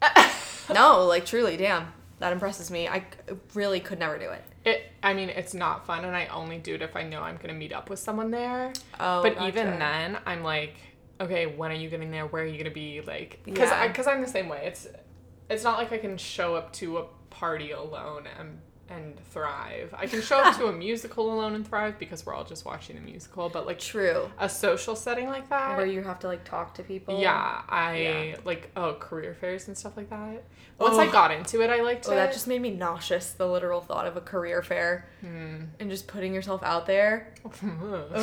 no, 0.72 1.04
like 1.04 1.26
truly, 1.26 1.56
damn. 1.56 1.92
That 2.20 2.32
impresses 2.32 2.70
me. 2.70 2.88
I 2.88 3.04
really 3.54 3.80
could 3.80 3.98
never 3.98 4.18
do 4.18 4.30
it. 4.30 4.42
It. 4.64 4.82
I 5.02 5.12
mean, 5.14 5.28
it's 5.28 5.52
not 5.52 5.84
fun, 5.84 6.04
and 6.04 6.16
I 6.16 6.26
only 6.26 6.58
do 6.58 6.74
it 6.74 6.82
if 6.82 6.96
I 6.96 7.02
know 7.02 7.20
I'm 7.20 7.36
gonna 7.36 7.54
meet 7.54 7.72
up 7.72 7.90
with 7.90 7.98
someone 7.98 8.30
there. 8.30 8.72
Oh, 8.98 9.22
but 9.22 9.34
gotcha. 9.34 9.48
even 9.48 9.78
then, 9.78 10.18
I'm 10.24 10.42
like, 10.42 10.76
okay, 11.20 11.46
when 11.46 11.70
are 11.70 11.74
you 11.74 11.90
getting 11.90 12.10
there? 12.10 12.26
Where 12.26 12.44
are 12.44 12.46
you 12.46 12.56
gonna 12.56 12.70
be? 12.74 13.00
Like, 13.00 13.40
because 13.44 13.70
Yeah. 13.70 13.82
I 13.82 13.88
because 13.88 14.06
I'm 14.06 14.20
the 14.20 14.28
same 14.28 14.48
way. 14.48 14.62
It's 14.66 14.86
it's 15.50 15.64
not 15.64 15.76
like 15.76 15.92
I 15.92 15.98
can 15.98 16.16
show 16.16 16.54
up 16.54 16.72
to 16.74 16.98
a 16.98 17.04
party 17.30 17.72
alone 17.72 18.26
and 18.38 18.60
and 18.90 19.18
thrive. 19.30 19.94
I 19.96 20.06
can 20.06 20.20
show 20.20 20.38
up 20.38 20.56
to 20.58 20.66
a 20.66 20.72
musical 20.86 21.32
alone 21.32 21.54
and 21.54 21.66
thrive 21.66 21.98
because 21.98 22.26
we're 22.26 22.34
all 22.34 22.44
just 22.44 22.64
watching 22.66 22.98
a 22.98 23.00
musical. 23.00 23.48
But 23.48 23.66
like 23.66 23.78
True. 23.78 24.30
a 24.38 24.48
social 24.48 24.94
setting 24.94 25.28
like 25.28 25.48
that, 25.48 25.76
Where 25.76 25.86
you 25.86 26.02
have 26.02 26.18
to 26.20 26.26
like 26.26 26.44
talk 26.44 26.74
to 26.74 26.82
people. 26.82 27.18
yeah, 27.20 27.62
I 27.68 27.96
Yeah. 27.96 28.36
like 28.44 28.70
oh 28.76 28.94
career 28.94 29.34
fairs 29.34 29.68
and 29.68 29.76
stuff 29.78 29.96
like 29.96 30.10
that. 30.10 30.42
Once 30.78 30.96
Oh. 30.96 31.00
I 31.00 31.06
got 31.10 31.30
into 31.30 31.62
it, 31.62 31.70
I 31.70 31.80
liked 31.82 32.06
Oh, 32.08 32.12
it. 32.12 32.16
that 32.16 32.32
just 32.32 32.46
made 32.46 32.60
me 32.60 32.70
nauseous. 32.70 33.30
The 33.32 33.46
literal 33.48 33.80
thought 33.80 34.06
of 34.06 34.16
a 34.16 34.20
career 34.20 34.62
fair 34.62 35.08
Hmm. 35.20 35.64
and 35.80 35.88
just 35.90 36.06
putting 36.06 36.34
yourself 36.34 36.62
out 36.62 36.86
there. 36.86 37.32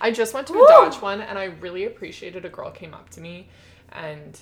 I 0.00 0.10
just 0.12 0.34
went 0.34 0.46
to 0.48 0.52
a 0.54 0.56
Woo! 0.58 0.66
Dodge 0.68 1.00
one 1.02 1.20
and 1.20 1.38
I 1.38 1.44
really 1.60 1.84
appreciated 1.84 2.44
a 2.44 2.48
girl 2.48 2.70
came 2.70 2.94
up 2.94 3.10
to 3.10 3.20
me 3.20 3.48
and 3.90 4.38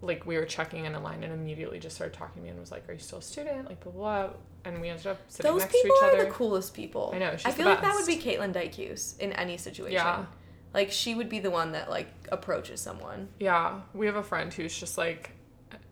like 0.00 0.26
we 0.26 0.36
were 0.36 0.44
checking 0.44 0.84
in 0.84 0.94
a 0.94 1.00
line 1.00 1.22
and 1.24 1.32
immediately 1.32 1.78
just 1.78 1.96
started 1.96 2.16
talking 2.16 2.36
to 2.36 2.44
me 2.44 2.50
and 2.50 2.60
was 2.60 2.70
like, 2.70 2.88
Are 2.88 2.92
you 2.92 2.98
still 2.98 3.18
a 3.18 3.22
student? 3.22 3.68
Like 3.68 3.80
blah 3.82 3.92
blah 3.92 4.26
blah 4.28 4.36
and 4.64 4.80
we 4.80 4.88
ended 4.88 5.06
up 5.06 5.18
sitting 5.28 5.50
Those 5.50 5.62
next 5.62 5.72
to 5.72 5.78
people 5.82 5.96
each 5.96 6.02
are 6.02 6.10
other. 6.12 6.24
the 6.26 6.30
coolest 6.30 6.74
people. 6.74 7.12
I 7.14 7.18
know, 7.18 7.36
she's 7.36 7.46
I 7.46 7.50
the 7.50 7.56
feel 7.56 7.66
like 7.66 7.80
that 7.80 7.94
would 7.94 8.06
be 8.06 8.16
Caitlin 8.16 8.52
Dykes 8.52 9.16
in 9.18 9.32
any 9.32 9.56
situation. 9.56 9.94
Yeah. 9.94 10.26
Like 10.74 10.92
she 10.92 11.14
would 11.14 11.28
be 11.28 11.38
the 11.38 11.50
one 11.50 11.72
that 11.72 11.88
like 11.90 12.08
approaches 12.30 12.80
someone. 12.80 13.28
Yeah. 13.40 13.80
We 13.94 14.06
have 14.06 14.16
a 14.16 14.22
friend 14.22 14.52
who's 14.52 14.76
just 14.78 14.98
like 14.98 15.30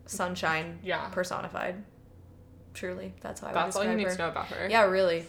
Sunshine. 0.07 0.79
Yeah. 0.83 1.09
Personified. 1.09 1.83
Truly, 2.75 3.15
that's 3.21 3.41
how 3.41 3.49
I 3.49 3.53
that's 3.53 3.75
all 3.77 3.85
you 3.85 3.89
describe 3.91 3.99
need 3.99 4.07
her. 4.09 4.17
to 4.17 4.19
know 4.19 4.29
about 4.29 4.47
her. 4.49 4.69
Yeah, 4.69 4.83
really. 4.85 5.25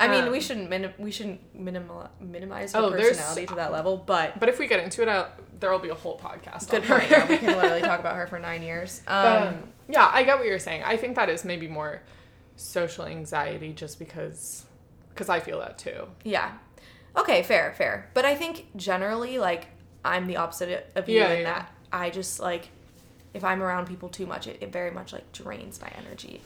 I 0.00 0.08
mean, 0.08 0.24
Um, 0.24 0.32
we 0.32 0.40
shouldn't 0.40 0.68
minim- 0.70 0.94
we 0.98 1.10
shouldn't 1.10 1.54
minimal 1.54 2.08
minimize 2.20 2.72
her 2.72 2.78
Oh, 2.80 2.90
personality 2.90 3.46
to 3.46 3.54
that 3.56 3.70
level, 3.70 3.96
but 3.98 4.40
But 4.40 4.48
if 4.48 4.58
we 4.58 4.66
get 4.66 4.80
into 4.82 5.02
it, 5.02 5.26
there 5.60 5.70
will 5.70 5.78
be 5.78 5.90
a 5.90 5.94
whole 5.94 6.18
podcast. 6.18 6.70
good 6.70 6.82
point. 6.84 7.10
Yeah, 7.10 7.28
we 7.28 7.36
can 7.38 7.48
literally 7.56 7.82
talk 7.90 8.00
about 8.00 8.16
her 8.16 8.26
for 8.26 8.38
nine 8.38 8.62
years. 8.62 9.02
Um, 9.06 9.22
But, 9.22 9.46
um, 9.48 9.72
yeah, 9.88 10.10
I 10.12 10.22
get 10.24 10.38
what 10.38 10.46
you're 10.46 10.58
saying. 10.58 10.82
I 10.84 10.96
think 10.96 11.16
that 11.16 11.28
is 11.28 11.44
maybe 11.44 11.68
more 11.68 12.00
social 12.56 13.04
anxiety 13.04 13.72
just 13.72 13.98
because 13.98 14.64
because 15.10 15.28
I 15.28 15.40
feel 15.40 15.58
that 15.60 15.76
too. 15.78 16.08
yeah. 16.24 16.52
Okay, 17.16 17.42
fair, 17.42 17.74
fair. 17.76 18.08
But 18.14 18.24
I 18.24 18.36
think 18.36 18.66
generally, 18.76 19.38
like, 19.38 19.66
I'm 20.04 20.26
the 20.28 20.36
opposite 20.36 20.90
of 20.94 21.08
you 21.08 21.18
Yeah, 21.18 21.30
in 21.32 21.40
yeah. 21.42 21.52
that 21.52 21.72
I 21.92 22.08
just 22.10 22.40
like 22.40 22.68
if 23.34 23.44
I'm 23.44 23.62
around 23.62 23.86
people 23.86 24.08
too 24.08 24.26
much, 24.26 24.46
it, 24.46 24.58
it 24.60 24.72
very 24.72 24.90
much 24.90 25.12
like 25.12 25.30
drains 25.32 25.80
my 25.80 25.90
energy. 25.98 26.40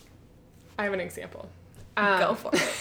I 0.78 0.84
have 0.84 0.92
an 0.92 1.00
example. 1.00 1.48
Go 1.96 2.02
Um, 2.30 2.36
for 2.36 2.50
it. 2.54 2.62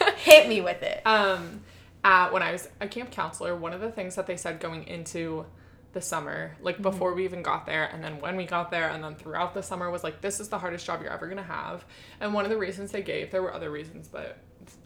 Hit 0.18 0.48
me 0.48 0.60
with 0.60 0.82
it. 0.82 1.00
Um, 1.06 1.62
uh, 2.04 2.30
when 2.30 2.42
I 2.42 2.52
was 2.52 2.68
a 2.80 2.88
camp 2.88 3.10
counselor, 3.10 3.56
one 3.56 3.72
of 3.72 3.80
the 3.80 3.90
things 3.90 4.14
that 4.16 4.26
they 4.26 4.36
said 4.36 4.60
going 4.60 4.86
into 4.86 5.46
the 5.92 6.00
summer, 6.00 6.52
Mm-hmm. 6.54 6.64
like 6.64 6.82
before 6.82 7.14
we 7.14 7.24
even 7.24 7.42
got 7.42 7.66
there, 7.66 7.84
and 7.92 8.02
then 8.04 8.20
when 8.20 8.36
we 8.36 8.44
got 8.44 8.70
there, 8.70 8.88
and 8.90 9.02
then 9.02 9.14
throughout 9.14 9.54
the 9.54 9.62
summer, 9.62 9.90
was 9.90 10.04
like, 10.04 10.20
this 10.20 10.38
is 10.40 10.48
the 10.48 10.58
hardest 10.58 10.84
job 10.86 11.02
you're 11.02 11.12
ever 11.12 11.26
gonna 11.26 11.42
have. 11.42 11.84
And 12.20 12.34
one 12.34 12.44
of 12.44 12.50
the 12.50 12.58
reasons 12.58 12.92
they 12.92 13.02
gave, 13.02 13.30
there 13.30 13.42
were 13.42 13.52
other 13.54 13.70
reasons, 13.70 14.06
but 14.08 14.38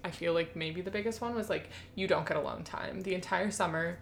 I 0.05 0.11
feel 0.11 0.33
like 0.33 0.55
maybe 0.55 0.81
the 0.81 0.91
biggest 0.93 1.21
one 1.21 1.35
was 1.35 1.51
like, 1.51 1.69
you 1.97 2.07
don't 2.07 2.27
get 2.27 2.37
alone 2.37 2.63
time. 2.63 3.01
The 3.03 3.15
entire 3.15 3.51
summer, 3.51 3.99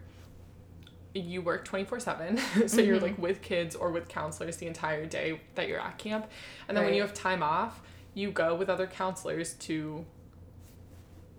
you 1.15 1.43
work 1.43 1.65
24 1.65 1.99
7 2.01 2.39
so 2.69 2.81
you're 2.81 2.97
Mm-hmm. 2.97 3.05
like 3.05 3.19
with 3.19 3.43
kids 3.43 3.75
or 3.75 3.91
with 3.91 4.07
counselors 4.09 4.59
the 4.59 4.69
entire 4.69 5.07
day 5.07 5.41
that 5.57 5.67
you're 5.67 5.81
at 5.81 5.99
camp 5.99 6.27
and 6.69 6.77
then 6.77 6.85
when 6.85 6.95
you 6.95 7.01
have 7.01 7.13
time 7.13 7.43
off 7.43 7.83
you 8.15 8.31
go 8.31 8.55
with 8.55 8.69
other 8.69 8.87
counselors 8.87 9.55
to 9.55 10.05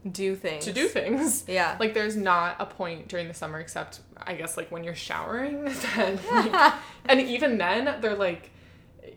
Do 0.10 0.36
things. 0.36 0.66
to 0.66 0.74
do 0.74 0.88
things 0.88 1.46
Yeah. 1.48 1.78
like 1.80 1.94
there's 1.94 2.16
not 2.16 2.56
a 2.60 2.66
point 2.66 3.08
during 3.08 3.28
the 3.28 3.34
summer 3.36 3.60
except 3.60 4.00
I 4.18 4.34
guess 4.34 4.58
like 4.58 4.72
when 4.72 4.84
you're 4.84 4.96
showering 4.96 5.66
then 5.96 6.20
like, 6.32 6.74
and 7.06 7.22
even 7.22 7.58
then 7.60 8.00
they're 8.02 8.16
like 8.16 8.50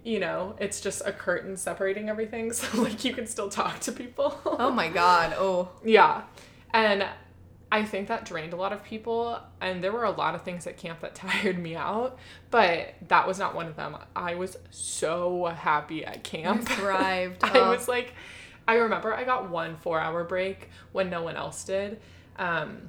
you 0.04 0.18
know 0.20 0.54
it's 0.58 0.80
just 0.82 1.00
a 1.06 1.12
curtain 1.12 1.56
separating 1.56 2.08
everything 2.10 2.52
so 2.52 2.82
like 2.82 3.02
you 3.04 3.14
can 3.14 3.26
still 3.26 3.48
talk 3.48 3.80
to 3.80 3.92
people 3.92 4.38
oh 4.44 4.70
my 4.70 4.88
god. 4.88 5.34
Oh. 5.38 5.70
yeah 5.84 6.22
and 6.74 7.06
I 7.72 7.82
think 7.84 8.06
that 8.08 8.24
drained 8.24 8.52
a 8.52 8.56
lot 8.56 8.72
of 8.72 8.84
people 8.84 9.40
and 9.60 9.82
there 9.82 9.90
were 9.90 10.04
a 10.04 10.10
lot 10.10 10.34
of 10.34 10.42
things 10.42 10.66
at 10.66 10.76
camp 10.76 11.00
that 11.00 11.14
tired 11.14 11.58
me 11.58 11.74
out 11.76 12.18
but 12.50 12.94
that 13.08 13.26
was 13.26 13.38
not 13.38 13.54
one 13.54 13.66
of 13.66 13.76
them 13.76 13.96
I 14.14 14.34
was 14.34 14.58
so 14.70 15.46
happy 15.46 16.04
at 16.04 16.22
camp 16.24 16.68
Thrived. 16.68 17.42
I 17.42 17.58
Oh. 17.58 17.70
was 17.70 17.88
like, 17.88 18.12
I 18.66 18.74
remember 18.74 19.14
I 19.14 19.24
got 19.24 19.50
one 19.50 19.76
four 19.76 20.00
hour 20.00 20.24
break 20.24 20.70
when 20.92 21.10
no 21.10 21.22
one 21.22 21.36
else 21.36 21.64
did, 21.64 22.00
um, 22.36 22.88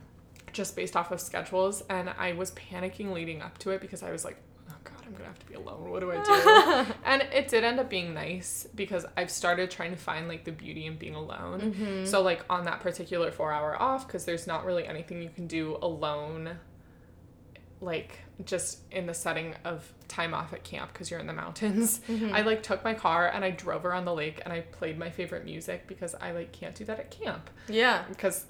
just 0.53 0.75
based 0.75 0.95
off 0.95 1.11
of 1.11 1.19
schedules. 1.19 1.83
And 1.89 2.09
I 2.09 2.33
was 2.33 2.51
panicking 2.51 3.11
leading 3.11 3.41
up 3.41 3.57
to 3.59 3.71
it 3.71 3.81
because 3.81 4.03
I 4.03 4.11
was 4.11 4.23
like, 4.23 4.37
oh 4.69 4.75
God, 4.83 4.97
I'm 5.05 5.11
going 5.11 5.23
to 5.23 5.27
have 5.27 5.39
to 5.39 5.45
be 5.45 5.55
alone. 5.55 5.89
What 5.89 5.99
do 5.99 6.11
I 6.11 6.23
do? 6.23 6.93
and 7.05 7.21
it 7.33 7.47
did 7.47 7.63
end 7.63 7.79
up 7.79 7.89
being 7.89 8.13
nice 8.13 8.67
because 8.75 9.05
I've 9.17 9.31
started 9.31 9.69
trying 9.69 9.91
to 9.91 9.97
find 9.97 10.27
like 10.27 10.45
the 10.45 10.51
beauty 10.51 10.85
in 10.85 10.95
being 10.95 11.15
alone. 11.15 11.59
Mm-hmm. 11.59 12.05
So, 12.05 12.21
like, 12.21 12.45
on 12.49 12.65
that 12.65 12.79
particular 12.79 13.31
four 13.31 13.51
hour 13.51 13.81
off, 13.81 14.07
because 14.07 14.25
there's 14.25 14.47
not 14.47 14.65
really 14.65 14.87
anything 14.87 15.21
you 15.21 15.29
can 15.29 15.47
do 15.47 15.77
alone 15.81 16.57
like 17.81 18.19
just 18.45 18.79
in 18.91 19.05
the 19.05 19.13
setting 19.13 19.53
of 19.63 19.91
time 20.07 20.33
off 20.33 20.53
at 20.53 20.63
camp 20.63 20.91
because 20.93 21.11
you're 21.11 21.19
in 21.19 21.27
the 21.27 21.33
mountains. 21.33 21.99
Mm-hmm. 22.07 22.33
I 22.33 22.41
like 22.41 22.63
took 22.63 22.83
my 22.83 22.93
car 22.93 23.27
and 23.27 23.43
I 23.43 23.51
drove 23.51 23.85
around 23.85 24.05
the 24.05 24.13
lake 24.13 24.41
and 24.43 24.53
I 24.53 24.61
played 24.61 24.97
my 24.97 25.09
favorite 25.09 25.45
music 25.45 25.87
because 25.87 26.15
I 26.15 26.31
like 26.31 26.51
can't 26.51 26.75
do 26.75 26.85
that 26.85 26.99
at 26.99 27.11
camp 27.11 27.49
Yeah. 27.67 28.03
because 28.09 28.45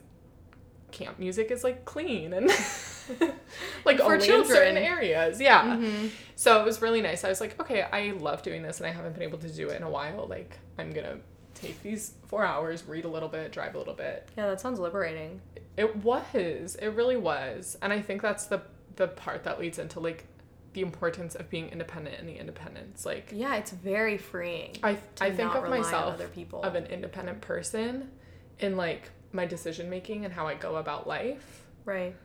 camp 0.92 1.20
music 1.20 1.52
is 1.52 1.64
like 1.64 1.84
clean 1.86 2.34
and 2.34 2.48
like 3.86 3.98
For 3.98 4.14
only 4.14 4.30
in 4.30 4.46
certain 4.46 4.78
areas. 4.78 5.42
Yeah. 5.42 5.64
Mm-hmm. 5.76 6.08
So 6.36 6.62
it 6.62 6.66
was 6.66 6.82
really 6.82 7.02
nice. 7.02 7.24
I 7.24 7.30
was 7.30 7.42
like, 7.42 7.60
okay, 7.60 7.82
I 7.82 8.12
love 8.12 8.42
doing 8.44 8.62
this 8.62 8.78
and 8.80 8.88
I 8.88 8.92
haven't 8.92 9.14
been 9.14 9.24
able 9.24 9.40
to 9.40 9.50
do 9.50 9.70
it 9.70 9.78
in 9.78 9.84
a 9.84 9.90
while. 9.90 10.28
Like 10.30 10.58
I'm 10.78 10.92
gonna 10.92 11.18
take 11.54 11.82
these 11.82 12.14
four 12.28 12.46
hours, 12.46 12.84
read 12.86 13.06
a 13.06 13.10
little 13.10 13.30
bit, 13.30 13.52
drive 13.52 13.76
a 13.76 13.78
little 13.78 13.94
bit. 13.94 14.30
Yeah, 14.38 14.48
that 14.48 14.62
sounds 14.62 14.80
liberating. 14.80 15.42
It 15.78 15.96
was. 15.98 16.76
It 16.82 16.90
really 16.90 17.18
was. 17.18 17.78
And 17.82 17.92
I 17.92 18.02
think 18.02 18.22
that's 18.22 18.46
the 18.46 18.62
the 18.96 19.08
part 19.08 19.44
that 19.44 19.60
leads 19.60 19.80
into 19.80 20.00
like 20.00 20.26
the 20.74 20.82
importance 20.82 21.36
of 21.36 21.50
being 21.50 21.70
independent 21.70 22.18
and 22.20 22.28
the 22.28 22.38
independence. 22.38 23.06
Like 23.06 23.30
Yeah, 23.34 23.56
it's 23.56 23.72
very 23.72 24.18
freeing. 24.18 24.76
I 24.84 24.98
I 25.22 25.32
think 25.32 25.56
of 25.56 25.70
myself 25.70 26.16
other 26.16 26.28
people. 26.28 26.64
of 26.64 26.76
an 26.76 26.86
independent 26.88 27.42
person 27.42 28.12
in 28.60 28.76
like 28.78 29.10
my 29.32 29.46
decision 29.46 29.90
making 29.90 30.26
and 30.26 30.34
how 30.34 30.48
I 30.48 30.54
go 30.56 30.76
about 30.78 31.08
life 31.08 31.64
Right. 31.86 32.16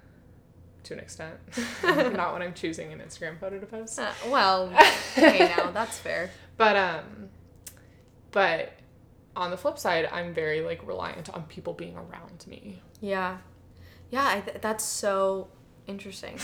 to 0.85 0.95
an 0.95 1.01
extent. 1.01 1.37
Not 1.83 2.33
when 2.33 2.43
I'm 2.43 2.55
choosing 2.55 2.93
an 2.93 2.99
Instagram 3.01 3.39
photo 3.39 3.59
to 3.61 3.67
post. 3.67 3.99
Uh, 3.99 4.13
well, 4.29 4.73
okay, 5.19 5.53
now 5.57 5.71
that's 5.71 5.99
fair. 5.99 6.31
But 6.57 6.77
um 6.77 7.29
but 8.33 8.73
on 9.37 9.51
the 9.51 9.57
flip 9.57 9.79
side, 9.79 10.09
I'm 10.13 10.35
very 10.35 10.61
like 10.61 10.87
reliant 10.87 11.31
on 11.31 11.45
people 11.45 11.73
being 11.73 11.97
around 11.97 12.45
me. 12.47 12.83
Yeah. 13.01 13.39
Yeah, 14.11 14.27
I 14.27 14.41
th- 14.41 14.61
that's 14.61 14.85
so 14.85 15.49
interesting. 15.91 16.39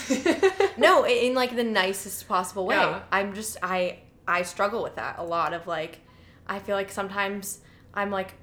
no, 0.77 1.05
in 1.05 1.33
like 1.33 1.55
the 1.55 1.63
nicest 1.63 2.27
possible 2.27 2.65
way. 2.65 2.75
Yeah. 2.75 3.01
I'm 3.11 3.33
just 3.33 3.57
I 3.63 3.99
I 4.27 4.43
struggle 4.43 4.83
with 4.83 4.95
that 4.95 5.17
a 5.17 5.23
lot 5.23 5.53
of 5.53 5.65
like 5.65 5.99
I 6.45 6.59
feel 6.59 6.75
like 6.75 6.91
sometimes 6.91 7.61
I'm 7.93 8.11
like 8.11 8.33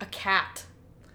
a 0.00 0.06
cat 0.06 0.64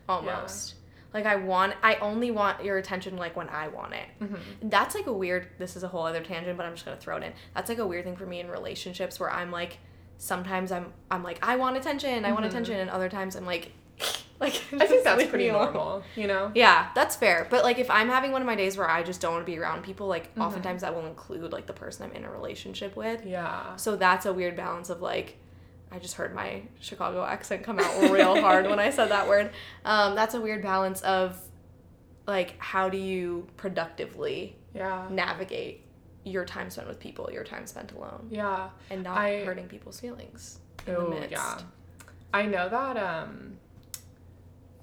almost. 0.08 0.76
Like 1.14 1.26
I 1.26 1.36
want 1.36 1.76
I 1.84 1.96
only 1.96 2.32
want 2.32 2.64
your 2.64 2.78
attention 2.78 3.18
like 3.18 3.36
when 3.36 3.50
I 3.50 3.68
want 3.68 3.94
it. 3.94 4.08
Mm-hmm. 4.22 4.70
That's 4.70 4.96
like 4.96 5.08
a 5.08 5.14
weird 5.14 5.48
this 5.60 5.76
is 5.76 5.84
a 5.84 5.88
whole 5.88 6.06
other 6.06 6.24
tangent, 6.24 6.58
but 6.58 6.66
I'm 6.66 6.74
just 6.74 6.86
going 6.86 6.98
to 6.98 7.02
throw 7.02 7.18
it 7.18 7.24
in. 7.24 7.34
That's 7.56 7.70
like 7.70 7.78
a 7.78 7.88
weird 7.88 8.06
thing 8.06 8.16
for 8.16 8.26
me 8.26 8.40
in 8.40 8.50
relationships 8.50 9.20
where 9.20 9.32
I'm 9.32 9.52
like 9.52 9.78
sometimes 10.18 10.72
I'm 10.72 10.92
I'm 11.12 11.24
like 11.24 11.40
I 11.42 11.56
want 11.56 11.78
attention, 11.78 12.26
I 12.26 12.32
want 12.32 12.46
attention 12.46 12.80
and 12.80 12.90
other 12.90 13.10
times 13.10 13.36
I'm 13.36 13.46
like 13.46 13.72
like. 14.40 14.62
I 14.74 14.86
think 14.88 15.04
that's 15.04 15.24
pretty 15.26 15.50
normal, 15.50 16.04
you 16.16 16.28
know? 16.28 16.52
Yeah, 16.56 16.90
that's 16.96 17.16
fair. 17.16 17.48
But 17.50 17.64
like 17.64 17.80
if 17.80 17.90
I'm 17.90 18.10
having 18.10 18.32
one 18.32 18.42
of 18.42 18.46
my 18.46 18.56
days 18.56 18.78
where 18.78 18.90
I 18.90 19.04
just 19.04 19.22
don't 19.22 19.34
want 19.34 19.46
to 19.46 19.52
be 19.52 19.58
around 19.60 19.84
people, 19.84 20.08
like 20.08 20.30
Mm-hmm. 20.32 20.42
oftentimes 20.42 20.82
that 20.82 20.94
will 20.96 21.06
include 21.06 21.52
like 21.52 21.68
the 21.68 21.74
person 21.74 22.10
I'm 22.10 22.16
in 22.16 22.24
a 22.24 22.32
relationship 22.32 22.96
with. 22.96 23.26
Yeah. 23.26 23.76
So 23.76 23.96
that's 23.96 24.26
a 24.26 24.34
weird 24.34 24.56
balance 24.56 24.90
of 24.90 25.02
like 25.02 25.38
I 25.92 26.00
just 26.00 26.16
heard 26.16 26.34
my 26.34 26.64
Chicago 26.80 27.24
accent 27.24 27.64
come 27.64 27.80
out 27.80 28.10
real 28.12 28.40
hard 28.42 28.68
when 28.68 28.80
I 28.80 28.90
said 28.90 29.10
that 29.10 29.28
word. 29.28 29.52
Um, 29.86 30.16
that's 30.16 30.34
a 30.34 30.42
weird 30.42 30.64
balance 30.64 31.02
of 31.02 31.40
like 32.26 32.56
how 32.58 32.90
do 32.90 32.98
you 32.98 33.48
productively 33.58 34.56
Yeah. 34.74 35.06
navigate 35.12 35.82
your 36.26 36.46
time 36.46 36.70
spent 36.70 36.88
with 36.88 37.00
people, 37.00 37.30
your 37.32 37.44
time 37.44 37.68
spent 37.68 37.92
alone, 37.92 38.30
Yeah. 38.32 38.70
and 38.90 39.04
not 39.04 39.18
I- 39.18 39.44
hurting 39.44 39.68
people's 39.68 40.00
feelings. 40.00 40.60
in 40.88 40.94
the 40.94 41.00
Oh 41.00 41.10
midst. 41.10 41.32
yeah. 41.32 41.60
I 42.34 42.46
know 42.48 42.70
that 42.70 42.98
um 42.98 43.58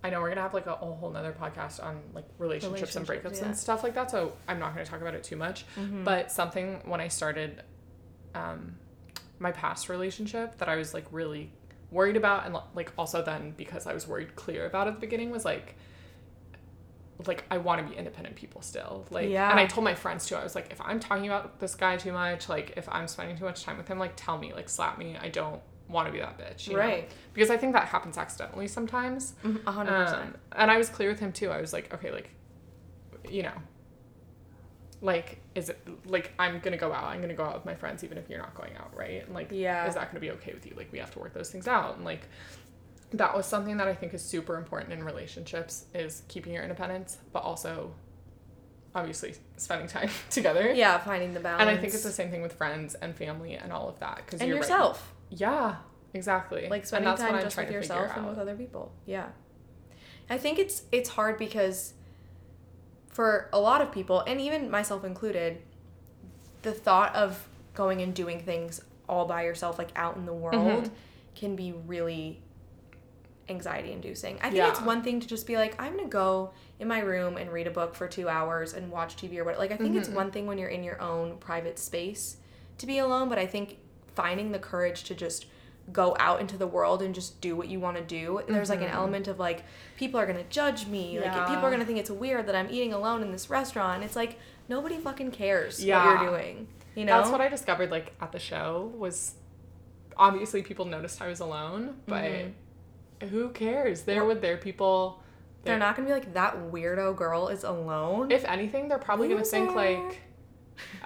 I 0.02 0.10
know 0.10 0.20
we're 0.20 0.30
gonna 0.30 0.42
have 0.42 0.54
like 0.54 0.66
a, 0.66 0.72
a 0.72 0.76
whole 0.76 1.10
nother 1.10 1.32
podcast 1.38 1.82
on 1.82 2.00
like 2.14 2.24
relationships, 2.38 2.96
and 2.96 3.06
breakups 3.06 3.38
yeah. 3.38 3.46
and 3.46 3.58
stuff 3.58 3.82
like 3.82 3.94
that. 3.94 4.10
So 4.10 4.32
I'm 4.48 4.58
not 4.58 4.72
gonna 4.72 4.86
talk 4.86 5.00
about 5.00 5.14
it 5.14 5.24
too 5.24 5.36
much. 5.36 5.66
Mm-hmm. 5.76 6.04
But 6.04 6.32
something 6.32 6.80
when 6.84 7.00
I 7.00 7.08
started 7.08 7.62
um 8.34 8.76
my 9.38 9.52
past 9.52 9.88
relationship 9.88 10.58
that 10.58 10.68
I 10.68 10.76
was 10.76 10.94
like 10.94 11.06
really 11.10 11.52
worried 11.90 12.16
about 12.16 12.46
and 12.46 12.56
like 12.74 12.92
also 12.96 13.22
then 13.22 13.52
because 13.56 13.86
I 13.86 13.94
was 13.94 14.06
worried 14.06 14.36
clear 14.36 14.66
about 14.66 14.86
at 14.86 14.94
the 14.94 15.00
beginning 15.00 15.30
was 15.30 15.44
like 15.44 15.76
like 17.26 17.44
I 17.50 17.58
want 17.58 17.82
to 17.82 17.92
be 17.92 17.98
independent 17.98 18.36
people 18.36 18.62
still. 18.62 19.06
Like 19.10 19.28
Yeah. 19.28 19.50
and 19.50 19.60
I 19.60 19.66
told 19.66 19.84
my 19.84 19.94
friends 19.94 20.26
too. 20.26 20.36
I 20.36 20.42
was 20.42 20.54
like 20.54 20.72
if 20.72 20.80
I'm 20.80 21.00
talking 21.00 21.26
about 21.26 21.60
this 21.60 21.74
guy 21.74 21.96
too 21.96 22.12
much, 22.12 22.48
like 22.48 22.74
if 22.76 22.88
I'm 22.90 23.08
spending 23.08 23.36
too 23.36 23.44
much 23.44 23.64
time 23.64 23.76
with 23.76 23.88
him, 23.88 23.98
like 23.98 24.12
tell 24.16 24.38
me, 24.38 24.54
like 24.54 24.68
slap 24.68 24.98
me. 24.98 25.16
I 25.20 25.28
don't 25.28 25.60
want 25.90 26.06
to 26.06 26.12
be 26.12 26.18
that 26.20 26.38
bitch. 26.38 26.66
you 26.66 26.74
know? 26.74 26.78
Right. 26.80 27.10
Because 27.34 27.50
I 27.50 27.56
think 27.56 27.72
that 27.74 27.86
happens 27.88 28.16
accidentally 28.18 28.68
sometimes. 28.68 29.34
Mhm, 29.44 29.60
A 29.66 29.72
hundred 29.72 30.04
percent. 30.04 30.22
Um, 30.34 30.36
and 30.52 30.70
I 30.70 30.78
was 30.78 30.88
clear 30.88 31.08
with 31.10 31.20
him 31.20 31.32
too. 31.32 31.50
I 31.50 31.60
was 31.60 31.72
like, 31.72 31.92
okay, 31.94 32.10
like, 32.10 32.30
you 33.28 33.42
know, 33.42 33.52
like, 35.02 35.40
is 35.54 35.68
it 35.70 35.78
like 36.06 36.32
I'm 36.38 36.60
gonna 36.60 36.76
go 36.76 36.92
out? 36.92 37.04
I'm 37.04 37.20
gonna 37.20 37.34
go 37.34 37.44
out 37.44 37.54
with 37.54 37.64
my 37.64 37.74
friends 37.74 38.04
even 38.04 38.18
if 38.18 38.28
you're 38.28 38.38
not 38.38 38.54
going 38.54 38.76
out, 38.76 38.94
right? 38.96 39.24
And 39.24 39.34
like, 39.34 39.48
Yeah. 39.50 39.86
is 39.88 39.94
that 39.94 40.08
gonna 40.10 40.20
be 40.20 40.30
okay 40.32 40.52
with 40.52 40.66
you? 40.66 40.74
Like, 40.76 40.92
we 40.92 40.98
have 40.98 41.10
to 41.12 41.18
work 41.18 41.32
those 41.32 41.50
things 41.50 41.66
out. 41.66 41.96
And 41.96 42.04
like, 42.04 42.28
that 43.12 43.34
was 43.36 43.46
something 43.46 43.78
that 43.78 43.88
I 43.88 43.94
think 43.94 44.14
is 44.14 44.22
super 44.22 44.56
important 44.56 44.92
in 44.92 45.02
relationships 45.02 45.86
is 45.94 46.22
keeping 46.28 46.52
your 46.52 46.62
independence, 46.62 47.18
but 47.32 47.40
also, 47.42 47.92
obviously, 48.94 49.34
spending 49.56 49.88
time 49.88 50.10
together. 50.30 50.72
Yeah, 50.72 50.98
finding 50.98 51.32
the 51.34 51.40
balance. 51.40 51.60
And 51.62 51.70
I 51.70 51.76
think 51.76 51.94
it's 51.94 52.02
the 52.04 52.12
same 52.12 52.30
thing 52.30 52.42
with 52.42 52.52
friends 52.52 52.94
and 52.96 53.16
family 53.16 53.54
and 53.54 53.72
all 53.72 53.88
of 53.88 53.98
that. 54.00 54.16
Because 54.24 54.40
and 54.40 54.48
you're 54.48 54.58
yourself. 54.58 54.98
Right. 55.00 55.16
Yeah, 55.30 55.76
exactly. 56.12 56.68
like 56.68 56.80
and 56.82 56.88
spending 56.88 57.08
that's 57.10 57.20
time 57.22 57.32
what 57.32 57.38
I'm 57.38 57.46
just 57.46 57.56
with 57.56 57.70
yourself 57.70 58.12
and 58.16 58.26
with 58.28 58.38
other 58.38 58.54
people 58.56 58.92
yeah 59.06 59.26
i 60.28 60.36
think 60.36 60.58
it's 60.58 60.82
it's 60.92 61.08
hard 61.10 61.38
because 61.38 61.94
for 63.08 63.48
a 63.52 63.58
lot 63.60 63.80
of 63.80 63.90
people 63.92 64.20
and 64.26 64.40
even 64.40 64.70
myself 64.70 65.04
included 65.04 65.58
the 66.62 66.72
thought 66.72 67.14
of 67.14 67.48
going 67.74 68.02
and 68.02 68.14
doing 68.14 68.40
things 68.40 68.80
all 69.08 69.24
by 69.26 69.44
yourself 69.44 69.78
like 69.78 69.90
out 69.96 70.16
in 70.16 70.26
the 70.26 70.32
world 70.32 70.84
Mhm. 70.84 70.90
can 71.34 71.56
be 71.56 71.72
really 71.86 72.42
anxiety 73.48 73.90
inducing 73.92 74.38
i 74.42 74.50
think 74.50 74.62
it's 74.68 74.80
one 74.80 75.02
thing 75.02 75.18
to 75.18 75.26
just 75.26 75.44
be 75.46 75.56
like 75.56 75.80
i'm 75.82 75.96
gonna 75.96 76.08
go 76.08 76.50
in 76.78 76.86
my 76.86 77.00
room 77.00 77.36
and 77.36 77.52
read 77.52 77.66
a 77.66 77.70
book 77.70 77.94
for 77.96 78.06
two 78.06 78.28
hours 78.28 78.74
and 78.74 78.90
watch 78.92 79.16
tv 79.16 79.38
or 79.38 79.44
what 79.44 79.58
like 79.58 79.72
i 79.72 79.76
think 79.76 79.96
it's 79.96 80.08
Mhm. 80.08 80.14
one 80.14 80.30
thing 80.30 80.46
when 80.46 80.56
you're 80.58 80.68
in 80.68 80.84
your 80.84 81.00
own 81.00 81.36
private 81.38 81.78
space 81.78 82.36
to 82.78 82.86
be 82.86 82.98
alone 82.98 83.28
but 83.28 83.38
i 83.38 83.46
think 83.46 83.78
finding 84.14 84.52
the 84.52 84.58
courage 84.58 85.04
to 85.04 85.14
just 85.14 85.46
go 85.92 86.14
out 86.20 86.40
into 86.40 86.56
the 86.56 86.66
world 86.66 87.02
and 87.02 87.14
just 87.14 87.40
do 87.40 87.56
what 87.56 87.66
you 87.68 87.80
want 87.80 87.96
to 87.96 88.02
do 88.02 88.40
there's 88.46 88.68
like 88.70 88.80
an 88.80 88.86
Mhm. 88.88 88.94
element 88.94 89.26
of 89.28 89.38
like 89.40 89.64
people 89.96 90.20
are 90.20 90.26
gonna 90.26 90.44
judge 90.44 90.86
me 90.86 91.18
like 91.18 91.32
people 91.48 91.64
are 91.64 91.70
gonna 91.70 91.84
think 91.84 91.98
it's 91.98 92.10
weird 92.10 92.46
that 92.46 92.54
i'm 92.54 92.68
eating 92.70 92.92
alone 92.92 93.22
in 93.22 93.32
this 93.32 93.50
restaurant 93.50 94.04
it's 94.04 94.14
like 94.14 94.38
nobody 94.68 94.98
fucking 94.98 95.32
cares 95.32 95.82
Yeah. 95.84 96.04
what 96.04 96.22
you're 96.22 96.30
doing 96.30 96.68
you 96.94 97.04
know 97.04 97.18
That's 97.18 97.30
what 97.30 97.40
I 97.40 97.48
discovered 97.48 97.90
like 97.90 98.12
at 98.20 98.30
the 98.32 98.38
show 98.38 98.92
was 98.96 99.34
obviously 100.16 100.62
people 100.62 100.84
noticed 100.84 101.22
I 101.22 101.28
was 101.28 101.40
alone, 101.40 101.96
but 102.06 102.24
Mhm. 102.24 102.52
who 103.30 103.50
cares? 103.50 104.02
They're 104.02 104.24
with 104.24 104.40
their 104.42 104.56
people. 104.56 105.22
they're 105.62 105.78
not 105.78 105.94
gonna 105.94 106.08
be 106.08 106.12
like 106.14 106.32
that 106.34 106.56
weirdo 106.72 107.14
girl 107.14 107.48
is 107.48 107.64
alone 107.64 108.30
If 108.30 108.44
anything, 108.46 108.88
they're 108.88 108.98
probably 108.98 109.28
gonna 109.28 109.44
think 109.44 109.74
like, 109.74 110.20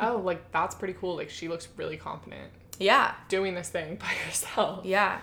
oh, 0.01 0.19
like 0.19 0.51
that's 0.53 0.75
pretty 0.77 0.95
cool. 0.95 1.17
Like 1.17 1.29
she 1.31 1.49
looks 1.49 1.69
really 1.77 1.97
confident 1.97 2.51
yeah 2.79 3.15
doing 3.29 3.55
this 3.55 3.69
thing 3.69 3.97
by 4.05 4.11
yourself 4.27 4.85
yeah 4.85 5.19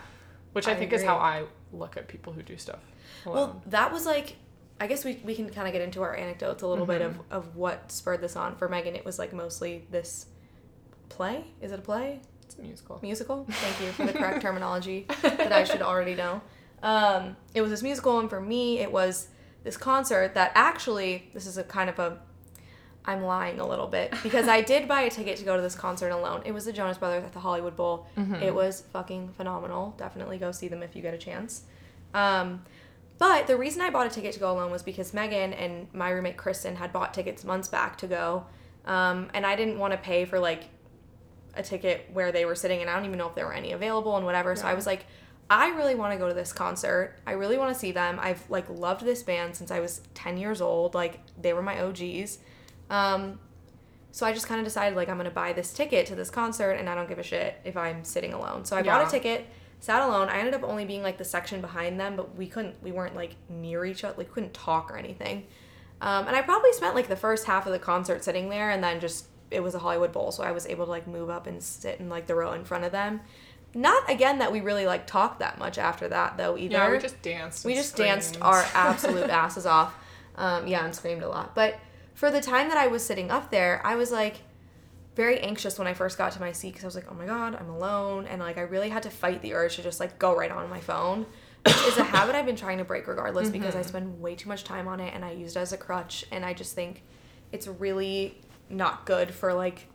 Which 0.54 0.68
I, 0.68 0.72
I 0.72 0.76
think 0.76 0.94
is 0.94 1.04
how. 1.04 1.18
I 1.18 1.44
look 1.72 1.98
at 1.98 2.08
people 2.08 2.34
who 2.34 2.44
do 2.44 2.58
stuff 2.58 2.80
alone. 3.26 3.36
Well, 3.36 3.62
that 3.68 3.92
was 3.94 4.06
like, 4.06 4.36
I 4.80 4.88
guess 4.88 5.06
we, 5.06 5.22
we 5.24 5.36
can 5.36 5.50
kind 5.50 5.68
of 5.68 5.74
get 5.74 5.82
into 5.82 6.02
our 6.02 6.14
anecdotes 6.16 6.64
a 6.64 6.68
little 6.68 6.86
bit 6.86 7.02
of, 7.02 7.14
Mm-hmm. 7.14 7.34
of 7.34 7.56
what 7.56 7.92
spurred 7.92 8.20
this 8.22 8.36
on. 8.36 8.56
For 8.56 8.68
Megan, 8.68 8.96
it 8.96 9.06
was 9.06 9.18
like 9.20 9.32
mostly 9.32 9.86
this 9.92 10.26
play. 11.10 11.46
Is 11.62 11.72
it 11.72 11.80
a 11.80 11.82
play? 11.82 12.20
it's 12.44 12.56
a 12.58 12.62
musical. 12.62 13.00
Musical? 13.02 13.46
Thank 13.50 13.80
you 13.80 13.92
for 13.94 14.06
the 14.06 14.12
correct 14.18 14.42
terminology 14.48 15.06
that 15.22 15.54
I 15.54 15.64
should 15.64 15.82
already 15.82 16.16
know. 16.16 16.42
Um, 16.84 17.38
it 17.54 17.62
was 17.62 17.70
this 17.72 17.82
musical, 17.84 18.20
and 18.20 18.30
for 18.30 18.42
me, 18.42 18.80
it 18.80 18.92
was 18.92 19.28
this 19.64 19.78
concert 19.78 20.34
that 20.34 20.52
actually, 20.56 21.30
this 21.34 21.46
is 21.46 21.58
a 21.58 21.64
kind 21.64 21.90
of 21.90 21.98
a, 22.00 22.18
I'm 23.04 23.24
lying 23.24 23.60
a 23.60 23.68
little 23.68 23.88
bit 23.88 24.14
because 24.24 24.48
I 24.48 24.62
did 24.62 24.88
buy 24.88 25.02
a 25.02 25.10
ticket 25.10 25.38
to 25.38 25.44
go 25.44 25.56
to 25.56 25.62
this 25.62 25.76
concert 25.76 26.10
alone. 26.10 26.42
It 26.46 26.52
was 26.52 26.66
the 26.66 26.74
Jonas 26.74 26.98
Brothers 26.98 27.24
at 27.24 27.34
the 27.34 27.40
Hollywood 27.40 27.76
Bowl. 27.76 28.08
It 28.44 28.54
was 28.54 28.82
fucking 28.94 29.30
phenomenal. 29.30 29.96
Definitely 29.98 30.38
go 30.38 30.52
see 30.52 30.68
them 30.68 30.84
if 30.84 30.96
you 30.96 31.02
get 31.02 31.14
a 31.14 31.18
chance. 31.18 31.64
Um, 32.14 32.64
but 33.18 33.48
the 33.48 33.56
reason 33.56 33.82
I 33.82 33.90
bought 33.92 34.08
a 34.08 34.10
ticket 34.10 34.34
to 34.34 34.40
go 34.40 34.52
alone 34.52 34.72
was 34.72 34.84
because 34.84 35.14
Megan 35.14 35.54
and 35.54 35.88
my 35.94 36.10
roommate 36.10 36.38
Kristen 36.38 36.76
had 36.76 36.92
bought 36.92 37.14
tickets 37.14 37.44
months 37.44 37.68
back 37.68 37.98
to 38.00 38.08
go. 38.08 38.46
Um, 38.86 39.30
and 39.34 39.46
I 39.46 39.56
didn't 39.56 39.78
want 39.78 39.94
to 39.94 39.98
pay 39.98 40.26
for 40.26 40.40
like 40.40 40.64
a 41.54 41.62
ticket 41.62 42.10
where 42.14 42.32
they 42.32 42.46
were 42.46 42.56
sitting 42.56 42.82
and 42.82 42.90
I 42.90 42.96
don't 42.96 43.06
even 43.06 43.18
know 43.18 43.28
if 43.28 43.36
there 43.36 43.46
were 43.46 43.54
any 43.54 43.74
available 43.74 44.16
and 44.18 44.26
whatever. 44.26 44.56
So 44.56 44.66
I 44.66 44.74
was 44.74 44.86
like, 44.86 45.06
I 45.50 45.70
really 45.70 45.96
want 45.96 46.14
to 46.14 46.18
go 46.18 46.28
to 46.28 46.34
this 46.34 46.54
concert. 46.54 47.16
I 47.28 47.34
really 47.34 47.58
want 47.58 47.74
to 47.74 47.80
see 47.80 47.92
them. 47.92 48.20
I've 48.22 48.50
like 48.50 48.70
loved 48.70 49.04
this 49.04 49.22
band 49.22 49.56
since 49.56 49.70
I 49.70 49.82
was 49.82 50.02
10 50.14 50.38
years 50.38 50.62
old. 50.62 50.96
Like 50.96 51.20
they 51.40 51.54
were 51.54 51.62
my 51.62 51.82
OGs. 51.82 52.40
Um, 52.92 53.40
so 54.12 54.26
I 54.26 54.34
just 54.34 54.46
kind 54.46 54.60
of 54.60 54.66
decided 54.66 54.96
like 54.96 55.10
I'm 55.10 55.18
to 55.24 55.30
buy 55.32 55.54
this 55.54 55.74
ticket 55.74 56.06
to 56.08 56.16
this 56.16 56.30
concert 56.30 56.72
and 56.72 56.90
I 56.90 56.96
don't 56.96 57.08
give 57.08 57.18
a 57.18 57.24
shit 57.24 57.60
if 57.64 57.78
I'm 57.78 58.04
sitting 58.04 58.34
alone. 58.34 58.66
So 58.66 58.76
I 58.76 58.84
bought 58.84 59.08
a 59.08 59.10
ticket, 59.10 59.48
sat 59.80 60.02
alone. 60.02 60.28
I 60.28 60.40
ended 60.40 60.54
up 60.54 60.64
only 60.64 60.84
being 60.84 61.02
like 61.02 61.18
the 61.18 61.24
section 61.24 61.62
behind 61.62 62.00
them, 62.00 62.18
but 62.18 62.36
we 62.36 62.48
couldn't 62.48 62.76
we 62.84 62.92
weren't 62.92 63.16
like 63.16 63.36
near 63.50 63.86
each 63.86 64.04
other. 64.04 64.18
Like 64.18 64.32
couldn't 64.32 64.54
talk 64.54 64.92
or 64.92 64.98
anything. 64.98 65.48
Um, 66.02 66.28
and 66.28 66.36
I 66.36 66.42
probably 66.42 66.74
spent 66.74 66.94
like 66.94 67.08
the 67.08 67.16
first 67.16 67.46
half 67.46 67.66
of 67.66 67.72
the 67.72 67.80
concert 67.80 68.24
sitting 68.24 68.50
there, 68.50 68.72
and 68.72 68.84
then 68.84 69.00
just 69.00 69.26
it 69.50 69.62
was 69.62 69.76
a 69.76 69.80
Hollywood 69.80 70.12
Bowl, 70.12 70.32
so 70.32 70.44
I 70.44 70.52
was 70.52 70.66
able 70.66 70.86
to 70.86 70.92
like 70.92 71.08
move 71.08 71.30
up 71.30 71.48
and 71.48 71.64
sit 71.64 72.00
in 72.00 72.10
like 72.10 72.28
the 72.28 72.36
row 72.36 72.54
in 72.54 72.66
front 72.66 72.84
of 72.84 72.92
them. 72.92 73.22
Not 73.74 74.10
again 74.10 74.40
that 74.40 74.52
we 74.52 74.60
really 74.60 74.86
like 74.86 75.08
talked 75.08 75.40
that 75.40 75.58
much 75.58 75.78
after 75.78 76.10
that 76.10 76.38
though 76.38 76.58
either. 76.58 76.74
Yeah, 76.74 76.92
we 76.92 76.98
just 76.98 77.22
danced. 77.22 77.64
We 77.64 77.76
just 77.76 77.96
danced 77.96 78.42
our 78.42 78.66
absolute 78.74 79.30
asses 79.30 79.66
off. 79.66 79.96
Um, 80.36 80.68
yeah, 80.68 80.84
and 80.84 80.94
screamed 80.94 81.24
a 81.24 81.30
lot. 81.30 81.56
But 81.56 81.80
for 82.22 82.30
the 82.30 82.40
time 82.40 82.68
that 82.68 82.78
I 82.78 82.86
was 82.86 83.04
sitting 83.04 83.32
up 83.32 83.50
there, 83.50 83.82
I 83.84 83.96
was 83.96 84.12
like 84.12 84.42
very 85.16 85.40
anxious 85.40 85.80
when 85.80 85.88
I 85.88 85.96
first 85.96 86.20
got 86.20 86.32
to 86.34 86.40
my 86.40 86.52
seat 86.52 86.70
because 86.74 86.84
I 86.84 86.88
was 86.88 86.94
like, 86.94 87.08
oh 87.10 87.16
my 87.16 87.26
god, 87.26 87.58
I'm 87.60 87.68
alone, 87.68 88.28
and 88.28 88.40
like 88.40 88.60
I 88.60 88.62
really 88.62 88.90
had 88.90 89.02
to 89.04 89.10
fight 89.10 89.42
the 89.42 89.56
urge 89.56 89.78
to 89.78 89.82
just 89.82 90.00
like 90.00 90.20
go 90.20 90.38
right 90.38 90.52
on 90.52 90.70
my 90.70 90.82
phone, 90.82 91.26
which 91.66 91.76
is 91.88 91.98
a 91.98 92.04
habit 92.04 92.36
I've 92.36 92.46
been 92.46 92.56
trying 92.56 92.78
to 92.78 92.84
break 92.84 93.08
regardless 93.08 93.50
because 93.58 93.76
I 93.76 93.82
spend 93.82 94.22
way 94.22 94.36
too 94.36 94.50
much 94.50 94.64
time 94.64 94.88
on 94.88 95.00
it 95.00 95.16
and 95.16 95.26
I 95.26 95.32
use 95.32 95.56
it 95.56 95.62
as 95.62 95.74
a 95.74 95.78
crutch, 95.78 96.24
and 96.32 96.46
I 96.46 96.54
just 96.54 96.76
think 96.76 97.02
it's 97.52 97.66
really 97.66 98.40
not 98.70 99.08
good 99.08 99.34
for 99.34 99.56
like 99.56 99.88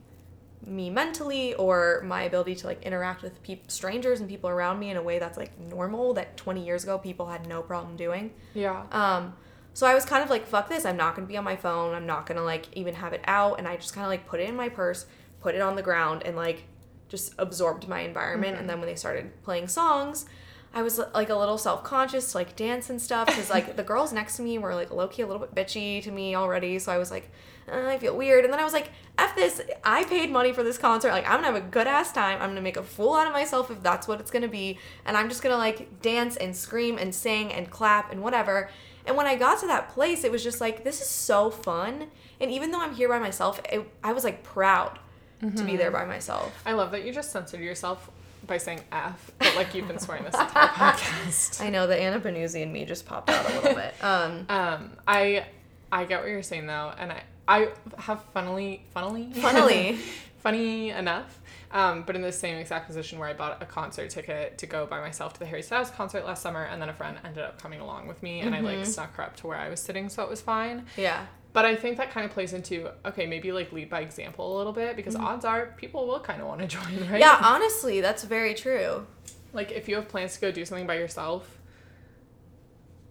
me 0.67 0.91
mentally 0.91 1.55
or 1.55 2.03
my 2.05 2.23
ability 2.23 2.57
to 2.57 2.67
like 2.67 2.83
interact 2.83 3.23
with 3.23 3.41
peop 3.45 3.71
strangers 3.71 4.19
and 4.19 4.29
people 4.29 4.51
around 4.51 4.81
me 4.81 4.91
in 4.91 4.97
a 4.97 5.03
way 5.03 5.21
that's 5.21 5.39
like 5.39 5.57
normal 5.61 6.13
that 6.15 6.37
20 6.37 6.67
years 6.67 6.83
ago 6.83 6.99
people 6.99 7.27
had 7.27 7.47
no 7.47 7.63
problem 7.63 7.95
doing. 7.95 8.33
Yeah. 8.53 8.83
Um, 8.91 9.35
so 9.77 9.87
I 9.87 9.93
was 9.93 10.07
kind 10.07 10.25
of 10.25 10.31
like, 10.31 10.47
fuck 10.47 10.71
this, 10.71 10.87
I'm 10.87 10.97
not 10.97 11.15
gonna 11.15 11.27
be 11.27 11.37
on 11.37 11.45
my 11.45 11.55
phone, 11.55 11.95
I'm 11.95 12.07
not 12.07 12.25
gonna 12.25 12.43
like 12.43 12.65
even 12.73 12.95
have 12.95 13.13
it 13.13 13.21
out, 13.27 13.59
and 13.59 13.69
I 13.69 13.77
just 13.77 13.93
kind 13.93 14.07
of 14.07 14.09
like 14.09 14.27
put 14.27 14.41
it 14.41 14.49
in 14.49 14.57
my 14.57 14.71
purse, 14.71 15.05
put 15.43 15.55
it 15.55 15.61
on 15.61 15.77
the 15.77 15.83
ground, 15.83 16.23
and 16.25 16.35
like 16.35 16.65
just 17.11 17.35
absorbed 17.37 17.87
my 17.87 18.01
environment. 18.01 18.57
And 18.59 18.71
then 18.71 18.81
when 18.81 18.89
they 18.89 18.95
started 18.95 19.43
playing 19.43 19.69
songs, 19.69 20.25
I 20.73 20.81
was 20.81 20.99
like 21.13 21.29
a 21.29 21.35
little 21.35 21.59
self 21.59 21.85
conscious 21.85 22.33
to 22.33 22.39
like 22.39 22.57
dance 22.57 22.89
and 22.89 23.03
stuff 23.03 23.27
because 23.27 23.51
like 23.51 23.77
the 23.77 23.83
girls 23.83 24.15
next 24.15 24.37
to 24.37 24.43
me 24.43 24.57
were 24.57 24.75
like 24.75 24.91
low 24.91 25.09
key 25.09 25.21
a 25.21 25.27
little 25.27 25.47
bit 25.47 25.55
bitchy 25.55 26.03
to 26.05 26.11
me 26.11 26.35
already. 26.35 26.79
So 26.79 26.91
I 26.91 26.97
was 26.97 27.11
like, 27.11 27.31
uh, 27.71 27.87
I 27.87 27.99
feel 27.99 28.17
weird. 28.17 28.45
And 28.45 28.53
then 28.55 28.61
I 28.61 28.65
was 28.65 28.73
like, 28.73 28.89
F 29.19 29.37
this, 29.37 29.61
I 29.85 30.05
paid 30.05 30.31
money 30.31 30.55
for 30.55 30.63
this 30.63 30.79
concert. 30.79 31.11
Like, 31.11 31.27
I'm 31.27 31.43
gonna 31.43 31.49
have 31.49 31.57
a 31.57 31.61
good 31.61 31.87
ass 31.87 32.13
time. 32.13 32.41
I'm 32.41 32.49
gonna 32.49 32.63
make 32.63 32.79
a 32.79 32.83
fool 32.83 33.13
out 33.13 33.27
of 33.27 33.35
myself 33.35 33.71
if 33.71 33.83
that's 33.83 34.09
what 34.09 34.21
it's 34.21 34.31
gonna 34.31 34.49
be. 34.49 34.79
And 35.05 35.19
I'm 35.19 35.29
just 35.29 35.43
gonna 35.43 35.59
like 35.59 36.01
dance 36.01 36.37
and 36.37 36.57
scream 36.57 36.97
and 36.97 37.15
sing 37.15 37.53
and 37.53 37.71
clap 37.71 38.11
and 38.11 38.23
whatever. 38.23 38.71
And 39.07 39.17
when 39.17 39.27
I 39.27 39.37
got 39.37 39.61
to 39.61 39.67
that 39.69 39.91
place, 39.91 40.25
it 40.25 40.33
was 40.33 40.43
just 40.43 40.61
like, 40.61 40.85
this 40.85 41.01
is 41.01 41.09
so 41.09 41.51
fun. 41.51 42.07
And 42.41 42.51
even 42.51 42.71
though 42.71 42.81
I'm 42.81 42.95
here 42.95 43.09
by 43.09 43.19
myself, 43.19 43.61
it, 43.73 43.89
I 44.03 44.13
was 44.13 44.25
like 44.25 44.43
proud 44.43 44.99
to 45.41 45.63
be 45.65 45.77
there 45.77 45.91
by 45.91 46.05
myself. 46.07 46.53
I 46.67 46.73
love 46.73 46.91
that 46.93 47.05
you 47.05 47.13
just 47.13 47.31
censored 47.31 47.61
yourself 47.61 48.11
by 48.47 48.57
saying 48.59 48.81
F, 48.91 49.31
but 49.39 49.55
like 49.57 49.75
you've 49.75 49.87
been 49.89 49.99
swearing 49.99 50.25
this 50.25 50.35
entire 50.41 50.69
podcast. 50.69 51.61
I 51.61 51.69
know 51.71 51.87
that 51.87 51.99
Anna 52.01 52.21
Panuzzi 52.21 52.63
and 52.63 52.73
me 52.73 52.85
just 52.85 53.07
popped 53.07 53.29
out 53.31 53.45
a 53.51 53.55
little 53.55 53.75
bit. 53.75 53.95
Um, 54.03 54.47
Um, 54.49 54.91
I 55.07 55.47
I 55.93 56.05
get 56.05 56.21
what 56.21 56.29
you're 56.31 56.43
saying 56.43 56.67
though, 56.67 56.93
and 56.99 57.13
I 57.13 57.23
I 57.49 57.69
have 57.99 58.23
funnily 58.35 58.83
funnily 58.95 59.33
Funnily. 59.35 59.99
funny 60.39 60.91
enough. 60.91 61.39
Um, 61.73 62.05
but 62.07 62.15
in 62.17 62.23
the 62.23 62.33
same 62.33 62.57
exact 62.59 62.87
position 62.87 63.19
where 63.19 63.29
I 63.29 63.33
bought 63.35 63.63
a 63.63 63.67
concert 63.67 64.11
ticket 64.11 64.57
to 64.59 64.67
go 64.67 64.87
by 64.87 65.01
myself 65.01 65.33
to 65.35 65.39
the 65.41 65.47
Harry 65.47 65.63
Styles 65.63 65.91
concert 65.91 66.25
last 66.25 66.43
summer, 66.43 66.65
and 66.65 66.81
then 66.81 66.89
a 66.89 66.93
friend 66.95 67.17
ended 67.25 67.43
up 67.45 67.61
coming 67.61 67.81
along 67.81 68.07
with 68.07 68.23
me, 68.23 68.41
and 68.41 68.55
I 68.55 68.61
like 68.61 68.87
snuck 68.87 69.15
her 69.17 69.23
up 69.25 69.37
to 69.37 69.47
where 69.49 69.57
I 69.59 69.69
was 69.69 69.81
sitting, 69.81 70.09
so 70.09 70.23
it 70.23 70.31
was 70.31 70.41
fine. 70.41 70.87
yeah. 70.97 71.27
But 71.53 71.65
I 71.65 71.75
think 71.75 71.97
that 71.97 72.11
kind 72.11 72.27
of 72.27 72.33
plays 72.33 72.53
into 72.53 72.91
okay, 73.07 73.27
maybe 73.27 73.51
like 73.51 73.73
lead 73.73 73.89
by 73.89 74.01
example 74.01 74.55
a 74.55 74.59
little 74.59 74.75
bit 74.75 74.95
because 74.95 75.17
odds 75.17 75.45
are 75.45 75.75
people 75.79 76.07
will 76.07 76.21
kind 76.21 76.41
of 76.43 76.47
want 76.49 76.61
to 76.61 76.67
join, 76.79 77.11
right? 77.11 77.19
Yeah, 77.19 77.39
honestly, 77.43 78.01
that's 78.01 78.25
very 78.25 78.53
true. 78.55 79.07
like 79.55 79.73
if 79.73 79.89
you 79.89 79.95
have 79.97 80.07
plans 80.09 80.35
to 80.35 80.41
go 80.41 80.51
do 80.53 80.65
something 80.67 80.87
by 80.87 80.97
yourself 80.97 81.59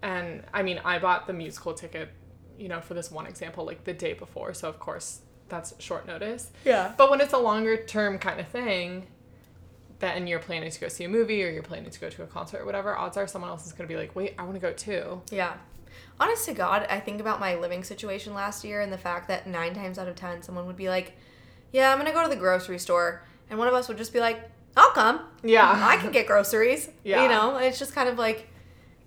and 0.01 0.43
i 0.53 0.61
mean 0.61 0.79
i 0.85 0.99
bought 0.99 1.25
the 1.27 1.33
musical 1.33 1.73
ticket 1.73 2.09
you 2.57 2.67
know 2.67 2.79
for 2.81 2.93
this 2.93 3.09
one 3.11 3.25
example 3.25 3.65
like 3.65 3.83
the 3.85 3.93
day 3.93 4.13
before 4.13 4.53
so 4.53 4.67
of 4.69 4.79
course 4.79 5.21
that's 5.49 5.73
short 5.79 6.08
notice 6.08 6.51
Yeah. 6.63 6.93
but 6.97 7.10
when 7.12 7.21
it's 7.21 7.34
a 7.34 7.38
longer 7.38 7.77
term 7.77 8.17
kind 8.17 8.39
of 8.39 8.47
thing 8.47 9.08
that 9.99 10.17
and 10.17 10.27
you're 10.27 10.39
planning 10.39 10.69
to 10.71 10.79
go 10.79 10.88
see 10.88 11.03
a 11.05 11.10
movie 11.10 11.43
or 11.43 11.49
you're 11.49 11.63
planning 11.63 11.89
to 11.89 11.99
go 11.99 12.10
to 12.10 12.23
a 12.23 12.27
concert 12.27 12.62
or 12.62 12.65
whatever 12.65 12.97
odds 12.97 13.15
are 13.17 13.27
someone 13.27 13.49
else 13.49 13.65
is 13.65 13.71
going 13.73 13.88
to 13.88 13.93
be 13.93 13.97
like 13.99 14.15
wait 14.15 14.34
i 14.38 14.43
want 14.43 14.55
to 14.55 14.60
go 14.60 14.73
too 14.73 15.21
Yeah. 15.31 15.53
Honest 16.19 16.45
to 16.45 16.53
God, 16.53 16.86
I 16.89 16.99
think 16.99 17.19
about 17.21 17.39
my 17.41 17.55
living 17.55 17.84
situation 17.84 18.34
last 18.34 18.63
year 18.63 18.79
and 18.81 18.91
the 18.91 18.97
fact 18.97 19.27
that 19.29 19.47
nine 19.47 19.73
times 19.73 19.97
out 19.99 20.08
of 20.08 20.15
ten, 20.15 20.41
someone 20.43 20.65
would 20.65 20.75
be 20.77 20.88
like, 20.89 21.13
Yeah, 21.73 21.91
I'm 21.91 21.97
going 21.97 22.08
to 22.10 22.13
go 22.13 22.23
to 22.23 22.29
the 22.29 22.36
grocery 22.38 22.79
store. 22.79 23.23
And 23.49 23.60
one 23.60 23.67
of 23.67 23.73
us 23.73 23.88
would 23.89 23.97
just 23.97 24.13
be 24.13 24.19
like, 24.21 24.49
I'll 24.77 24.91
come. 24.91 25.21
Yeah. 25.43 25.69
I 25.89 25.97
can 25.97 26.12
get 26.12 26.25
groceries. 26.25 26.89
Yeah. 27.03 27.23
You 27.23 27.29
know, 27.29 27.58
it's 27.58 27.79
just 27.79 27.93
kind 27.93 28.08
of 28.08 28.17
like 28.17 28.47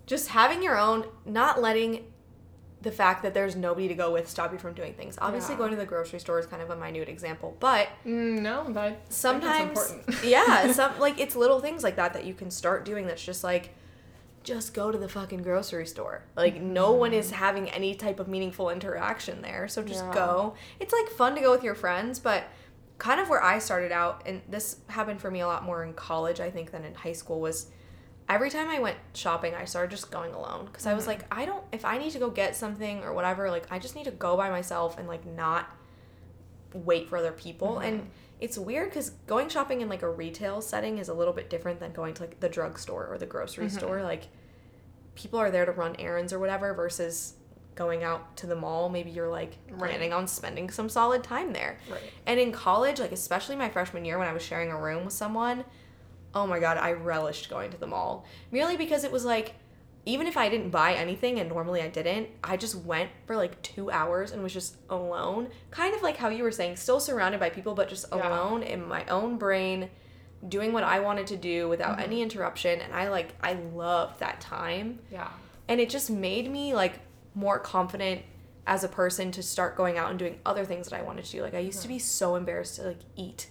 just 0.06 0.28
having 0.28 0.62
your 0.62 0.78
own, 0.78 1.04
not 1.24 1.60
letting 1.62 2.04
the 2.80 2.92
fact 2.92 3.22
that 3.24 3.34
there's 3.34 3.56
nobody 3.56 3.88
to 3.88 3.94
go 3.94 4.12
with 4.12 4.28
stop 4.30 4.52
you 4.52 4.58
from 4.58 4.72
doing 4.72 4.94
things. 4.94 5.18
Obviously, 5.20 5.54
Yeah. 5.54 5.58
going 5.58 5.70
to 5.72 5.76
the 5.76 5.84
grocery 5.86 6.20
store 6.20 6.38
is 6.38 6.46
kind 6.46 6.62
of 6.62 6.70
a 6.70 6.76
minute 6.76 7.08
example, 7.08 7.56
but 7.58 7.88
Mm, 8.06 8.40
no 8.40 8.64
that 8.72 9.00
sometimes 9.12 9.90
important. 9.90 10.24
yeah 10.24 10.70
some 10.78 10.98
like 11.00 11.18
it's 11.18 11.34
little 11.34 11.58
things 11.60 11.82
like 11.82 11.96
that 11.96 12.12
that 12.14 12.24
you 12.24 12.34
can 12.34 12.50
start 12.50 12.84
doing 12.84 13.06
that's 13.06 13.24
just 13.24 13.42
like 13.42 13.70
just 14.44 14.72
go 14.72 14.90
to 14.92 14.96
the 14.96 15.08
fucking 15.08 15.42
grocery 15.42 15.84
store 15.86 16.22
like 16.36 16.60
no 16.62 16.92
one 16.92 17.12
is 17.12 17.32
having 17.32 17.68
any 17.70 17.94
type 17.94 18.18
of 18.20 18.28
meaningful 18.28 18.70
interaction 18.70 19.42
there 19.42 19.66
so 19.68 19.82
just 19.82 20.04
Yeah. 20.04 20.14
go 20.14 20.54
it's 20.80 20.92
like 20.92 21.08
fun 21.10 21.34
to 21.34 21.40
go 21.40 21.50
with 21.50 21.62
your 21.64 21.74
friends 21.74 22.18
but 22.20 22.44
kind 22.98 23.20
of 23.20 23.28
where 23.28 23.42
i 23.42 23.58
started 23.58 23.92
out 23.92 24.22
and 24.24 24.40
this 24.48 24.76
happened 24.86 25.20
for 25.20 25.30
me 25.30 25.40
a 25.40 25.46
lot 25.46 25.64
more 25.64 25.84
in 25.84 25.92
college 25.92 26.40
i 26.40 26.50
think 26.50 26.70
than 26.70 26.84
in 26.84 26.94
high 26.94 27.12
school 27.12 27.40
was 27.40 27.66
every 28.28 28.50
time 28.50 28.68
i 28.68 28.78
went 28.78 28.96
shopping 29.14 29.54
i 29.54 29.64
started 29.64 29.90
just 29.90 30.10
going 30.10 30.32
alone. 30.34 30.66
Because 30.66 30.86
i 30.86 30.94
was 30.94 31.04
mm-hmm. 31.04 31.10
like 31.10 31.34
i 31.34 31.44
don't 31.44 31.64
if 31.72 31.84
i 31.84 31.98
need 31.98 32.10
to 32.12 32.18
go 32.18 32.30
get 32.30 32.56
something 32.56 33.02
or 33.02 33.12
whatever 33.12 33.50
like 33.50 33.66
i 33.70 33.78
just 33.78 33.96
need 33.96 34.04
to 34.04 34.10
go 34.10 34.36
by 34.36 34.50
myself 34.50 34.98
and 34.98 35.08
like 35.08 35.26
not 35.26 35.68
wait 36.72 37.08
for 37.08 37.16
other 37.16 37.32
people. 37.32 37.74
Mm-hmm. 37.74 37.84
And 37.84 38.10
it's 38.40 38.58
weird 38.58 38.90
because 38.90 39.10
going 39.26 39.48
shopping 39.48 39.80
in 39.80 39.88
like 39.88 40.02
a 40.02 40.10
retail 40.10 40.60
setting 40.60 40.98
is 40.98 41.08
a 41.08 41.14
little 41.14 41.32
bit 41.32 41.50
different 41.50 41.80
than 41.80 41.92
going 41.92 42.14
to 42.14 42.22
like 42.22 42.40
the 42.40 42.48
drugstore 42.48 43.06
or 43.06 43.18
the 43.18 43.26
grocery 43.26 43.66
mm-hmm. 43.66 43.78
store. 43.78 44.02
Like 44.02 44.28
people 45.14 45.38
are 45.38 45.50
there 45.50 45.66
to 45.66 45.72
run 45.72 45.96
errands 45.98 46.32
or 46.32 46.38
whatever 46.38 46.74
versus 46.74 47.34
going 47.74 48.02
out 48.02 48.36
to 48.36 48.46
the 48.46 48.56
mall. 48.56 48.88
Maybe 48.88 49.10
you're 49.10 49.28
like 49.28 49.56
Right. 49.70 49.78
planning 49.78 50.12
on 50.12 50.26
spending 50.26 50.70
some 50.70 50.88
solid 50.88 51.22
time 51.22 51.52
there. 51.52 51.78
Right. 51.90 52.00
and 52.26 52.38
in 52.38 52.52
college 52.52 53.00
like 53.00 53.12
especially 53.12 53.56
my 53.56 53.68
freshman 53.68 54.04
year 54.04 54.18
when 54.18 54.28
i 54.28 54.32
was 54.32 54.42
sharing 54.42 54.70
a 54.70 54.80
room 54.80 55.04
with 55.04 55.14
someone 55.14 55.64
oh 56.38 56.46
my 56.46 56.58
god 56.58 56.76
i 56.78 56.92
relished 56.92 57.50
going 57.50 57.70
to 57.70 57.76
the 57.76 57.86
mall. 57.86 58.24
Merely 58.50 58.76
because 58.76 59.04
it 59.04 59.12
was 59.12 59.24
like 59.24 59.54
even 60.06 60.26
if 60.26 60.36
i 60.36 60.48
didn't 60.48 60.70
buy 60.70 60.94
anything 60.94 61.38
and 61.40 61.48
normally 61.50 61.82
i 61.82 61.88
didn't 61.88 62.28
i 62.42 62.56
just 62.56 62.74
went 62.76 63.10
for 63.26 63.36
like 63.36 63.60
two 63.62 63.90
hours 63.90 64.30
and 64.32 64.42
was 64.42 64.52
just 64.52 64.76
alone. 64.88 65.48
Kind 65.70 65.94
of 65.94 66.02
like 66.02 66.16
how 66.16 66.28
you 66.28 66.42
were 66.44 66.52
saying 66.52 66.76
still 66.76 67.00
surrounded 67.00 67.40
by 67.40 67.50
people 67.50 67.74
but 67.74 67.88
just 67.88 68.06
Yeah. 68.14 68.28
alone 68.28 68.62
in 68.62 68.86
my 68.86 69.04
own 69.06 69.36
brain 69.38 69.90
doing 70.48 70.72
what 70.72 70.84
i 70.84 71.00
wanted 71.00 71.26
to 71.28 71.36
do 71.36 71.68
without 71.68 71.92
Mm-hmm. 71.98 72.06
any 72.12 72.22
interruption. 72.22 72.80
And 72.80 72.94
i 72.94 73.08
like 73.08 73.34
i 73.42 73.52
loved 73.54 74.20
that 74.20 74.40
time. 74.40 75.00
Yeah. 75.10 75.28
And 75.68 75.80
it 75.80 75.90
just 75.90 76.08
made 76.10 76.50
me 76.50 76.74
like 76.74 76.94
more 77.34 77.58
confident 77.58 78.22
as 78.66 78.84
a 78.84 78.88
person 78.88 79.30
to 79.32 79.42
start 79.42 79.76
going 79.76 79.96
out 79.98 80.10
and 80.10 80.18
doing 80.18 80.38
other 80.46 80.64
things 80.64 80.88
that 80.88 80.98
I 80.98 81.02
wanted 81.02 81.24
to 81.26 81.32
do. 81.32 81.42
Like 81.42 81.54
I 81.54 81.58
used 81.58 81.82
to 81.82 81.88
be 81.88 81.98
so 81.98 82.36
embarrassed 82.36 82.76
to 82.76 82.82
like 82.82 83.00
eat 83.16 83.48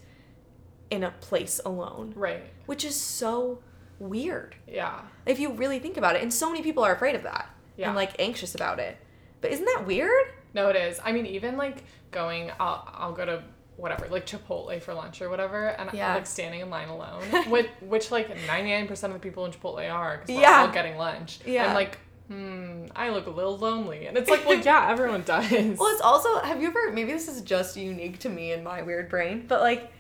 in 0.89 1.04
a 1.04 1.12
place 1.12 1.60
alone, 1.65 2.13
right 2.15 2.43
which 2.65 2.84
is 2.86 2.95
so 2.95 3.60
weird 4.00 4.56
yeah 4.67 5.02
if 5.26 5.39
you 5.39 5.52
really 5.54 5.80
think 5.80 5.97
about 5.97 6.15
it. 6.15 6.21
And 6.21 6.34
so 6.34 6.50
many 6.52 6.62
people 6.63 6.84
are 6.84 6.93
afraid 6.93 7.15
of 7.15 7.23
that 7.23 7.50
Yeah. 7.78 7.88
and 7.88 7.95
like 7.95 8.12
anxious 8.19 8.56
about 8.56 8.80
it. 8.80 8.97
But 9.41 9.52
isn't 9.52 9.65
that 9.65 9.86
weird? 9.86 10.28
No, 10.54 10.69
it 10.69 10.76
is. 10.76 11.00
I 11.04 11.12
mean, 11.12 11.26
even 11.28 11.58
like 11.58 11.84
going, 12.12 12.52
I'll, 12.60 12.88
I'll 12.93 13.12
go 13.13 13.26
to 13.26 13.43
whatever, 13.76 14.08
like 14.10 14.26
Chipotle 14.26 14.82
for 14.82 14.93
lunch 14.93 15.21
or 15.21 15.30
whatever, 15.30 15.67
and 15.67 15.89
Yeah. 15.93 16.10
I'm 16.10 16.15
like 16.15 16.26
standing 16.28 16.62
in 16.62 16.69
line 16.69 16.88
alone, 16.89 17.23
which, 17.50 17.67
which 17.82 18.10
like 18.12 18.30
99% 18.47 18.89
of 19.04 19.13
the 19.13 19.19
people 19.19 19.45
in 19.45 19.52
Chipotle 19.52 19.91
are, 19.93 20.17
because 20.17 20.36
we're 20.36 20.41
Yeah. 20.41 20.62
all 20.62 20.69
getting 20.69 20.97
lunch. 20.97 21.39
Yeah. 21.45 21.67
I'm 21.67 21.73
like, 21.76 22.00
hmm, 22.30 22.86
I 22.95 23.10
look 23.10 23.28
a 23.28 23.30
little 23.30 23.58
lonely. 23.58 24.08
And 24.08 24.17
it's 24.17 24.30
like, 24.30 24.45
well, 24.47 24.58
yeah, 24.60 24.89
everyone 24.89 25.21
does. 25.26 25.52
Well, 25.52 25.91
it's 25.93 26.02
also 26.02 26.39
have 26.39 26.62
you 26.62 26.69
ever 26.69 26.91
maybe 26.93 27.12
this 27.12 27.28
is 27.28 27.41
just 27.41 27.78
unique 27.78 28.19
to 28.19 28.30
me 28.30 28.54
and 28.54 28.63
my 28.63 28.82
weird 28.82 29.10
brain, 29.10 29.45
but 29.47 29.62
like 29.62 29.91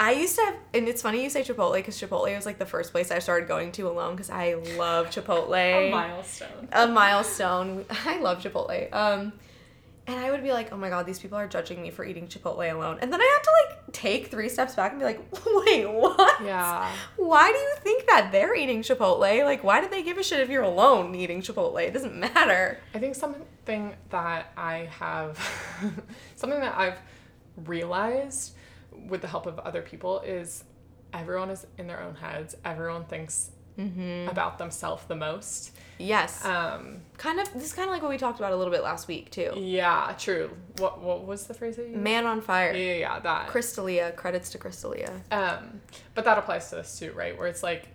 I 0.00 0.12
used 0.12 0.36
to 0.36 0.44
have, 0.44 0.54
and 0.74 0.86
it's 0.88 1.02
funny 1.02 1.22
you 1.24 1.30
say 1.30 1.42
Chipotle 1.42 1.74
because 1.74 2.00
Chipotle 2.00 2.34
was 2.34 2.46
like 2.46 2.58
the 2.58 2.66
first 2.66 2.92
place 2.92 3.10
I 3.10 3.18
started 3.18 3.48
going 3.48 3.72
to 3.72 3.88
alone 3.88 4.14
because 4.14 4.30
I 4.30 4.54
love 4.76 5.10
Chipotle. 5.10 5.56
a 5.88 5.90
milestone. 5.90 6.68
a 6.72 6.86
milestone. 6.86 7.84
I 8.06 8.20
love 8.20 8.40
Chipotle. 8.40 8.94
Um, 8.94 9.32
and 10.06 10.18
I 10.18 10.30
would 10.30 10.42
be 10.42 10.52
like, 10.52 10.72
oh 10.72 10.76
my 10.76 10.88
god, 10.88 11.04
these 11.04 11.18
people 11.18 11.36
are 11.36 11.46
judging 11.46 11.82
me 11.82 11.90
for 11.90 12.04
eating 12.04 12.28
Chipotle 12.28 12.72
alone. 12.72 12.98
And 13.02 13.12
then 13.12 13.20
I 13.20 13.24
have 13.36 13.42
to 13.42 13.50
like 13.60 13.92
take 13.92 14.28
three 14.28 14.48
steps 14.48 14.74
back 14.76 14.92
and 14.92 15.00
be 15.00 15.04
like, 15.04 15.20
wait, 15.46 15.84
what? 15.84 16.44
Yeah. 16.44 16.90
Why 17.16 17.52
do 17.52 17.58
you 17.58 17.74
think 17.80 18.06
that 18.06 18.30
they're 18.30 18.54
eating 18.54 18.82
Chipotle? 18.82 19.44
Like, 19.44 19.64
why 19.64 19.80
do 19.80 19.88
they 19.88 20.04
give 20.04 20.16
a 20.16 20.22
shit 20.22 20.40
if 20.40 20.48
you're 20.48 20.62
alone 20.62 21.14
eating 21.14 21.42
Chipotle? 21.42 21.82
It 21.82 21.92
doesn't 21.92 22.16
matter. 22.16 22.78
I 22.94 23.00
think 23.00 23.16
something 23.16 23.94
that 24.10 24.52
I 24.56 24.88
have, 24.98 25.38
something 26.36 26.60
that 26.60 26.78
I've 26.78 26.98
realized 27.66 28.54
with 29.06 29.20
the 29.22 29.28
help 29.28 29.46
of 29.46 29.58
other 29.60 29.82
people 29.82 30.20
is 30.20 30.64
everyone 31.12 31.50
is 31.50 31.66
in 31.78 31.86
their 31.86 32.00
own 32.02 32.14
heads. 32.16 32.54
Everyone 32.64 33.04
thinks 33.04 33.50
about 34.28 34.58
themselves 34.58 35.04
the 35.04 35.14
most. 35.14 35.70
Yes. 35.98 36.44
Um, 36.44 37.00
kind 37.16 37.38
of. 37.38 37.52
This 37.54 37.62
is 37.66 37.72
kind 37.72 37.88
of 37.88 37.92
like 37.92 38.02
what 38.02 38.10
we 38.10 38.18
talked 38.18 38.40
about 38.40 38.52
a 38.52 38.56
little 38.56 38.72
bit 38.72 38.82
last 38.82 39.06
week 39.06 39.30
too. 39.30 39.52
yeah, 39.56 40.14
true. 40.18 40.50
What 40.78 41.00
what 41.00 41.24
was 41.24 41.46
the 41.46 41.54
phrase 41.54 41.76
that 41.76 41.88
you? 41.88 41.96
Man 41.96 42.26
on 42.26 42.40
fire. 42.40 42.72
Yeah, 42.72 42.92
yeah, 42.92 42.98
yeah, 42.98 43.18
that. 43.20 43.48
Crystalia. 43.48 44.16
Credits 44.16 44.50
to 44.50 44.58
Crystalia. 44.58 45.10
Um, 45.30 45.80
but 46.16 46.24
that 46.24 46.38
applies 46.38 46.68
to 46.70 46.76
this 46.76 46.98
too, 46.98 47.12
right? 47.12 47.38
Where 47.38 47.46
it's 47.46 47.62
like 47.62 47.86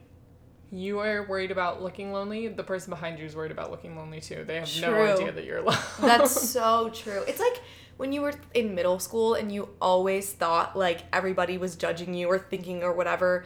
you 0.71 0.99
are 0.99 1.27
worried 1.27 1.51
about 1.51 1.83
looking 1.83 2.13
lonely, 2.13 2.47
the 2.47 2.63
person 2.63 2.89
behind 2.89 3.19
you 3.19 3.25
is 3.25 3.35
worried 3.35 3.51
about 3.51 3.69
looking 3.69 3.97
lonely 3.97 4.21
too. 4.21 4.43
They 4.45 4.55
have 4.55 4.69
no 4.81 4.93
idea 4.95 5.31
that 5.33 5.43
you're 5.43 5.57
alone. 5.65 5.77
That's 5.99 6.49
so 6.49 6.89
true. 6.93 7.23
It's 7.27 7.39
like 7.41 7.61
when 7.97 8.11
you 8.11 8.21
were 8.21 8.33
in 8.53 8.75
middle 8.75 8.99
school 8.99 9.33
and 9.33 9.51
you 9.51 9.69
always 9.81 10.31
thought 10.33 10.75
like 10.75 11.01
everybody 11.13 11.57
was 11.57 11.75
judging 11.75 12.13
you 12.13 12.27
or 12.27 12.39
thinking 12.39 12.83
or 12.83 12.93
whatever 12.93 13.45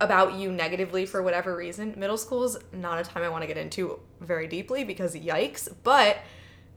about 0.00 0.34
you 0.34 0.50
negatively 0.50 1.06
for 1.06 1.22
whatever 1.22 1.54
reason. 1.54 1.94
Middle 1.96 2.16
school 2.16 2.44
is 2.44 2.58
not 2.72 2.98
a 2.98 3.04
time 3.04 3.22
I 3.22 3.28
want 3.28 3.42
to 3.42 3.46
get 3.46 3.58
into 3.58 4.00
very 4.20 4.46
deeply 4.46 4.82
because 4.82 5.14
yikes, 5.14 5.68
but 5.82 6.18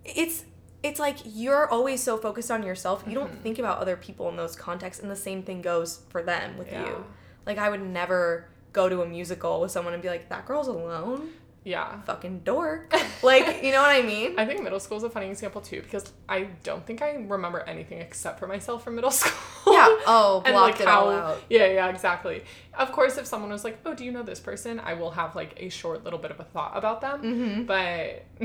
it's 0.03 0.45
it's 0.83 0.99
like 0.99 1.17
you're 1.23 1.69
always 1.69 2.03
so 2.03 2.17
focused 2.17 2.51
on 2.51 2.61
yourself. 2.63 3.05
You 3.07 3.15
don't 3.15 3.31
mm-hmm. 3.31 3.41
think 3.41 3.59
about 3.59 3.79
other 3.79 3.95
people 3.95 4.27
in 4.29 4.35
those 4.35 4.55
contexts 4.57 5.01
and 5.01 5.09
the 5.09 5.15
same 5.15 5.41
thing 5.41 5.61
goes 5.61 6.01
for 6.09 6.21
them 6.21 6.57
with 6.57 6.71
Yeah. 6.71 6.85
you. 6.85 7.05
Like 7.45 7.57
I 7.57 7.69
would 7.69 7.81
never 7.81 8.49
go 8.73 8.89
to 8.89 9.01
a 9.01 9.07
musical 9.07 9.61
with 9.61 9.71
someone 9.71 9.93
and 9.93 10.03
be 10.03 10.09
like 10.09 10.27
that 10.29 10.45
girl's 10.45 10.67
alone. 10.67 11.29
Yeah. 11.63 12.01
Fucking 12.01 12.39
dork. 12.39 12.93
Like, 13.23 13.63
you 13.63 13.71
know 13.71 13.81
what 13.81 13.91
I 13.91 14.01
mean? 14.01 14.37
I 14.37 14.45
think 14.45 14.61
middle 14.63 14.81
school 14.81 14.97
is 14.97 15.03
a 15.03 15.09
funny 15.09 15.29
example 15.29 15.61
too 15.61 15.81
because 15.81 16.11
I 16.27 16.47
don't 16.63 16.85
think 16.85 17.01
I 17.01 17.13
remember 17.25 17.61
anything 17.61 17.99
except 17.99 18.37
for 18.37 18.47
myself 18.47 18.83
from 18.83 18.95
middle 18.95 19.11
school. 19.21 19.73
Yeah. 19.73 19.87
Oh, 20.05 20.43
blocked 20.45 20.81
it 20.81 20.89
all 20.89 21.09
out. 21.09 21.41
Yeah, 21.49 21.67
yeah, 21.67 21.87
exactly. 21.87 22.43
Of 22.77 22.91
course, 22.91 23.17
if 23.17 23.25
someone 23.25 23.49
was 23.49 23.63
like, 23.63 23.77
"Oh, 23.85 23.93
do 23.93 24.03
you 24.03 24.11
know 24.11 24.23
this 24.23 24.41
person?" 24.41 24.81
I 24.83 24.95
will 24.95 25.11
have 25.11 25.37
like 25.37 25.53
a 25.55 25.69
short 25.69 26.03
little 26.03 26.19
bit 26.19 26.31
of 26.31 26.39
a 26.41 26.43
thought 26.43 26.73
about 26.75 26.99
them. 26.99 27.63
But 27.65 28.25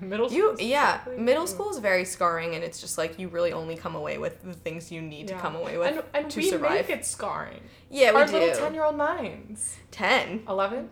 middle 0.00 0.30
school, 0.30 0.52
Mm-hmm. 0.52 0.60
You 0.60 0.66
yeah, 0.66 1.00
middle 1.18 1.46
school 1.46 1.68
is 1.70 1.76
very 1.78 2.06
scarring, 2.06 2.54
and 2.54 2.64
it's 2.64 2.80
just 2.80 2.96
like 2.96 3.18
you 3.18 3.28
really 3.28 3.52
only 3.52 3.76
come 3.76 3.94
away 3.96 4.16
with 4.16 4.42
the 4.42 4.54
things 4.54 4.90
you 4.90 5.02
need 5.02 5.28
Yeah. 5.28 5.36
to 5.36 5.42
come 5.42 5.56
away 5.56 5.76
with 5.76 5.88
and, 5.88 6.02
and 6.14 6.30
to 6.30 6.38
we 6.40 6.48
survive. 6.48 6.88
make 6.88 6.96
it 6.98 7.04
scarring. 7.04 7.60
yeah, 7.90 8.12
we 8.12 8.20
Our 8.22 8.26
do. 8.26 8.32
little 8.32 8.54
ten-year-old 8.56 8.96
minds. 8.96 9.76
Ten. 9.90 10.44
Eleven. 10.48 10.88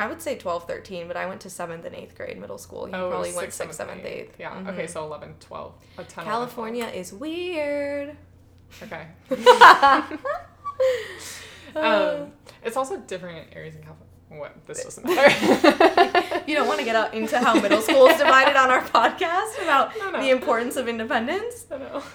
I 0.00 0.06
would 0.06 0.22
say 0.22 0.36
12, 0.36 0.66
13, 0.66 1.08
but 1.08 1.16
I 1.16 1.26
went 1.26 1.40
to 1.42 1.50
seventh 1.50 1.84
and 1.84 1.94
eighth 1.94 2.16
grade 2.16 2.38
middle 2.38 2.58
school. 2.58 2.88
You 2.88 2.94
Oh, 2.94 3.10
probably 3.10 3.32
went 3.32 3.52
sixth, 3.52 3.76
seventh, 3.76 4.04
eighth. 4.04 4.34
Yeah. 4.38 4.52
Mhm. 4.54 4.68
Okay, 4.70 4.86
so 4.86 5.04
11, 5.04 5.34
12. 5.40 5.74
A 5.98 6.04
10, 6.04 6.24
11, 6.24 6.32
California 6.32 6.86
is 6.86 7.12
weird. 7.12 8.16
Okay. 8.82 9.06
um, 11.76 12.32
it's 12.64 12.76
also 12.76 12.96
different 12.98 13.48
areas 13.54 13.74
in 13.74 13.82
California. 13.82 14.06
What? 14.30 14.54
This 14.66 14.84
doesn't 14.84 15.04
matter. 15.04 16.42
You 16.46 16.56
don't 16.56 16.66
want 16.66 16.80
to 16.80 16.84
get 16.84 16.96
out 16.96 17.14
into 17.14 17.38
how 17.38 17.54
middle 17.60 17.80
school 17.80 18.06
is 18.08 18.16
divided 18.18 18.56
on 18.56 18.70
our 18.70 18.82
podcast 18.82 19.62
about 19.62 19.96
No, 19.98 20.10
no. 20.10 20.20
the 20.20 20.30
importance 20.30 20.74
of 20.76 20.88
independence. 20.88 21.64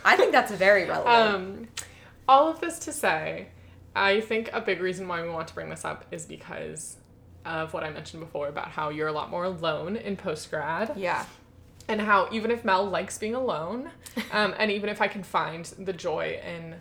I 0.04 0.18
think 0.18 0.34
that's 0.34 0.52
very 0.52 0.86
relevant. 0.86 1.36
Um, 1.36 1.68
all 2.28 2.50
of 2.50 2.60
this 2.60 2.80
to 2.80 2.92
say, 2.92 3.48
I 3.96 4.20
think 4.20 4.50
a 4.52 4.60
big 4.60 4.82
reason 4.82 5.08
why 5.08 5.22
we 5.22 5.30
want 5.30 5.48
to 5.50 5.54
bring 5.54 5.70
this 5.70 5.86
up 5.86 6.04
is 6.12 6.26
because 6.26 6.98
of 7.46 7.74
what 7.74 7.84
I 7.84 7.90
mentioned 7.90 8.22
before 8.22 8.48
about 8.48 8.70
how 8.70 8.90
you're 8.90 9.08
a 9.08 9.12
lot 9.14 9.30
more 9.30 9.44
alone 9.46 9.96
in 9.96 10.16
post 10.18 10.50
grad, 10.50 10.94
yeah. 10.98 11.26
and 11.88 12.02
how 12.02 12.28
even 12.32 12.52
if 12.52 12.66
Mel 12.66 12.86
likes 12.90 13.18
being 13.18 13.36
alone, 13.36 13.90
um, 14.32 14.54
and 14.58 14.72
even 14.72 14.90
if 14.90 15.02
I 15.02 15.08
can 15.08 15.24
find 15.24 15.66
the 15.80 15.94
joy 15.94 16.40
in 16.46 16.76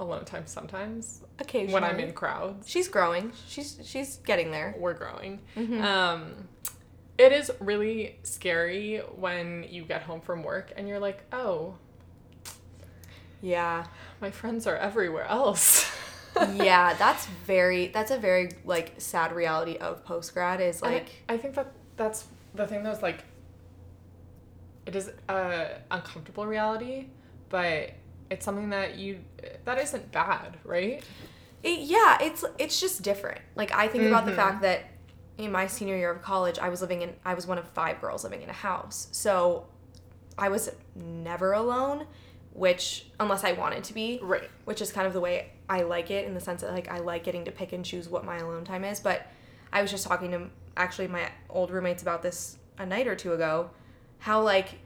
alone 0.00 0.24
time 0.24 0.44
sometimes 0.46 1.22
Occasionally. 1.40 1.74
when 1.74 1.82
I'm 1.84 1.98
in 1.98 2.12
crowds, 2.12 2.68
She's 2.68 2.86
growing. 2.88 3.32
She's 3.48 3.78
she's 3.84 4.16
getting 4.18 4.50
there. 4.52 4.74
we're 4.78 4.94
growing. 4.94 5.40
Mm-hmm. 5.56 5.82
Um, 5.82 6.48
it 7.18 7.32
is 7.32 7.50
really 7.58 8.16
scary 8.22 8.98
when 9.16 9.64
you 9.68 9.82
get 9.84 10.02
home 10.02 10.20
from 10.20 10.44
work 10.44 10.72
and 10.76 10.86
you're 10.88 11.00
like, 11.00 11.24
oh, 11.32 11.74
Yeah. 13.42 13.86
my 14.20 14.30
friends 14.30 14.66
are 14.68 14.76
everywhere 14.76 15.24
else. 15.24 15.90
yeah, 16.56 16.94
that's 16.94 17.26
very 17.46 17.88
that's 17.88 18.10
a 18.10 18.18
very 18.18 18.50
like 18.64 18.94
sad 18.98 19.32
reality 19.32 19.76
of 19.76 20.04
post 20.04 20.34
grad 20.34 20.60
is 20.60 20.80
And 20.82 20.90
I- 20.90 20.94
like 20.94 21.10
I, 21.28 21.36
think 21.36 21.54
that 21.54 21.72
that's 21.96 22.26
the 22.54 22.66
thing 22.66 22.82
that's 22.82 23.02
like 23.02 23.24
it 24.86 24.96
is 24.96 25.10
a 25.28 25.78
uncomfortable 25.90 26.46
reality, 26.46 27.06
but 27.48 27.90
it's 28.30 28.44
something 28.44 28.70
that 28.70 28.96
you 28.96 29.20
that 29.64 29.78
isn't 29.78 30.10
bad, 30.12 30.56
right? 30.64 31.02
it, 31.62 31.80
yeah, 31.80 32.18
it's 32.20 32.44
it's 32.58 32.80
just 32.80 33.02
different. 33.02 33.40
Like 33.56 33.72
I 33.72 33.88
think 33.88 34.04
about 34.06 34.24
the 34.26 34.32
Mhm. 34.32 34.36
fact 34.36 34.62
that 34.62 34.84
in 35.38 35.52
my 35.52 35.66
senior 35.66 35.96
year 35.96 36.10
of 36.10 36.22
college, 36.22 36.58
I 36.58 36.68
was 36.68 36.80
living 36.80 37.02
in 37.02 37.14
I 37.24 37.34
was 37.34 37.46
one 37.46 37.58
of 37.58 37.68
five 37.70 38.00
girls 38.00 38.24
living 38.24 38.42
in 38.42 38.48
a 38.48 38.52
house. 38.54 39.08
So 39.12 39.66
I 40.38 40.48
was 40.48 40.70
never 40.94 41.52
alone, 41.52 42.06
which 42.58 43.06
unless 43.20 43.44
I 43.44 43.52
wanted 43.52 43.84
to 43.84 43.94
be, 43.94 44.18
Right. 44.22 44.50
which 44.64 44.80
is 44.82 44.90
kind 44.92 45.06
of 45.06 45.12
the 45.12 45.20
way 45.20 45.50
I 45.68 45.82
like 45.82 46.10
it 46.10 46.26
in 46.26 46.34
the 46.34 46.40
sense 46.40 46.62
that 46.62 46.72
like 46.72 46.88
I 46.90 46.98
like 46.98 47.22
getting 47.24 47.44
to 47.44 47.52
pick 47.52 47.72
and 47.72 47.84
choose 47.84 48.08
what 48.08 48.24
my 48.24 48.38
alone 48.38 48.64
time 48.64 48.84
is. 48.84 49.00
But 49.00 49.26
I 49.72 49.80
was 49.82 49.90
just 49.90 50.06
talking 50.06 50.30
to 50.32 50.48
actually 50.76 51.08
my 51.08 51.30
old 51.48 51.70
roommates 51.70 52.02
about 52.02 52.22
this 52.22 52.56
a 52.78 52.84
night 52.86 53.06
or 53.06 53.14
two 53.14 53.32
ago, 53.32 53.70
how 54.18 54.42
like 54.42 54.78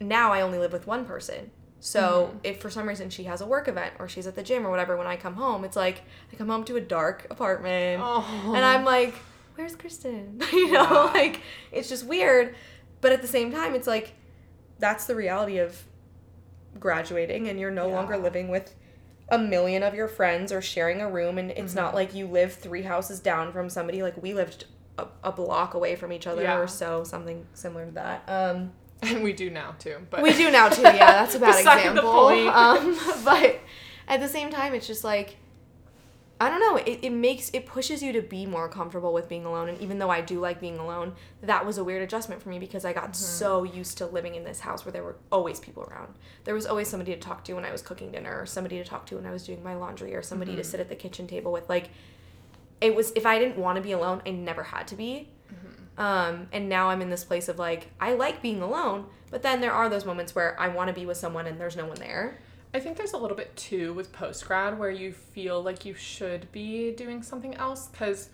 now 0.00 0.32
I 0.32 0.40
only 0.40 0.58
live 0.58 0.72
with 0.72 0.86
one 0.86 1.04
person. 1.04 1.50
So 1.80 2.28
mm-hmm. 2.28 2.38
if 2.44 2.60
for 2.62 2.70
some 2.70 2.88
reason 2.88 3.10
she 3.10 3.24
has 3.24 3.42
a 3.42 3.46
work 3.46 3.68
event 3.68 3.94
or 3.98 4.08
she's 4.08 4.26
at 4.26 4.34
the 4.34 4.42
gym 4.42 4.66
or 4.66 4.70
whatever, 4.70 4.96
when 4.96 5.06
I 5.06 5.16
come 5.16 5.34
home, 5.34 5.64
it's 5.64 5.76
like 5.76 6.02
I 6.32 6.36
come 6.36 6.48
home 6.48 6.64
to 6.64 6.76
a 6.76 6.80
dark 6.80 7.26
apartment 7.30 8.00
Oh. 8.02 8.52
and 8.56 8.64
I'm 8.64 8.84
like, 8.84 9.14
where's 9.56 9.76
Kristen? 9.76 10.40
you 10.52 10.72
know, 10.72 10.82
Yeah. 10.82 11.10
like 11.12 11.40
it's 11.72 11.88
just 11.90 12.06
weird. 12.06 12.54
But 13.02 13.12
at 13.12 13.20
the 13.20 13.28
same 13.28 13.52
time, 13.52 13.74
it's 13.74 13.86
like 13.86 14.14
that's 14.78 15.04
the 15.04 15.14
reality 15.14 15.58
of 15.58 15.84
graduating 16.78 17.48
and 17.48 17.58
you're 17.60 17.70
no 17.70 17.88
longer 17.88 18.16
living 18.16 18.48
with 18.48 18.74
a 19.28 19.38
million 19.38 19.82
of 19.82 19.94
your 19.94 20.08
friends 20.08 20.52
or 20.52 20.60
sharing 20.60 21.00
a 21.00 21.08
room 21.10 21.38
and 21.38 21.50
it's 21.50 21.72
Mm-hmm. 21.72 21.76
not 21.76 21.94
like 21.94 22.14
you 22.14 22.26
live 22.26 22.52
three 22.52 22.82
houses 22.82 23.20
down 23.20 23.52
from 23.52 23.70
somebody 23.70 24.02
like 24.02 24.20
we 24.22 24.34
lived 24.34 24.66
a, 24.98 25.06
a 25.24 25.32
block 25.32 25.74
away 25.74 25.96
from 25.96 26.12
each 26.12 26.26
other 26.26 26.42
Yeah. 26.42 26.58
or 26.58 26.66
so 26.66 27.04
something 27.04 27.46
similar 27.54 27.86
to 27.86 27.92
that 27.92 28.22
um 28.28 28.72
and 29.02 29.22
we 29.24 29.32
do 29.32 29.50
now 29.50 29.74
too. 29.78 29.96
But 30.10 30.22
we 30.22 30.32
do 30.32 30.50
now 30.50 30.68
too 30.68 30.82
yeah 30.82 31.12
that's 31.12 31.34
a 31.34 31.38
bad 31.40 31.58
example 31.58 32.28
um 32.48 32.98
but 33.24 33.60
at 34.08 34.20
the 34.20 34.28
same 34.28 34.50
time 34.50 34.74
it's 34.74 34.86
just 34.86 35.04
like 35.04 35.36
I 36.40 36.48
don't 36.50 36.58
know. 36.60 36.76
It, 36.76 36.98
it 37.02 37.10
makes 37.10 37.48
it 37.52 37.64
pushes 37.64 38.02
you 38.02 38.12
to 38.12 38.20
be 38.20 38.44
more 38.44 38.68
comfortable 38.68 39.12
with 39.12 39.28
being 39.28 39.44
alone. 39.44 39.68
And 39.68 39.80
even 39.80 39.98
though 39.98 40.10
I 40.10 40.20
do 40.20 40.40
like 40.40 40.60
being 40.60 40.78
alone, 40.78 41.14
that 41.42 41.64
was 41.64 41.78
a 41.78 41.84
weird 41.84 42.02
adjustment 42.02 42.42
for 42.42 42.48
me 42.48 42.58
because 42.58 42.84
I 42.84 42.92
got 42.92 43.04
Mm-hmm. 43.04 43.14
so 43.14 43.62
used 43.62 43.98
to 43.98 44.06
living 44.06 44.34
in 44.34 44.42
this 44.44 44.60
house 44.60 44.84
where 44.84 44.92
there 44.92 45.04
were 45.04 45.16
always 45.30 45.60
people 45.60 45.84
around. 45.84 46.12
There 46.42 46.54
was 46.54 46.66
always 46.66 46.88
somebody 46.88 47.12
to 47.14 47.20
talk 47.20 47.44
to 47.44 47.54
when 47.54 47.64
I 47.64 47.70
was 47.70 47.82
cooking 47.82 48.10
dinner, 48.10 48.40
or 48.40 48.46
somebody 48.46 48.78
to 48.78 48.84
talk 48.84 49.06
to 49.06 49.16
when 49.16 49.26
I 49.26 49.30
was 49.30 49.44
doing 49.46 49.62
my 49.62 49.74
laundry, 49.74 50.14
or 50.14 50.22
somebody 50.22 50.50
Mm-hmm. 50.52 50.58
to 50.58 50.64
sit 50.64 50.80
at 50.80 50.88
the 50.88 50.96
kitchen 50.96 51.26
table 51.28 51.52
with. 51.52 51.68
Like, 51.68 51.90
it 52.80 52.94
was 52.96 53.12
if 53.14 53.24
I 53.26 53.38
didn't 53.38 53.56
want 53.56 53.76
to 53.76 53.82
be 53.82 53.92
alone, 53.92 54.20
I 54.26 54.30
never 54.30 54.64
had 54.64 54.88
to 54.88 54.96
be. 54.96 55.28
Mm-hmm. 55.52 56.00
Um, 56.00 56.48
and 56.52 56.68
now 56.68 56.88
I'm 56.90 57.00
in 57.00 57.10
this 57.10 57.24
place 57.24 57.48
of 57.48 57.58
like 57.60 57.90
I 58.00 58.14
like 58.14 58.42
being 58.42 58.60
alone, 58.60 59.06
but 59.30 59.42
then 59.42 59.60
there 59.60 59.72
are 59.72 59.88
those 59.88 60.04
moments 60.04 60.34
where 60.34 60.58
I 60.60 60.66
want 60.68 60.88
to 60.88 60.94
be 60.94 61.06
with 61.06 61.16
someone 61.16 61.46
and 61.46 61.60
there's 61.60 61.76
no 61.76 61.86
one 61.86 61.98
there. 62.00 62.38
I 62.74 62.80
think 62.80 62.96
there's 62.96 63.12
a 63.12 63.16
little 63.16 63.36
bit 63.36 63.54
too 63.56 63.94
with 63.94 64.12
post 64.12 64.46
grad 64.46 64.78
where 64.78 64.90
you 64.90 65.12
feel 65.12 65.62
like 65.62 65.84
you 65.84 65.94
should 65.94 66.50
be 66.52 66.90
doing 66.92 67.22
something 67.22 67.54
else 67.54 67.86
because 67.88 68.30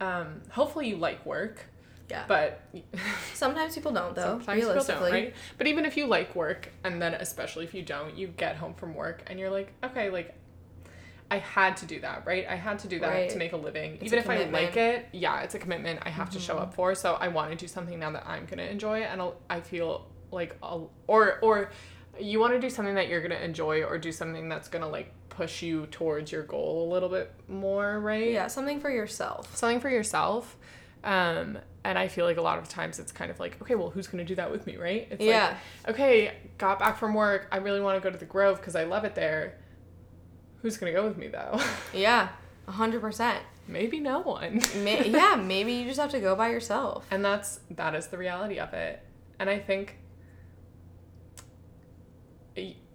um, 0.00 0.42
hopefully 0.50 0.88
you 0.88 0.96
like 0.96 1.24
work, 1.24 1.64
Yeah. 2.10 2.24
but 2.26 2.60
Sometimes 3.34 3.74
people 3.74 3.92
don't 3.92 4.14
though. 4.16 4.22
sometimes 4.38 4.56
people 4.58 4.70
realistically. 4.70 5.10
don't, 5.10 5.20
right? 5.24 5.34
But 5.58 5.66
even 5.68 5.84
if 5.84 5.96
you 5.96 6.06
like 6.06 6.34
work, 6.34 6.72
and 6.82 7.00
then 7.00 7.14
especially 7.14 7.64
if 7.64 7.72
you 7.72 7.82
don't, 7.82 8.16
you 8.16 8.26
get 8.26 8.56
home 8.56 8.74
from 8.74 8.94
work 8.94 9.22
and 9.28 9.38
you're 9.38 9.50
like, 9.50 9.72
okay, 9.84 10.10
like 10.10 10.34
I 11.30 11.38
had 11.38 11.76
to 11.78 11.86
do 11.86 12.00
that, 12.00 12.26
right? 12.26 12.46
I 12.48 12.56
had 12.56 12.80
to 12.80 12.88
do 12.88 12.98
that 13.00 13.08
Right. 13.08 13.30
to 13.30 13.38
make 13.38 13.52
a 13.52 13.56
living. 13.56 13.94
It's 13.94 14.04
even 14.04 14.18
a 14.18 14.22
if 14.22 14.28
I 14.30 14.44
like. 14.50 14.70
Mm-hmm. 14.72 14.78
it, 14.78 15.08
yeah, 15.12 15.40
it's 15.42 15.54
a 15.54 15.58
commitment 15.58 16.00
I 16.02 16.10
have 16.10 16.30
to 16.30 16.40
show 16.40 16.58
up 16.58 16.74
for. 16.74 16.94
So 16.96 17.14
I 17.14 17.28
want 17.28 17.50
to 17.50 17.56
do 17.56 17.66
something 17.68 17.98
now 17.98 18.10
that 18.10 18.26
I'm 18.26 18.44
gonna 18.46 18.64
enjoy, 18.64 19.00
and 19.02 19.20
I'll, 19.20 19.36
I 19.48 19.60
feel 19.60 20.06
like, 20.30 20.56
I'll, 20.62 20.90
or 21.06 21.38
or 21.40 21.70
you 22.20 22.38
want 22.40 22.52
to 22.54 22.60
do 22.60 22.70
something 22.70 22.94
that 22.94 23.08
you're 23.08 23.22
gonna 23.22 23.36
enjoy, 23.40 23.82
or 23.84 23.98
do 23.98 24.12
something 24.12 24.48
that's 24.48 24.68
gonna 24.68 24.88
like 24.88 25.12
push 25.28 25.62
you 25.62 25.86
towards 25.86 26.30
your 26.30 26.42
goal 26.44 26.88
a 26.88 26.92
little 26.92 27.08
bit 27.08 27.32
more, 27.48 27.98
right? 28.00 28.30
Yeah, 28.30 28.46
something 28.46 28.80
for 28.80 28.90
yourself. 28.90 29.56
something 29.56 29.80
for 29.80 29.88
yourself. 29.90 30.56
Um, 31.02 31.58
and 31.84 31.98
I 31.98 32.08
feel 32.08 32.24
like 32.24 32.38
a 32.38 32.42
lot 32.42 32.58
of 32.58 32.68
times 32.68 32.98
it's 32.98 33.12
kind 33.12 33.30
of 33.30 33.38
like, 33.38 33.60
okay, 33.60 33.74
well, 33.74 33.90
who's 33.90 34.06
gonna 34.06 34.24
do 34.24 34.34
that 34.36 34.50
with 34.50 34.66
me, 34.66 34.76
right? 34.76 35.06
It's 35.10 35.22
Yeah. 35.22 35.56
like, 35.86 35.94
okay, 35.94 36.32
got 36.56 36.78
back 36.78 36.98
from 36.98 37.12
work. 37.14 37.46
I 37.52 37.58
really 37.58 37.80
want 37.80 38.00
to 38.00 38.06
go 38.06 38.10
to 38.10 38.16
the 38.18 38.24
Grove 38.24 38.58
because 38.58 38.74
I 38.76 38.84
love 38.84 39.04
it 39.04 39.14
there. 39.14 39.58
Who's 40.62 40.76
gonna 40.78 40.92
go 40.92 41.06
with 41.06 41.16
me 41.18 41.28
though? 41.28 41.60
Yeah, 41.92 42.28
a 42.66 42.72
hundred 42.72 43.00
percent. 43.02 43.40
Maybe 43.68 43.98
no 44.00 44.20
one. 44.20 44.60
Yeah, 44.76 45.36
maybe 45.36 45.72
you 45.72 45.84
just 45.86 46.00
have 46.00 46.10
to 46.12 46.20
go 46.20 46.34
by 46.36 46.50
yourself. 46.50 47.06
and 47.10 47.24
that's 47.24 47.60
that 47.70 47.94
is 47.94 48.06
the 48.06 48.18
reality 48.18 48.58
of 48.58 48.72
it. 48.72 49.00
And 49.38 49.50
I 49.50 49.58
think, 49.58 49.98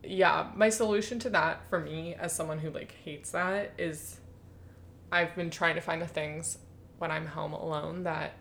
yeah, 0.03 0.47
my 0.55 0.69
solution 0.69 1.19
to 1.19 1.29
that 1.31 1.67
for 1.69 1.79
me 1.79 2.15
as 2.15 2.33
someone 2.33 2.59
who 2.59 2.69
like 2.69 2.93
hates 3.03 3.31
that 3.31 3.73
is 3.77 4.19
I've 5.11 5.35
been 5.35 5.49
trying 5.49 5.75
to 5.75 5.81
find 5.81 6.01
the 6.01 6.07
things 6.07 6.57
when 6.97 7.11
I'm 7.11 7.25
home 7.25 7.53
alone 7.53 8.03
that 8.03 8.33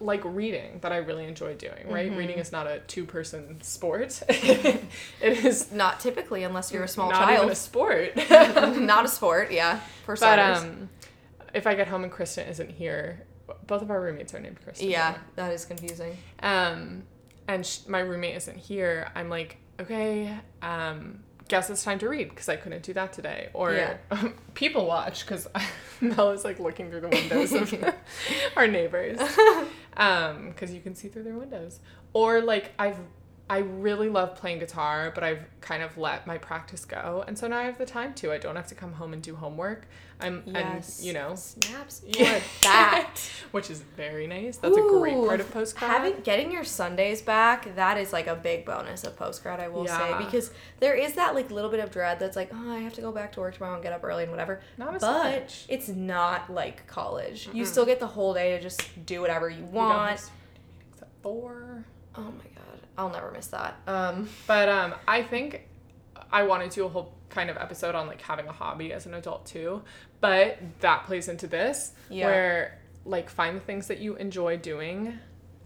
like 0.00 0.22
reading 0.24 0.80
that 0.82 0.90
I 0.92 0.96
really 0.96 1.24
enjoy 1.26 1.54
doing, 1.54 1.88
right? 1.88 2.08
Mm-hmm. 2.08 2.18
Reading 2.18 2.38
is 2.38 2.50
not 2.50 2.66
a 2.66 2.80
two 2.88 3.04
person 3.04 3.60
sport. 3.62 4.20
it 4.28 4.82
is 5.22 5.70
Not 5.70 6.00
typically, 6.00 6.42
unless 6.42 6.72
you're 6.72 6.82
a 6.84 6.88
small 6.88 7.10
not 7.10 7.20
child. 7.20 7.38
even 7.38 7.50
a 7.50 7.54
sport. 7.54 8.16
Not 8.80 9.04
a 9.04 9.08
sport, 9.08 9.52
yeah. 9.52 9.80
For 10.04 10.16
but 10.16 10.38
um 10.38 10.88
if 11.54 11.66
I 11.66 11.74
get 11.74 11.88
home 11.88 12.02
and 12.04 12.12
Kristen 12.12 12.48
isn't 12.48 12.70
here, 12.70 13.26
both 13.66 13.82
of 13.82 13.90
our 13.90 14.00
roommates 14.00 14.34
are 14.34 14.40
named 14.40 14.58
Kristen. 14.62 14.88
yeah, 14.88 15.16
that 15.36 15.52
is 15.52 15.64
confusing. 15.64 16.16
Um, 16.42 17.04
and 17.50 17.66
sh- 17.66 17.80
my 17.88 17.98
roommate 18.00 18.36
isn't 18.36 18.56
here. 18.56 19.10
I'm 19.14 19.28
like, 19.28 19.56
okay, 19.80 20.38
um, 20.62 21.20
guess 21.48 21.68
it's 21.68 21.82
time 21.82 21.98
to 21.98 22.08
read 22.08 22.28
because 22.30 22.48
I 22.48 22.54
couldn't 22.56 22.82
do 22.84 22.92
that 22.94 23.12
today. 23.12 23.48
Or 23.54 23.72
Yeah. 23.72 23.96
people 24.54 24.86
watch 24.86 25.26
because 25.26 25.48
Mel 26.00 26.30
is 26.30 26.44
like 26.44 26.60
looking 26.60 26.90
through 26.90 27.00
the 27.00 27.08
windows 27.08 27.52
of 27.52 27.74
our 28.56 28.66
neighbors 28.68 29.18
um, 29.96 30.48
because 30.50 30.72
you 30.72 30.80
can 30.80 30.94
see 30.94 31.08
through 31.08 31.24
their 31.24 31.36
windows. 31.36 31.80
Or 32.12 32.40
like 32.40 32.72
I've 32.78 32.98
I 33.50 33.58
really 33.58 34.08
love 34.08 34.36
playing 34.36 34.60
guitar, 34.60 35.10
but 35.14 35.24
I've 35.24 35.44
kind 35.60 35.82
of 35.82 35.98
let 35.98 36.26
my 36.26 36.38
practice 36.38 36.84
go, 36.84 37.24
and 37.26 37.36
so 37.36 37.48
now 37.48 37.58
I 37.58 37.64
have 37.64 37.78
the 37.78 37.84
time 37.84 38.14
to. 38.14 38.32
I 38.32 38.38
don't 38.38 38.54
have 38.56 38.68
to 38.68 38.74
come 38.76 38.92
home 38.92 39.12
and 39.12 39.20
do 39.20 39.34
homework. 39.34 39.86
I'm 40.22 40.42
Yes. 40.46 40.98
and 40.98 41.06
you 41.06 41.12
know 41.14 41.34
Snaps 41.34 42.02
Yeah. 42.06 42.38
for 42.38 42.62
that. 42.64 43.16
which 43.50 43.70
is 43.70 43.80
very 43.96 44.26
nice. 44.26 44.58
That's 44.58 44.76
a 44.76 44.80
great 44.80 45.14
part 45.14 45.40
of 45.40 45.50
post 45.50 45.76
grad. 45.78 45.90
Having 45.90 46.20
getting 46.22 46.52
your 46.52 46.62
Sundays 46.62 47.22
back, 47.22 47.74
that 47.74 47.96
is 47.98 48.12
like 48.12 48.26
a 48.28 48.36
big 48.36 48.64
bonus 48.66 49.02
of 49.04 49.16
post 49.16 49.42
grad, 49.42 49.60
I 49.60 49.68
will 49.68 49.84
Yeah. 49.84 49.98
say, 50.18 50.24
because 50.24 50.50
there 50.78 50.94
is 50.94 51.14
that 51.14 51.34
like 51.34 51.50
little 51.50 51.70
bit 51.70 51.80
of 51.80 51.90
dread 51.90 52.18
that's 52.20 52.36
like, 52.36 52.50
oh, 52.54 52.70
I 52.70 52.78
have 52.80 52.92
to 52.94 53.00
go 53.00 53.10
back 53.12 53.32
to 53.32 53.40
work 53.40 53.54
tomorrow 53.54 53.74
and 53.74 53.82
get 53.82 53.92
up 53.94 54.04
early 54.04 54.22
and 54.24 54.30
whatever. 54.30 54.60
Not 54.78 54.94
as 54.94 55.00
but 55.00 55.40
much. 55.40 55.64
it's 55.68 55.88
not 55.88 56.52
like 56.52 56.86
college. 56.86 57.48
You 57.52 57.64
still 57.64 57.86
get 57.86 57.98
the 57.98 58.06
whole 58.06 58.32
day 58.34 58.50
to 58.56 58.60
just 58.62 59.04
do 59.06 59.20
whatever 59.22 59.48
you 59.50 59.64
want. 59.64 60.12
at 60.12 61.08
four. 61.22 61.84
Oh 62.16 62.22
my 62.22 62.28
god, 62.54 62.59
I'll 63.00 63.10
never 63.10 63.30
miss 63.30 63.46
that. 63.48 63.76
Um, 63.86 64.28
But 64.46 64.68
um, 64.68 64.94
I 65.08 65.22
think 65.22 65.66
I 66.30 66.42
want 66.42 66.62
to 66.62 66.74
do 66.74 66.84
a 66.84 66.88
whole 66.88 67.14
kind 67.30 67.48
of 67.50 67.56
episode 67.56 67.94
on 67.94 68.06
like 68.06 68.20
having 68.22 68.46
a 68.46 68.52
hobby 68.52 68.92
as 68.92 69.06
an 69.06 69.14
adult 69.14 69.46
too. 69.46 69.82
But 70.20 70.58
that 70.80 71.04
plays 71.06 71.28
into 71.28 71.46
this 71.46 71.92
Yeah. 72.10 72.26
where 72.26 72.78
like 73.04 73.30
find 73.30 73.56
the 73.56 73.60
things 73.60 73.86
that 73.88 73.98
you 73.98 74.16
enjoy 74.16 74.58
doing, 74.58 75.18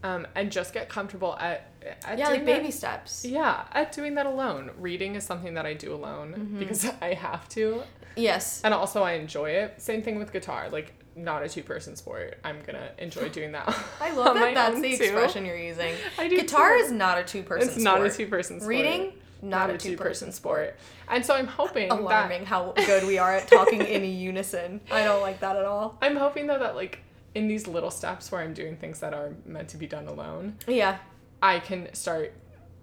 um, 0.05 0.27
and 0.37 0.53
just 0.53 0.73
get 0.73 0.89
comfortable 0.89 1.37
at, 1.41 1.69
at 2.05 2.19
yeah, 2.19 2.29
like 2.29 2.45
that- 2.45 2.47
baby 2.47 2.71
steps. 2.71 3.25
Yeah, 3.25 3.65
at 3.73 3.91
doing 3.93 4.15
that 4.15 4.27
alone. 4.27 4.71
Reading 4.79 5.17
is 5.17 5.25
something 5.25 5.55
that 5.55 5.67
I 5.67 5.75
do 5.75 5.93
alone 5.95 6.35
Mm-hmm. 6.39 6.59
because 6.61 6.87
I 7.03 7.15
have 7.15 7.49
to, 7.51 7.83
Yes. 8.17 8.61
and 8.63 8.73
also 8.73 9.03
I 9.03 9.13
enjoy 9.15 9.51
it. 9.51 9.83
Same 9.83 10.03
thing 10.03 10.19
with 10.21 10.33
guitar. 10.33 10.69
Like 10.71 10.95
not 11.17 11.43
a 11.43 11.49
two 11.49 11.63
person 11.63 11.97
sport. 11.97 12.39
I'm 12.45 12.61
gonna 12.67 12.91
enjoy 12.99 13.29
doing 13.29 13.53
that. 13.53 13.69
I 14.01 14.13
love 14.13 14.35
that 14.35 14.55
that's 14.55 14.81
the 14.81 14.97
too. 14.97 15.05
expression 15.05 15.45
you're 15.45 15.57
using. 15.59 15.95
I 16.19 16.29
do 16.29 16.37
Guitar 16.41 16.77
too. 16.77 16.85
is 16.85 16.93
not 16.93 17.19
a 17.19 17.25
two 17.25 17.43
person 17.43 17.69
It's 17.69 17.79
not 17.79 18.05
a 18.05 18.11
two 18.11 18.27
person 18.27 18.61
sport. 18.61 18.69
Reading, 18.69 19.13
not, 19.43 19.71
a 19.71 19.79
two 19.79 19.97
person 19.97 20.33
sport. 20.33 20.77
And 21.09 21.25
so 21.25 21.35
I'm 21.35 21.47
hoping 21.47 21.89
that 21.89 21.99
Alarming 22.01 22.47
how 22.47 22.73
good 22.87 23.05
we 23.07 23.19
are 23.19 23.35
at 23.37 23.47
talking 23.49 23.81
in 23.83 24.05
unison. 24.19 24.81
I 24.91 25.05
don't 25.05 25.21
like 25.21 25.41
that 25.41 25.57
at 25.57 25.65
all. 25.65 25.99
I'm 26.03 26.17
hoping 26.17 26.47
though 26.47 26.59
that 26.59 26.75
like 26.75 27.01
in 27.35 27.49
these 27.49 27.67
little 27.67 27.91
steps 27.91 28.31
where 28.33 28.41
I'm 28.41 28.55
doing 28.55 28.77
things 28.77 29.01
that 29.01 29.13
are 29.13 29.33
meant 29.45 29.69
to 29.71 29.77
be 29.77 29.87
done 29.87 30.07
alone, 30.07 30.57
Yeah, 30.69 30.99
I 31.43 31.59
can 31.61 31.93
start 31.95 32.33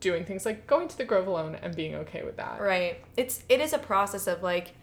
doing 0.01 0.25
things 0.25 0.45
like 0.45 0.67
going 0.67 0.87
to 0.87 0.97
the 0.97 1.05
Grove 1.05 1.27
alone 1.27 1.55
and 1.61 1.75
being 1.75 1.95
okay 1.95 2.23
with 2.23 2.37
that. 2.37 2.59
right. 2.61 2.99
It's 3.17 3.43
it 3.49 3.59
is 3.61 3.73
a 3.73 3.77
process 3.77 4.27
of 4.27 4.41
like 4.43 4.73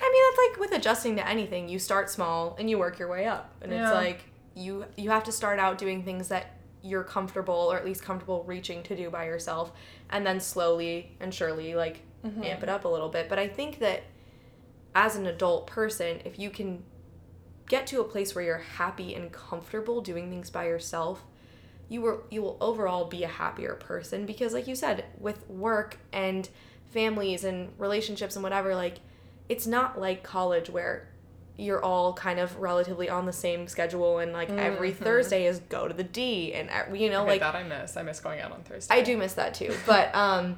I 0.00 0.10
mean, 0.10 0.22
that's 0.26 0.48
like 0.48 0.60
with 0.60 0.78
adjusting 0.78 1.16
to 1.16 1.28
anything. 1.28 1.68
You 1.68 1.78
start 1.78 2.10
small 2.10 2.56
and 2.58 2.68
you 2.68 2.78
work 2.78 2.98
your 2.98 3.08
way 3.08 3.26
up. 3.26 3.54
And 3.60 3.72
Yeah. 3.72 3.84
it's 3.84 3.94
like 3.94 4.24
you 4.54 4.84
you 4.96 5.10
have 5.10 5.24
to 5.24 5.32
start 5.32 5.58
out 5.58 5.78
doing 5.78 6.02
things 6.04 6.28
that 6.28 6.58
you're 6.82 7.04
comfortable 7.04 7.54
or 7.54 7.76
at 7.76 7.84
least 7.84 8.02
comfortable 8.02 8.44
reaching 8.44 8.82
to 8.82 8.96
do 8.96 9.08
by 9.08 9.24
yourself 9.24 9.72
and 10.10 10.26
then 10.26 10.40
slowly 10.40 11.16
and 11.20 11.32
surely 11.32 11.74
like 11.74 12.00
mm-hmm. 12.24 12.42
amp 12.42 12.62
it 12.62 12.68
up 12.68 12.84
a 12.84 12.88
little 12.88 13.08
bit. 13.08 13.28
But 13.28 13.38
I 13.38 13.48
think 13.48 13.78
that 13.78 14.02
as 14.94 15.16
an 15.16 15.26
adult 15.26 15.66
person, 15.66 16.20
if 16.24 16.38
you 16.38 16.50
can 16.50 16.82
get 17.68 17.86
to 17.86 18.00
a 18.00 18.04
place 18.04 18.34
where 18.34 18.44
you're 18.44 18.58
happy 18.58 19.14
and 19.14 19.32
comfortable 19.32 20.00
doing 20.00 20.28
things 20.28 20.50
by 20.50 20.66
yourself, 20.66 21.24
you 21.88 22.00
will 22.00 22.22
you 22.30 22.42
will 22.42 22.56
overall 22.60 23.06
be 23.06 23.22
a 23.22 23.28
happier 23.28 23.74
person 23.74 24.26
because 24.26 24.52
like 24.52 24.66
you 24.66 24.74
said, 24.74 25.04
with 25.18 25.48
work 25.48 25.98
and 26.12 26.48
families 26.90 27.44
and 27.44 27.70
relationships 27.78 28.36
and 28.36 28.42
whatever, 28.42 28.74
like 28.74 28.98
it's 29.48 29.66
not 29.66 30.00
like 30.00 30.22
college 30.22 30.70
where 30.70 31.08
you're 31.56 31.82
all 31.84 32.14
kind 32.14 32.38
of 32.40 32.56
relatively 32.58 33.10
on 33.10 33.26
the 33.26 33.32
same 33.32 33.68
schedule 33.68 34.18
and 34.18 34.32
like 34.32 34.48
every 34.50 34.90
Thursday 34.92 35.46
is 35.46 35.58
go 35.68 35.86
to 35.86 35.92
the 35.94 36.02
D 36.02 36.54
and 36.54 36.70
uh, 36.70 36.94
you 36.94 37.10
know 37.10 37.20
Okay, 37.22 37.32
like 37.32 37.40
that 37.40 37.54
I 37.54 37.62
miss. 37.62 37.96
I 37.96 38.02
miss 38.02 38.20
going 38.20 38.40
out 38.40 38.52
on 38.52 38.62
Thursday. 38.62 38.94
I 38.94 39.02
do 39.02 39.16
miss 39.16 39.34
that 39.34 39.54
too. 39.54 39.74
But 39.86 40.14
um 40.14 40.56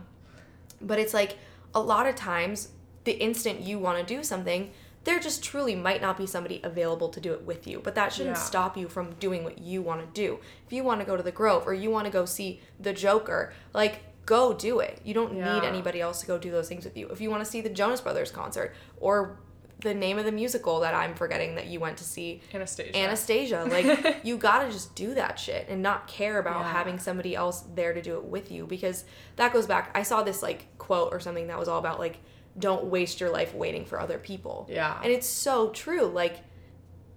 but 0.81 0.99
it's 0.99 1.13
like 1.13 1.37
a 1.75 1.81
lot 1.81 2.07
of 2.07 2.15
times 2.15 2.69
the 3.05 3.13
instant 3.13 3.61
you 3.61 3.79
want 3.79 3.99
to 3.99 4.15
do 4.17 4.23
something, 4.23 4.71
there 5.03 5.19
just 5.19 5.43
truly 5.43 5.75
might 5.75 6.01
not 6.01 6.17
be 6.17 6.27
somebody 6.27 6.61
available 6.63 7.09
to 7.11 7.21
do 7.21 7.33
it 7.35 7.43
with 7.43 7.67
you. 7.67 7.81
But 7.83 7.95
that 7.97 8.13
shouldn't 8.13 8.37
Yeah. 8.37 8.43
stop 8.43 8.77
you 8.77 8.89
from 8.89 9.13
doing 9.15 9.45
what 9.45 9.59
you 9.59 9.83
want 9.83 10.01
to 10.01 10.07
do. 10.19 10.39
If 10.67 10.73
you 10.73 10.85
want 10.85 11.01
to 11.01 11.07
go 11.07 11.17
to 11.17 11.23
the 11.23 11.33
Grove 11.33 11.67
or 11.67 11.75
you 11.75 11.91
want 11.91 12.07
to 12.07 12.11
go 12.11 12.25
see 12.25 12.61
the 12.81 12.93
Joker, 12.95 13.53
like 13.75 14.01
go 14.27 14.53
do 14.55 14.81
it. 14.81 15.01
You 15.05 15.15
don't 15.15 15.37
Yeah. 15.37 15.55
need 15.55 15.65
anybody 15.65 16.01
else 16.01 16.21
to 16.21 16.27
go 16.27 16.39
do 16.39 16.51
those 16.51 16.69
things 16.69 16.85
with 16.85 16.97
you. 16.97 17.09
If 17.09 17.21
you 17.21 17.31
want 17.31 17.45
to 17.45 17.51
see 17.51 17.61
the 17.61 17.69
Jonas 17.69 18.01
Brothers 18.01 18.31
concert 18.31 18.75
or 18.99 19.39
the 19.81 19.93
name 19.93 20.19
of 20.19 20.25
the 20.25 20.33
musical 20.33 20.81
that 20.81 20.95
I'm 20.95 21.15
forgetting 21.15 21.57
that 21.57 21.67
you 21.67 21.79
went 21.81 21.99
to 21.99 22.05
see, 22.05 22.41
Anastasia. 22.55 22.97
Anastasia. 22.97 23.65
Like 23.71 24.25
you 24.25 24.39
gotta 24.39 24.71
just 24.71 24.95
do 24.95 25.15
that 25.15 25.39
shit 25.39 25.69
and 25.69 25.83
not 25.83 26.07
care 26.07 26.39
about 26.39 26.61
Yeah. 26.61 26.73
having 26.73 26.99
somebody 26.99 27.35
else 27.37 27.65
there 27.75 27.93
to 27.93 28.01
do 28.01 28.17
it 28.17 28.25
with 28.25 28.51
you 28.51 28.67
because 28.67 29.05
that 29.37 29.53
goes 29.53 29.67
back. 29.67 29.91
I 29.95 30.03
saw 30.03 30.23
this 30.23 30.43
like 30.43 30.67
quote 30.79 31.13
or 31.13 31.21
something 31.21 31.49
that 31.49 31.59
was 31.59 31.69
all 31.69 31.79
about 31.79 31.99
like 31.99 32.19
don't 32.59 32.85
waste 32.85 33.21
your 33.21 33.31
life 33.31 33.53
waiting 33.53 33.85
for 33.85 34.01
other 34.01 34.17
people. 34.17 34.67
Yeah. 34.71 34.99
And 35.03 35.13
it's 35.13 35.27
so 35.27 35.71
true. 35.71 36.03
Like, 36.07 36.37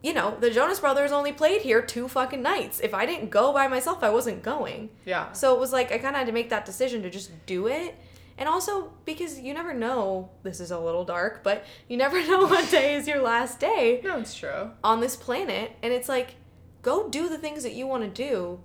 you 0.03 0.13
know, 0.13 0.37
the 0.39 0.49
Jonas 0.51 0.79
Brothers 0.79 1.11
only 1.11 1.31
played 1.33 1.61
here 1.63 1.81
two 1.81 2.07
fucking 2.07 2.41
nights. 2.41 2.79
If 2.79 2.93
I 2.93 3.05
didn't 3.05 3.29
go 3.29 3.51
by 3.51 3.67
myself, 3.67 4.03
I 4.03 4.09
wasn't 4.09 4.43
going. 4.43 4.89
yeah. 5.05 5.31
So 5.31 5.53
it 5.55 5.59
was 5.59 5.73
like 5.73 5.91
I 5.91 5.97
kind 5.97 6.15
of 6.15 6.19
had 6.19 6.27
to 6.27 6.31
make 6.33 6.49
that 6.51 6.65
decision 6.65 7.01
to 7.03 7.09
just 7.09 7.31
do 7.45 7.67
it. 7.67 7.95
And 8.39 8.47
also 8.47 8.91
because 9.05 9.39
you 9.39 9.53
never 9.55 9.73
know, 9.73 10.29
this 10.43 10.59
is 10.59 10.69
a 10.69 10.79
little 10.79 11.03
dark, 11.03 11.43
but 11.43 11.65
you 11.87 11.97
never 11.97 12.21
know 12.27 12.45
what 12.45 12.69
day 12.69 12.93
is 12.95 13.07
your 13.07 13.21
last 13.21 13.59
day 13.59 13.99
No, 14.03 14.19
it's 14.19 14.35
true. 14.35 14.71
on 14.83 14.99
this 15.01 15.15
planet 15.15 15.71
and 15.81 15.91
it's 15.91 16.07
like 16.07 16.35
go 16.83 17.09
do 17.09 17.27
the 17.27 17.37
things 17.39 17.63
that 17.63 17.73
you 17.73 17.87
want 17.87 18.03
to 18.03 18.09
do 18.09 18.59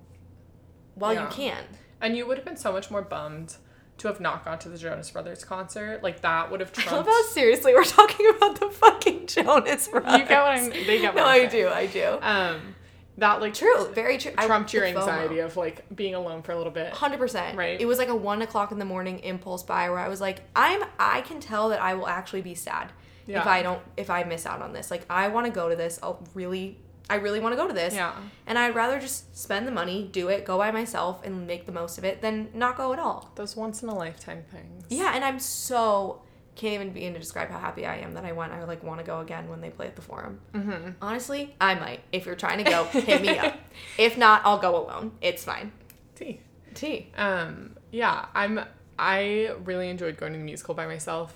while 0.95 1.13
Yeah. 1.13 1.23
you 1.23 1.35
can 1.35 1.63
And 1.99 2.15
you 2.15 2.27
would 2.27 2.37
have 2.37 2.45
been 2.45 2.57
so 2.57 2.71
much 2.71 2.91
more 2.91 3.01
bummed 3.01 3.55
to 3.97 4.07
have 4.07 4.19
not 4.19 4.43
gone 4.45 4.59
to 4.59 4.69
the 4.69 4.77
Jonas 4.77 5.09
Brothers 5.11 5.43
concert. 5.43 6.03
Like 6.03 6.21
that 6.21 6.51
would 6.51 6.59
have 6.59 6.71
I 6.77 6.81
love 6.81 6.89
trumped. 7.05 7.09
how 7.09 7.21
seriously 7.31 7.73
we're 7.73 7.83
talking 7.83 8.27
about 8.35 8.59
the 8.59 8.69
fucking 8.69 9.02
Jonas 9.43 9.87
Brothers. 9.87 10.11
You 10.19 10.25
get 10.25 10.41
what 10.41 10.51
I'm- 10.57 10.69
they 10.69 10.99
get 11.01 11.13
what 11.15 11.21
no, 11.21 11.25
I 11.25 11.45
do, 11.45 11.67
I 11.69 11.85
do. 11.87 12.17
um, 12.21 12.75
that 13.17 13.41
like 13.41 13.53
True, 13.53 13.87
very 13.93 14.17
true. 14.17 14.31
I- 14.37 14.47
trumped 14.47 14.73
your 14.73 14.83
the 14.91 14.93
FOMO. 14.99 15.07
anxiety 15.07 15.39
of 15.39 15.55
like 15.55 15.85
being 15.95 16.15
alone 16.15 16.41
for 16.41 16.51
a 16.51 16.57
little 16.57 16.71
bit. 16.71 16.91
Hundred 16.93 17.19
percent. 17.19 17.55
Right. 17.57 17.79
It 17.79 17.85
was 17.85 17.97
like 17.99 18.07
a 18.09 18.15
one 18.15 18.41
o'clock 18.41 18.71
in 18.71 18.79
the 18.79 18.85
morning 18.85 19.19
impulse 19.19 19.61
buy 19.63 19.89
where 19.89 19.99
I 19.99 20.07
was 20.09 20.19
like, 20.19 20.39
I'm. 20.55 20.83
I 20.99 21.21
can 21.21 21.39
tell 21.39 21.69
that 21.69 21.79
I 21.81 21.93
will 21.93 22.07
actually 22.07 22.41
be 22.41 22.55
sad 22.55 22.91
if 23.27 23.45
I 23.45 23.61
don't 23.61 23.81
if 23.97 24.09
I 24.09 24.23
miss 24.23 24.45
out 24.45 24.61
on 24.61 24.73
this. 24.73 24.89
Like 24.89 25.05
I 25.09 25.27
want 25.27 25.45
to 25.45 25.51
go 25.51 25.69
to 25.69 25.75
this. 25.75 25.99
I'll 26.01 26.21
really. 26.33 26.79
I 27.09 27.15
really 27.15 27.41
want 27.41 27.51
to 27.51 27.57
go 27.57 27.67
to 27.67 27.73
this. 27.73 27.93
Yeah. 27.93 28.13
And 28.47 28.57
I'd 28.57 28.73
rather 28.73 28.97
just 28.99 29.37
spend 29.37 29.67
the 29.67 29.71
money, 29.71 30.09
do 30.11 30.29
it, 30.29 30.45
go 30.45 30.57
by 30.57 30.71
myself, 30.71 31.21
and 31.25 31.45
make 31.45 31.65
the 31.65 31.71
most 31.73 31.97
of 31.97 32.05
it 32.05 32.21
than 32.21 32.49
not 32.53 32.77
go 32.77 32.93
at 32.93 32.97
all. 32.99 33.29
Those 33.35 33.57
once 33.57 33.83
in 33.83 33.89
a 33.89 33.93
lifetime 33.95 34.43
things. 34.49 34.85
Yeah, 34.89 35.11
and 35.13 35.23
I'm 35.23 35.37
so 35.37 36.22
can't 36.55 36.75
even 36.75 36.91
begin 36.91 37.13
to 37.13 37.19
describe 37.19 37.49
how 37.49 37.59
happy 37.59 37.85
I 37.85 37.97
am 37.97 38.13
that 38.13 38.25
I 38.25 38.31
went. 38.31 38.53
I 38.53 38.63
like 38.63 38.83
want 38.83 38.99
to 38.99 39.05
go 39.05 39.19
again 39.19 39.49
when 39.49 39.61
they 39.61 39.69
play 39.69 39.87
at 39.87 39.95
the 39.95 40.01
Forum. 40.01 40.39
Mm-hmm. 40.53 40.91
Honestly, 41.01 41.55
I 41.59 41.75
might. 41.75 42.01
If 42.11 42.25
you're 42.25 42.35
trying 42.35 42.63
to 42.63 42.69
go, 42.69 42.85
hit 42.85 43.21
me 43.21 43.37
up. 43.37 43.55
If 43.97 44.19
not, 44.19 44.43
I'll 44.45 44.59
go 44.59 44.85
alone. 44.85 45.13
It's 45.19 45.43
fine. 45.43 45.71
T. 46.15 46.39
T. 46.75 47.11
Um, 47.17 47.75
yeah, 47.91 48.25
I'm. 48.35 48.59
I 48.99 49.55
really 49.63 49.89
enjoyed 49.89 50.15
going 50.17 50.33
to 50.33 50.37
the 50.37 50.45
musical 50.45 50.75
by 50.75 50.85
myself, 50.85 51.33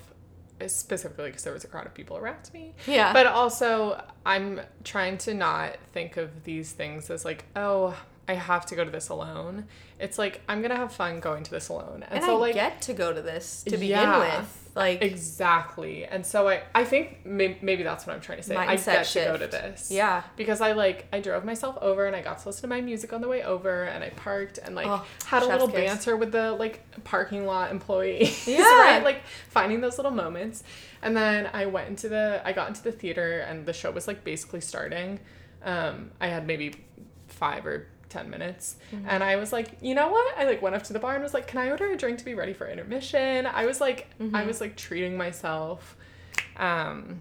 specifically 0.66 1.26
because 1.26 1.42
there 1.42 1.52
was 1.52 1.64
a 1.64 1.66
crowd 1.66 1.86
of 1.86 1.94
people 1.94 2.16
around 2.16 2.48
me. 2.54 2.74
Yeah. 2.86 3.12
But 3.12 3.26
also, 3.26 4.02
I'm 4.24 4.60
trying 4.84 5.18
to 5.18 5.34
not 5.34 5.76
think 5.92 6.16
of 6.16 6.44
these 6.44 6.72
things 6.72 7.10
as 7.10 7.24
like, 7.24 7.44
oh, 7.56 7.96
I 8.28 8.34
have 8.34 8.66
to 8.66 8.76
go 8.76 8.84
to 8.84 8.90
this 8.90 9.08
alone. 9.08 9.64
It's 9.98 10.18
like 10.18 10.42
I'm 10.48 10.60
gonna 10.62 10.76
have 10.76 10.92
fun 10.92 11.18
going 11.20 11.42
to 11.44 11.50
this 11.50 11.68
alone, 11.70 12.04
and, 12.06 12.16
And 12.16 12.24
so 12.24 12.36
I 12.36 12.40
like 12.40 12.54
get 12.54 12.82
to 12.82 12.92
go 12.92 13.12
to 13.12 13.22
this 13.22 13.62
to 13.64 13.70
begin 13.72 13.88
Yeah. 13.90 14.18
with. 14.40 14.64
Like 14.76 15.02
exactly. 15.02 16.04
And 16.04 16.24
so 16.24 16.46
I 16.48 16.62
I 16.74 16.84
think 16.84 17.24
maybe, 17.24 17.58
maybe 17.62 17.82
that's 17.82 18.06
what 18.06 18.14
I'm 18.14 18.20
trying 18.20 18.38
to 18.38 18.44
say. 18.44 18.54
I 18.54 18.76
get 18.76 19.04
to 19.06 19.24
go 19.24 19.36
to 19.36 19.46
this. 19.48 19.90
Yeah. 19.90 20.22
Because 20.36 20.60
I 20.60 20.72
like 20.72 21.06
I 21.12 21.20
drove 21.20 21.44
myself 21.44 21.78
over 21.80 22.06
and 22.06 22.14
I 22.14 22.20
got 22.22 22.38
to 22.40 22.48
listen 22.48 22.62
to 22.62 22.68
my 22.68 22.80
music 22.80 23.12
on 23.12 23.20
the 23.20 23.28
way 23.28 23.42
over 23.42 23.84
and 23.84 24.04
I 24.04 24.10
parked 24.10 24.58
and 24.58 24.74
like 24.76 24.86
Oh, 24.86 25.04
had 25.24 25.42
a 25.42 25.46
little 25.46 25.66
kiss. 25.66 25.76
banter 25.80 26.16
with 26.16 26.30
the 26.30 26.52
like 26.52 26.82
parking 27.04 27.44
lot 27.46 27.70
employees. 27.72 28.46
Yeah. 28.46 28.60
right? 28.60 29.02
Like 29.02 29.22
finding 29.48 29.80
those 29.80 29.96
little 29.98 30.12
moments. 30.12 30.62
And 31.02 31.16
then 31.16 31.48
I 31.52 31.66
went 31.66 31.88
into 31.88 32.08
the 32.08 32.40
I 32.44 32.52
got 32.52 32.68
into 32.68 32.82
the 32.84 32.92
theater 32.92 33.40
and 33.40 33.66
the 33.66 33.72
show 33.72 33.90
was 33.90 34.06
like 34.06 34.22
basically 34.22 34.60
starting. 34.60 35.18
Um 35.64 36.10
I 36.20 36.28
had 36.28 36.46
maybe 36.46 36.74
five 37.26 37.66
or 37.66 37.88
10 38.08 38.30
minutes 38.30 38.76
Mm-hmm. 38.92 39.06
and 39.08 39.22
i 39.24 39.36
was 39.36 39.52
like 39.52 39.76
you 39.80 39.94
know 39.94 40.08
what 40.08 40.38
i 40.38 40.44
like 40.44 40.62
went 40.62 40.74
up 40.74 40.82
to 40.84 40.92
the 40.92 40.98
bar 40.98 41.14
and 41.14 41.22
was 41.22 41.34
like 41.34 41.46
can 41.46 41.58
i 41.60 41.70
order 41.70 41.90
a 41.90 41.96
drink 41.96 42.18
to 42.18 42.24
be 42.24 42.34
ready 42.34 42.52
for 42.52 42.68
intermission 42.68 43.46
i 43.46 43.66
was 43.66 43.80
like 43.80 44.08
Mm-hmm. 44.20 44.34
i 44.36 44.44
was 44.44 44.60
like 44.60 44.76
treating 44.76 45.16
myself 45.16 45.96
um 46.56 47.20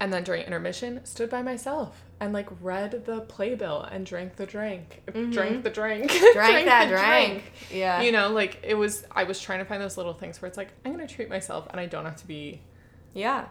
and 0.00 0.12
then 0.12 0.22
during 0.24 0.42
intermission 0.42 1.04
stood 1.04 1.30
by 1.30 1.42
myself 1.42 2.02
and 2.20 2.32
like 2.32 2.48
read 2.60 3.04
the 3.04 3.20
playbill 3.22 3.82
and 3.90 4.06
drank 4.06 4.36
the 4.36 4.46
drink 4.46 5.02
drank 5.30 5.62
the 5.64 5.70
drink 5.70 6.10
Mm-hmm. 6.10 6.32
drank 6.38 6.66
that 6.66 6.88
the 6.90 6.96
drink. 6.96 7.52
Yeah. 7.70 8.02
you 8.02 8.12
know 8.12 8.30
like 8.30 8.60
it 8.62 8.74
was 8.74 9.04
i 9.12 9.24
was 9.24 9.40
trying 9.40 9.58
to 9.58 9.64
find 9.64 9.82
those 9.82 9.96
little 9.96 10.14
things 10.14 10.40
where 10.40 10.48
it's 10.48 10.56
like 10.58 10.68
i'm 10.84 10.92
gonna 10.92 11.06
treat 11.06 11.28
myself 11.28 11.66
and 11.70 11.80
i 11.80 11.86
don't 11.86 12.04
have 12.04 12.16
to 12.16 12.26
be 12.26 12.60
yeah. 13.14 13.44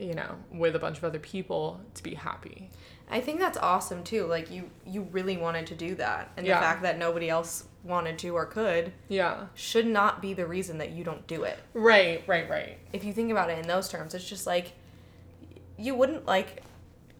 You 0.00 0.14
know 0.14 0.36
with 0.52 0.74
a 0.74 0.78
bunch 0.78 0.98
of 0.98 1.04
other 1.04 1.18
people 1.18 1.80
to 1.94 2.02
be 2.02 2.14
happy 2.14 2.70
I 3.12 3.20
think 3.20 3.40
that's 3.40 3.58
awesome 3.58 4.04
too. 4.04 4.24
Like 4.26 4.52
you 4.52 4.70
you 4.86 5.02
really 5.10 5.36
wanted 5.36 5.66
to 5.66 5.74
do 5.74 5.96
that. 5.96 6.30
And 6.36 6.46
Yeah. 6.46 6.54
the 6.54 6.60
fact 6.60 6.82
that 6.82 6.96
nobody 6.96 7.28
else 7.28 7.64
wanted 7.82 8.20
to 8.20 8.28
or 8.36 8.46
could 8.46 8.92
yeah 9.08 9.46
should 9.54 9.86
not 9.86 10.22
be 10.22 10.32
the 10.32 10.46
reason 10.46 10.78
that 10.78 10.90
you 10.90 11.02
don't 11.02 11.26
do 11.26 11.42
it. 11.42 11.58
right 11.74 12.22
right 12.28 12.48
right 12.48 12.78
If 12.92 13.02
you 13.02 13.12
think 13.12 13.32
about 13.32 13.50
it 13.50 13.58
in 13.58 13.66
those 13.66 13.88
terms, 13.88 14.14
it's 14.14 14.28
just 14.28 14.46
like 14.46 14.72
you 15.76 15.94
wouldn't 15.96 16.24
like 16.26 16.62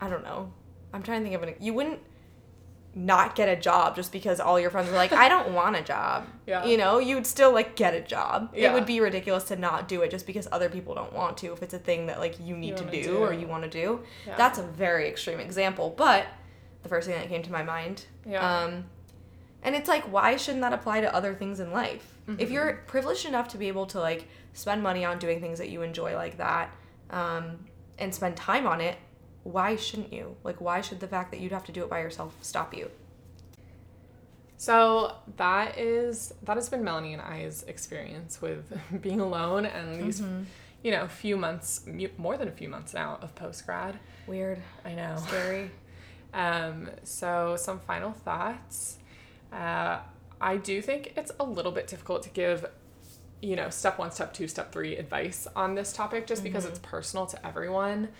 I 0.00 0.08
don't 0.08 0.22
know. 0.22 0.52
I'm 0.94 1.02
trying 1.02 1.20
to 1.20 1.24
think 1.28 1.34
of 1.34 1.42
an 1.48 1.54
you 1.58 1.74
wouldn't 1.74 1.98
not 2.94 3.36
get 3.36 3.48
a 3.48 3.54
job 3.54 3.94
just 3.94 4.10
because 4.10 4.40
all 4.40 4.58
your 4.58 4.70
friends 4.70 4.88
were 4.90 4.96
like, 4.96 5.12
I 5.12 5.28
don't 5.28 5.52
want 5.52 5.76
a 5.76 5.82
job. 5.82 6.26
Yeah. 6.50 6.64
You 6.64 6.78
know, 6.78 6.98
you'd 6.98 7.28
still 7.28 7.52
like 7.52 7.76
get 7.76 7.94
a 7.94 8.00
job. 8.00 8.52
Yeah. 8.52 8.70
It 8.70 8.74
would 8.74 8.84
be 8.84 8.98
ridiculous 8.98 9.44
to 9.44 9.56
not 9.56 9.86
do 9.86 10.02
it 10.02 10.10
just 10.10 10.26
because 10.26 10.48
other 10.50 10.68
people 10.68 10.96
don't 10.96 11.12
want 11.12 11.36
to 11.38 11.52
if 11.52 11.62
it's 11.62 11.74
a 11.74 11.78
thing 11.78 12.06
that 12.06 12.18
like 12.18 12.34
you 12.40 12.56
need 12.56 12.76
to 12.78 12.82
wanna 12.82 13.02
do, 13.02 13.18
or 13.18 13.32
you 13.32 13.46
want 13.46 13.62
to 13.62 13.70
do. 13.70 14.00
Yeah. 14.26 14.36
That's 14.36 14.58
a 14.58 14.64
very 14.64 15.08
extreme 15.08 15.38
example, 15.38 15.94
but 15.96 16.26
the 16.82 16.88
first 16.88 17.06
thing 17.06 17.16
that 17.16 17.28
came 17.28 17.44
to 17.44 17.52
my 17.52 17.62
mind. 17.62 18.06
Yeah. 18.26 18.64
Um 18.64 18.86
and 19.62 19.76
it's 19.76 19.88
like 19.88 20.02
why 20.12 20.34
shouldn't 20.36 20.62
that 20.62 20.72
apply 20.72 21.02
to 21.02 21.14
other 21.14 21.34
things 21.34 21.60
in 21.60 21.70
life? 21.70 22.18
Mm-hmm. 22.26 22.40
If 22.40 22.50
you're 22.50 22.82
privileged 22.88 23.26
enough 23.26 23.46
to 23.48 23.58
be 23.58 23.68
able 23.68 23.86
to 23.86 24.00
like 24.00 24.26
spend 24.52 24.82
money 24.82 25.04
on 25.04 25.20
doing 25.20 25.40
things 25.40 25.60
that 25.60 25.68
you 25.68 25.82
enjoy 25.82 26.16
like 26.16 26.36
that, 26.38 26.74
um, 27.10 27.58
and 27.98 28.12
spend 28.12 28.36
time 28.36 28.66
on 28.66 28.80
it, 28.80 28.96
why 29.52 29.76
shouldn't 29.76 30.12
you? 30.12 30.36
Like 30.44 30.60
why 30.60 30.80
should 30.80 31.00
the 31.00 31.08
fact 31.08 31.30
that 31.32 31.40
you'd 31.40 31.52
have 31.52 31.64
to 31.64 31.72
do 31.72 31.82
it 31.82 31.90
by 31.90 32.00
yourself 32.00 32.34
stop 32.42 32.74
you? 32.76 32.90
So 34.56 35.14
that 35.36 35.78
is 35.78 36.34
that 36.42 36.56
has 36.56 36.68
been 36.68 36.84
Melanie 36.84 37.14
and 37.14 37.22
I's 37.22 37.62
experience 37.66 38.42
with 38.42 38.72
being 39.00 39.20
alone 39.20 39.64
and 39.66 40.00
these, 40.02 40.20
Mm-hmm. 40.20 40.42
you 40.82 40.90
know, 40.90 41.06
few 41.08 41.36
months, 41.36 41.84
more 42.18 42.36
than 42.36 42.48
a 42.48 42.52
few 42.52 42.68
months 42.68 42.92
now 42.94 43.18
of 43.22 43.34
post 43.34 43.64
grad. 43.66 43.98
Weird. 44.26 44.60
I 44.84 44.94
know. 44.94 45.16
Scary. 45.26 45.70
Um, 46.32 46.88
so 47.02 47.56
some 47.58 47.80
final 47.80 48.12
thoughts. 48.12 48.98
Uh, 49.52 49.98
I 50.40 50.58
do 50.58 50.80
think 50.80 51.14
it's 51.16 51.32
a 51.40 51.42
little 51.44 51.72
bit 51.72 51.88
difficult 51.88 52.22
to 52.22 52.28
give, 52.30 52.66
you 53.42 53.56
know, 53.56 53.68
step 53.68 53.98
one, 53.98 54.12
step 54.12 54.32
two, 54.32 54.46
step 54.46 54.70
three 54.70 54.96
advice 54.96 55.48
on 55.56 55.74
this 55.74 55.92
topic 55.92 56.28
just 56.28 56.44
because 56.44 56.66
it's 56.66 56.78
personal 56.78 57.26
to 57.26 57.44
everyone. 57.44 58.10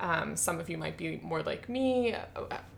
Um, 0.00 0.36
some 0.36 0.58
of 0.58 0.68
you 0.68 0.78
might 0.78 0.96
be 0.96 1.20
more 1.22 1.42
like 1.42 1.68
me 1.68 2.14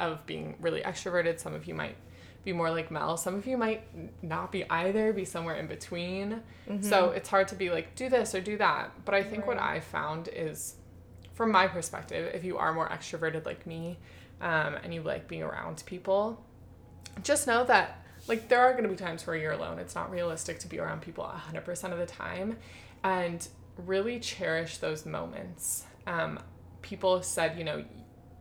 of 0.01 0.27
being 0.27 0.57
really 0.61 0.83
extroverted. 0.83 1.39
Some 1.41 1.55
of 1.55 1.67
you 1.67 1.75
might 1.75 1.97
be 2.45 2.53
more 2.53 2.71
like 2.71 2.91
Mel. 2.91 3.17
Some 3.17 3.35
of 3.35 3.47
you 3.47 3.57
might 3.57 3.83
not 4.23 4.53
be 4.53 4.69
either, 4.69 5.13
be 5.13 5.25
somewhere 5.25 5.57
in 5.57 5.67
between. 5.67 6.43
So 6.83 7.11
it's 7.11 7.29
hard 7.29 7.49
to 7.49 7.55
be 7.55 7.71
like, 7.71 7.95
do 7.95 8.09
this 8.09 8.35
or 8.35 8.41
do 8.41 8.59
that. 8.59 8.91
But 9.05 9.15
I 9.15 9.23
think 9.23 9.47
what 9.47 9.59
I 9.59 9.81
found 9.81 10.29
is 10.29 10.77
from 11.33 11.51
my 11.51 11.67
perspective, 11.67 12.31
if 12.35 12.45
you 12.45 12.59
are 12.59 12.73
more 12.73 12.89
extroverted 12.89 13.47
like 13.47 13.67
me 13.67 13.99
um, 14.41 14.77
and 14.83 14.93
you 14.95 15.03
like 15.03 15.27
being 15.27 15.43
around 15.43 15.83
people, 15.87 16.45
just 17.23 17.47
know 17.47 17.65
that 17.65 18.05
like 18.29 18.49
there 18.49 18.61
are 18.61 18.73
going 18.73 18.85
to 18.85 18.89
be 18.89 18.97
times 18.97 19.27
where 19.27 19.37
you're 19.37 19.53
alone. 19.53 19.79
It's 19.79 19.95
not 19.95 20.11
realistic 20.11 20.59
to 20.61 20.69
be 20.69 20.79
around 20.79 21.03
people 21.03 21.25
100% 21.53 21.93
of 21.93 21.99
the 21.99 22.07
time 22.07 22.57
and 23.03 23.47
really 23.87 24.21
cherish 24.21 24.79
those 24.79 25.05
moments. 25.05 25.85
Um, 26.07 26.39
people 26.85 27.23
said, 27.23 27.59
you 27.59 27.65
know, 27.65 27.83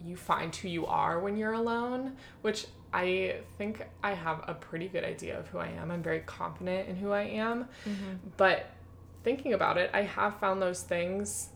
you 0.05 0.15
find 0.15 0.53
who 0.55 0.67
you 0.67 0.85
are 0.85 1.19
when 1.19 1.37
you're 1.37 1.53
alone, 1.53 2.17
which 2.41 2.67
I 2.93 3.37
think 3.57 3.83
I 4.03 4.13
have 4.13 4.43
a 4.47 4.53
pretty 4.53 4.87
good 4.89 5.03
idea 5.03 5.39
of 5.39 5.47
who 5.47 5.57
I 5.57 5.67
am. 5.69 5.89
I'm 5.89 6.03
very 6.03 6.19
confident 6.19 6.89
in 6.89 6.95
who 6.97 7.11
I 7.11 7.23
am. 7.23 7.63
Mm-hmm. 7.87 8.13
But 8.37 8.69
thinking 9.23 9.53
about 9.53 9.77
it, 9.77 9.89
I 9.93 10.01
have 10.03 10.39
found 10.39 10.61
those 10.61 10.83
things 10.83 11.49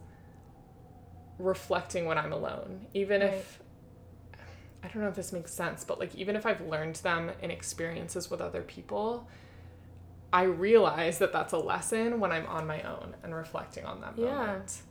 reflecting 1.38 2.06
when 2.06 2.18
I'm 2.18 2.34
alone. 2.34 2.88
Even 2.94 3.22
if 3.22 3.60
I 4.84 4.88
don't 4.88 5.02
know 5.04 5.10
if 5.10 5.16
this 5.16 5.34
makes 5.34 5.54
sense, 5.54 5.84
but 5.84 6.00
like 6.00 6.16
even 6.16 6.36
if 6.36 6.46
I've 6.46 6.62
learned 6.62 6.96
them 6.98 7.32
in 7.42 7.52
experiences 7.52 8.32
with 8.32 8.42
other 8.42 8.62
people, 8.62 9.28
I 10.32 10.44
realize 10.44 11.20
that 11.20 11.32
that's 11.34 11.54
a 11.54 11.58
lesson 11.58 12.20
when 12.20 12.32
I'm 12.32 12.46
on 12.48 12.66
my 12.66 12.82
own 12.84 13.16
and 13.24 13.36
reflecting 13.36 13.86
on 13.86 14.02
that 14.02 14.18
Yeah. 14.18 14.34
moment. 14.34 14.82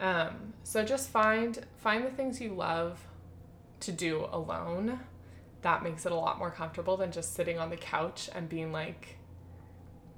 Um, 0.00 0.52
so 0.64 0.84
just 0.84 1.08
find 1.10 1.64
find 1.76 2.04
the 2.04 2.10
things 2.10 2.40
you 2.40 2.52
love 2.54 3.00
to 3.80 3.92
do 3.92 4.26
alone. 4.32 5.00
That 5.62 5.82
makes 5.82 6.04
it 6.04 6.12
a 6.12 6.16
lot 6.16 6.38
more 6.38 6.50
comfortable 6.50 6.96
than 6.96 7.12
just 7.12 7.34
sitting 7.34 7.58
on 7.58 7.70
the 7.70 7.76
couch 7.76 8.28
and 8.34 8.48
being 8.48 8.72
like, 8.72 9.16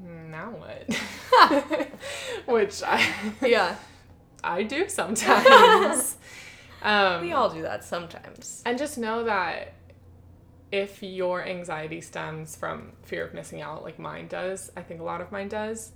"Hmm, 0.03 0.31
now 0.31 0.51
what? 0.51 1.89
Which 2.47 2.83
I 2.83 3.13
Yeah. 3.41 3.77
I 4.45 4.63
do 4.63 4.89
sometimes. 4.89 6.17
um, 6.83 7.23
We 7.23 7.33
all 7.33 7.51
do 7.51 7.63
that 7.63 7.85
sometimes. 7.85 8.63
and 8.65 8.79
just 8.79 8.97
know 8.99 9.25
that 9.25 9.73
if 10.73 11.03
your 11.03 11.45
anxiety 11.45 12.01
stems 12.01 12.55
from 12.57 12.93
fear 13.03 13.25
of 13.25 13.35
missing 13.35 13.61
out, 13.61 13.83
like 13.83 13.99
mine 13.99 14.29
does, 14.29 14.71
I 14.77 14.83
think 14.83 15.01
a 15.01 15.05
lot 15.05 15.21
of 15.21 15.31
mine 15.33 15.49
does, 15.49 15.93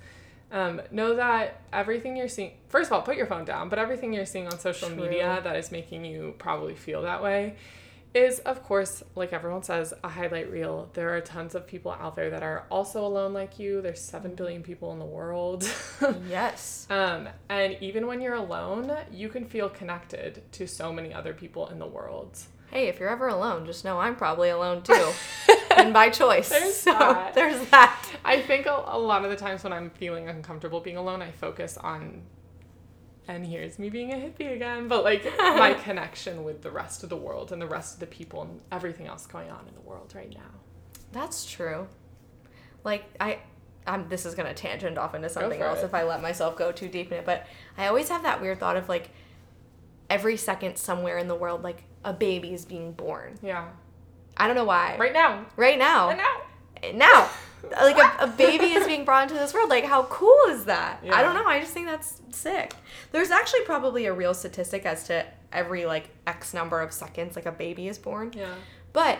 um, 0.52 0.80
know 0.90 1.16
that 1.16 1.60
everything 1.72 2.16
you're 2.16 2.28
seeing, 2.28 2.52
first 2.68 2.88
of 2.88 2.92
all, 2.92 3.02
put 3.02 3.16
your 3.16 3.26
phone 3.26 3.44
down, 3.44 3.68
but 3.68 3.78
everything 3.78 4.12
you're 4.12 4.26
seeing 4.26 4.46
on 4.46 4.58
social 4.58 4.88
True. 4.88 4.96
media 4.96 5.40
that 5.44 5.56
is 5.56 5.70
making 5.70 6.04
you 6.04 6.34
probably 6.38 6.74
feel 6.74 7.02
that 7.02 7.22
way 7.22 7.54
is, 8.12 8.40
of 8.40 8.62
course, 8.64 9.02
like 9.14 9.32
everyone 9.32 9.62
says, 9.62 9.94
a 10.02 10.08
highlight 10.08 10.50
reel. 10.50 10.90
There 10.94 11.14
are 11.16 11.20
tons 11.20 11.54
of 11.54 11.66
people 11.66 11.92
out 11.92 12.16
there 12.16 12.30
that 12.30 12.42
are 12.42 12.66
also 12.70 13.04
alone 13.06 13.32
like 13.32 13.58
you. 13.58 13.80
There's 13.80 14.00
7 14.00 14.34
billion 14.34 14.62
people 14.62 14.92
in 14.92 14.98
the 14.98 15.04
world. 15.04 15.70
Yes. 16.28 16.86
Um, 16.90 17.28
and 17.48 17.76
even 17.80 18.06
when 18.06 18.20
you're 18.20 18.34
alone, 18.34 18.92
you 19.12 19.28
can 19.28 19.44
feel 19.44 19.68
connected 19.68 20.42
to 20.52 20.66
so 20.66 20.92
many 20.92 21.12
other 21.12 21.34
people 21.34 21.68
in 21.68 21.78
the 21.78 21.86
world. 21.86 22.38
Hey, 22.70 22.86
if 22.88 23.00
you're 23.00 23.08
ever 23.08 23.28
alone, 23.28 23.66
just 23.66 23.84
know 23.84 23.98
I'm 23.98 24.14
probably 24.16 24.50
alone 24.50 24.82
too. 24.82 25.12
and 25.76 25.92
by 25.92 26.08
choice. 26.08 26.48
There's 26.48 26.76
so 26.76 26.92
that. 26.92 27.34
there's 27.34 27.68
that. 27.70 28.08
I 28.24 28.40
think 28.42 28.66
a, 28.66 28.84
a 28.86 28.98
lot 28.98 29.24
of 29.24 29.30
the 29.30 29.36
times 29.36 29.64
when 29.64 29.72
I'm 29.72 29.90
feeling 29.90 30.28
uncomfortable 30.28 30.80
being 30.80 30.96
alone, 30.96 31.20
I 31.20 31.32
focus 31.32 31.76
on, 31.76 32.22
and 33.30 33.46
here's 33.46 33.78
me 33.78 33.90
being 33.90 34.12
a 34.12 34.16
hippie 34.16 34.52
again, 34.52 34.88
but 34.88 35.04
like 35.04 35.24
my 35.38 35.74
connection 35.84 36.42
with 36.42 36.62
the 36.62 36.70
rest 36.70 37.02
of 37.02 37.08
the 37.08 37.16
world 37.16 37.52
and 37.52 37.62
the 37.62 37.66
rest 37.66 37.94
of 37.94 38.00
the 38.00 38.06
people 38.06 38.42
and 38.42 38.60
everything 38.72 39.06
else 39.06 39.26
going 39.26 39.50
on 39.50 39.66
in 39.68 39.74
the 39.74 39.80
world 39.80 40.12
right 40.14 40.32
now. 40.34 40.50
That's 41.12 41.48
true. 41.50 41.86
Like 42.82 43.04
I 43.20 43.38
I'm 43.86 44.08
this 44.08 44.26
is 44.26 44.34
gonna 44.34 44.54
tangent 44.54 44.98
off 44.98 45.14
into 45.14 45.28
something 45.28 45.60
else 45.60 45.80
it. 45.80 45.84
if 45.84 45.94
I 45.94 46.02
let 46.02 46.22
myself 46.22 46.56
go 46.56 46.72
too 46.72 46.88
deep 46.88 47.12
in 47.12 47.18
it, 47.18 47.26
but 47.26 47.46
I 47.78 47.86
always 47.86 48.08
have 48.08 48.24
that 48.24 48.40
weird 48.40 48.58
thought 48.58 48.76
of 48.76 48.88
like 48.88 49.10
every 50.08 50.36
second 50.36 50.76
somewhere 50.76 51.18
in 51.18 51.28
the 51.28 51.36
world 51.36 51.62
like 51.62 51.84
a 52.04 52.12
baby 52.12 52.52
is 52.52 52.64
being 52.64 52.92
born. 52.92 53.38
Yeah. 53.42 53.68
I 54.36 54.46
don't 54.46 54.56
know 54.56 54.64
why. 54.64 54.96
Right 54.98 55.12
now. 55.12 55.46
Right 55.56 55.78
now. 55.78 56.08
Right 56.08 56.16
now. 56.16 56.90
Now. 56.94 57.30
like 57.70 57.98
a, 57.98 58.24
a 58.24 58.26
baby 58.26 58.66
is 58.66 58.86
being 58.86 59.04
brought 59.04 59.24
into 59.24 59.34
this 59.34 59.52
world. 59.54 59.70
Like 59.70 59.84
how 59.84 60.04
cool 60.04 60.38
is 60.48 60.64
that? 60.66 61.02
I 61.10 61.22
don't 61.22 61.34
know. 61.34 61.44
I 61.44 61.60
just 61.60 61.72
think 61.72 61.86
that's 61.86 62.20
sick. 62.30 62.74
There's 63.12 63.30
actually 63.30 63.62
probably 63.62 64.06
a 64.06 64.12
real 64.12 64.34
statistic 64.34 64.86
as 64.86 65.04
to 65.04 65.26
every 65.52 65.86
like 65.86 66.10
X 66.26 66.54
number 66.54 66.80
of 66.80 66.92
seconds 66.92 67.36
like 67.36 67.46
a 67.46 67.52
baby 67.52 67.88
is 67.88 67.98
born. 67.98 68.32
Yeah. 68.36 68.54
But 68.92 69.18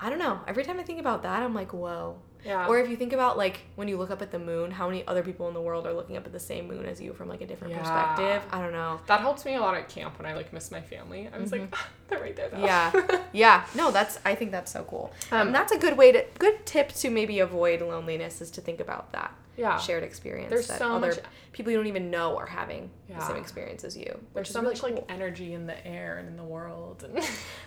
I 0.00 0.10
don't 0.10 0.18
know. 0.18 0.40
Every 0.46 0.64
time 0.64 0.80
I 0.80 0.82
think 0.82 1.00
about 1.00 1.22
that, 1.22 1.42
I'm 1.42 1.54
like, 1.54 1.72
whoa. 1.72 2.18
Yeah. 2.44 2.66
Or 2.66 2.78
if 2.78 2.90
you 2.90 2.96
think 2.96 3.12
about 3.12 3.36
like 3.38 3.60
when 3.76 3.86
you 3.88 3.96
look 3.96 4.10
up 4.10 4.20
at 4.22 4.30
the 4.30 4.38
moon, 4.38 4.70
how 4.70 4.88
many 4.88 5.06
other 5.06 5.22
people 5.22 5.46
in 5.48 5.54
the 5.54 5.60
world 5.60 5.86
are 5.86 5.92
looking 5.92 6.16
up 6.16 6.26
at 6.26 6.32
the 6.32 6.40
same 6.40 6.66
moon 6.66 6.84
as 6.86 7.00
you 7.00 7.12
from 7.12 7.28
like 7.28 7.40
a 7.40 7.46
different 7.46 7.72
Yeah. 7.74 7.80
perspective? 7.80 8.42
I 8.52 8.60
don't 8.60 8.72
know. 8.72 9.00
That 9.06 9.20
helps 9.20 9.44
me 9.44 9.54
a 9.54 9.60
lot 9.60 9.74
at 9.76 9.88
camp 9.88 10.18
when 10.18 10.26
I 10.26 10.34
like 10.34 10.52
miss 10.52 10.70
my 10.70 10.80
family. 10.80 11.28
I 11.32 11.38
was 11.38 11.52
like, 11.52 11.68
"Ah, 11.72 11.88
they're 12.08 12.20
right 12.20 12.34
there 12.34 12.48
though. 12.48 12.56
Mm-hmm. 12.58 13.12
Yeah. 13.12 13.18
Yeah. 13.32 13.64
No, 13.74 13.90
that's 13.90 14.18
I 14.24 14.34
think 14.34 14.50
that's 14.50 14.70
so 14.72 14.84
cool. 14.84 15.12
Um, 15.30 15.46
and 15.48 15.54
that's 15.54 15.72
a 15.72 15.78
good 15.78 15.96
way 15.96 16.12
to 16.12 16.24
good 16.38 16.66
tip 16.66 16.90
to 16.94 17.10
maybe 17.10 17.38
avoid 17.40 17.80
loneliness 17.80 18.40
is 18.42 18.50
to 18.52 18.60
think 18.60 18.80
about 18.80 19.12
that. 19.12 19.32
Yeah. 19.56 19.78
Shared 19.78 20.02
experience 20.02 20.50
There's 20.50 20.66
that 20.68 20.78
so 20.78 20.92
other 20.96 21.08
much- 21.08 21.18
people 21.52 21.70
you 21.72 21.78
don't 21.78 21.86
even 21.86 22.10
know 22.10 22.36
are 22.38 22.46
having 22.46 22.90
the 23.08 23.20
same 23.20 23.36
experience 23.36 23.84
as 23.84 23.96
you. 23.96 24.18
There's 24.34 24.48
so 24.50 24.60
really 24.62 24.72
much 24.74 24.82
like 24.82 25.04
energy 25.10 25.52
in 25.54 25.66
the 25.66 25.86
air 25.86 26.16
and 26.18 26.26
in 26.28 26.36
the 26.36 26.44
world. 26.44 27.04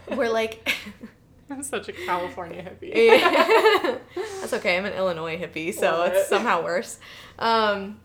And 0.08 0.18
We're 0.18 0.30
like 0.30 0.68
I'm 1.50 1.62
such 1.64 1.88
a 1.89 1.93
California 1.93 2.64
hippie. 2.64 2.93
That's 4.41 4.54
okay. 4.54 4.78
I'm 4.78 4.86
an 4.86 4.93
Illinois 4.93 5.38
hippie, 5.38 5.74
so 5.74 5.91
Love 5.91 6.12
it's 6.14 6.22
it. 6.22 6.28
somehow 6.30 6.64
worse. 6.64 7.00
Um, 7.38 8.00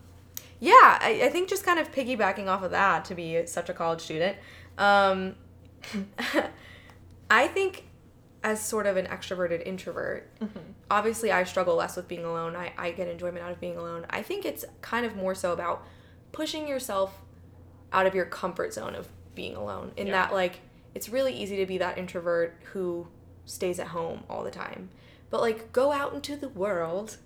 yeah, 0.59 0.99
I, 1.01 1.21
I 1.23 1.29
think 1.29 1.49
just 1.49 1.63
kind 1.65 1.79
of 1.79 1.91
piggybacking 1.91 2.47
off 2.47 2.61
of 2.63 2.71
that 2.71 3.05
to 3.05 3.15
be 3.15 3.45
such 3.47 3.69
a 3.69 3.73
college 3.73 4.01
student. 4.01 4.37
Um, 4.77 5.35
I 7.31 7.47
think 7.47 7.85
as 8.43 8.61
sort 8.61 8.85
of 8.87 8.97
an 8.97 9.05
extroverted 9.07 9.65
introvert, 9.65 10.29
obviously 10.89 11.31
I 11.31 11.43
struggle 11.43 11.75
less 11.75 11.95
with 11.95 12.07
being 12.07 12.25
alone. 12.25 12.55
I, 12.55 12.73
I 12.77 12.91
get 12.91 13.07
enjoyment 13.07 13.43
out 13.45 13.51
of 13.51 13.59
being 13.59 13.77
alone. 13.77 14.05
I 14.09 14.21
think 14.21 14.45
it's 14.45 14.65
kind 14.81 15.05
of 15.05 15.15
more 15.15 15.35
so 15.35 15.51
about 15.53 15.85
pushing 16.31 16.67
yourself 16.67 17.19
out 17.93 18.05
of 18.05 18.15
your 18.15 18.25
comfort 18.25 18.73
zone 18.73 18.95
of 18.95 19.07
being 19.35 19.55
alone. 19.55 19.91
In 19.97 20.07
Yeah. 20.07 20.13
that, 20.13 20.33
like, 20.33 20.59
it's 20.95 21.07
really 21.09 21.33
easy 21.33 21.57
to 21.57 21.65
be 21.65 21.77
that 21.77 21.97
introvert 21.97 22.55
who 22.73 23.07
stays 23.51 23.79
at 23.79 23.87
home 23.87 24.23
all 24.29 24.43
the 24.43 24.51
time. 24.51 24.89
But, 25.29 25.41
like, 25.41 25.71
go 25.71 25.91
out 25.91 26.13
into 26.13 26.35
the 26.35 26.49
world, 26.49 27.17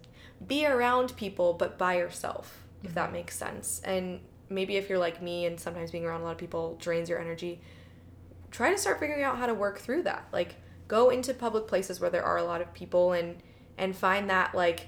be 0.45 0.65
around 0.65 1.15
people, 1.15 1.53
but 1.53 1.77
by 1.77 1.97
yourself, 1.97 2.65
if 2.83 2.93
that 2.93 3.05
mm-hmm. 3.05 3.13
makes 3.13 3.35
sense. 3.35 3.81
And 3.83 4.19
maybe 4.49 4.75
if 4.75 4.89
you're 4.89 4.99
like 4.99 5.21
me 5.21 5.45
and 5.45 5.59
sometimes 5.59 5.91
being 5.91 6.05
around 6.05 6.21
a 6.21 6.23
lot 6.23 6.31
of 6.31 6.37
people 6.37 6.77
drains 6.79 7.09
your 7.09 7.19
energy, 7.19 7.61
try 8.51 8.71
to 8.71 8.77
start 8.77 8.99
figuring 8.99 9.23
out 9.23 9.37
how 9.37 9.47
to 9.47 9.53
work 9.53 9.79
through 9.79 10.03
that. 10.03 10.27
Like, 10.31 10.55
go 10.87 11.09
into 11.09 11.33
public 11.33 11.67
places 11.67 11.99
where 11.99 12.09
there 12.09 12.23
are 12.23 12.37
a 12.37 12.43
lot 12.43 12.61
of 12.61 12.73
people 12.73 13.13
and 13.13 13.37
and 13.77 13.95
find 13.95 14.29
that 14.29 14.55
like 14.55 14.87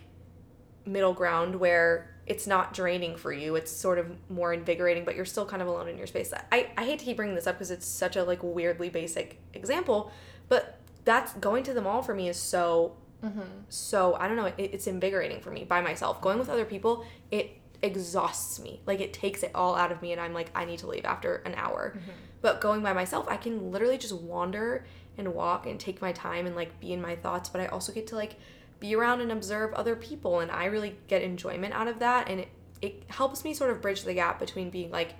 middle 0.86 1.14
ground 1.14 1.56
where 1.56 2.16
it's 2.26 2.48
not 2.48 2.74
draining 2.74 3.16
for 3.16 3.32
you 3.32 3.56
it's 3.56 3.72
sort 3.72 3.98
of 3.98 4.16
more 4.30 4.54
invigorating 4.54 5.04
but 5.04 5.16
you're 5.16 5.26
still 5.26 5.46
kind 5.46 5.62
of 5.62 5.68
alone 5.68 5.88
in 5.88 5.98
your 5.98 6.08
space 6.08 6.34
i, 6.52 6.70
I 6.78 6.86
hate 6.86 7.00
to 7.00 7.06
keep 7.06 7.18
bringing 7.18 7.36
this 7.36 7.48
up 7.48 7.56
because 7.56 7.72
it's 7.72 7.86
such 7.86 8.16
a 8.16 8.24
like 8.24 8.40
weirdly 8.44 8.90
basic 8.90 9.40
example 9.54 10.12
but 10.48 10.80
that's 11.08 11.32
going 11.36 11.64
to 11.64 11.74
the 11.74 11.82
mall 11.82 12.02
for 12.02 12.14
me 12.14 12.28
is 12.28 12.38
so 12.38 12.98
mm-hmm. 13.24 13.40
so 13.70 14.16
i 14.16 14.28
don't 14.28 14.36
know 14.36 14.46
it, 14.46 14.56
it's 14.58 14.88
invigorating 14.88 15.40
for 15.40 15.52
me 15.52 15.64
by 15.64 15.82
myself. 15.82 16.22
Going 16.22 16.38
with 16.38 16.50
other 16.50 16.66
people 16.66 17.06
it 17.32 17.62
exhausts 17.82 18.60
me. 18.60 18.82
Like 18.86 19.00
it 19.00 19.14
takes 19.14 19.42
it 19.44 19.52
all 19.56 19.76
out 19.76 19.92
of 19.92 20.02
me 20.02 20.12
and 20.12 20.20
i'm 20.20 20.34
like 20.34 20.50
i 20.54 20.66
need 20.66 20.80
to 20.80 20.88
leave 20.88 21.06
after 21.06 21.38
an 21.38 21.56
hour. 21.56 21.94
Mm-hmm. 21.96 22.12
But 22.42 22.62
going 22.62 22.84
by 22.84 22.94
myself 22.94 23.26
i 23.30 23.38
can 23.38 23.72
literally 23.72 23.98
just 23.98 24.14
wander 24.14 24.86
and 25.18 25.34
walk 25.34 25.66
and 25.66 25.80
take 25.80 26.02
my 26.02 26.12
time 26.12 26.46
and 26.46 26.56
like 26.56 26.80
be 26.80 26.94
in 26.94 27.02
my 27.02 27.16
thoughts 27.16 27.50
but 27.50 27.60
i 27.60 27.66
also 27.68 27.92
get 27.92 28.06
to 28.08 28.16
like 28.16 28.36
be 28.80 28.96
around 28.96 29.22
and 29.22 29.32
observe 29.32 29.74
other 29.74 29.96
people 29.96 30.42
and 30.42 30.52
i 30.52 30.66
really 30.66 30.96
get 31.08 31.24
enjoyment 31.24 31.74
out 31.74 31.88
of 31.88 31.98
that 31.98 32.30
and 32.30 32.42
it, 32.42 32.50
it 32.84 33.04
helps 33.08 33.44
me 33.44 33.52
sort 33.52 33.72
of 33.72 33.82
bridge 33.82 34.04
the 34.04 34.14
gap 34.14 34.40
between 34.40 34.70
being 34.70 34.92
like 34.92 35.16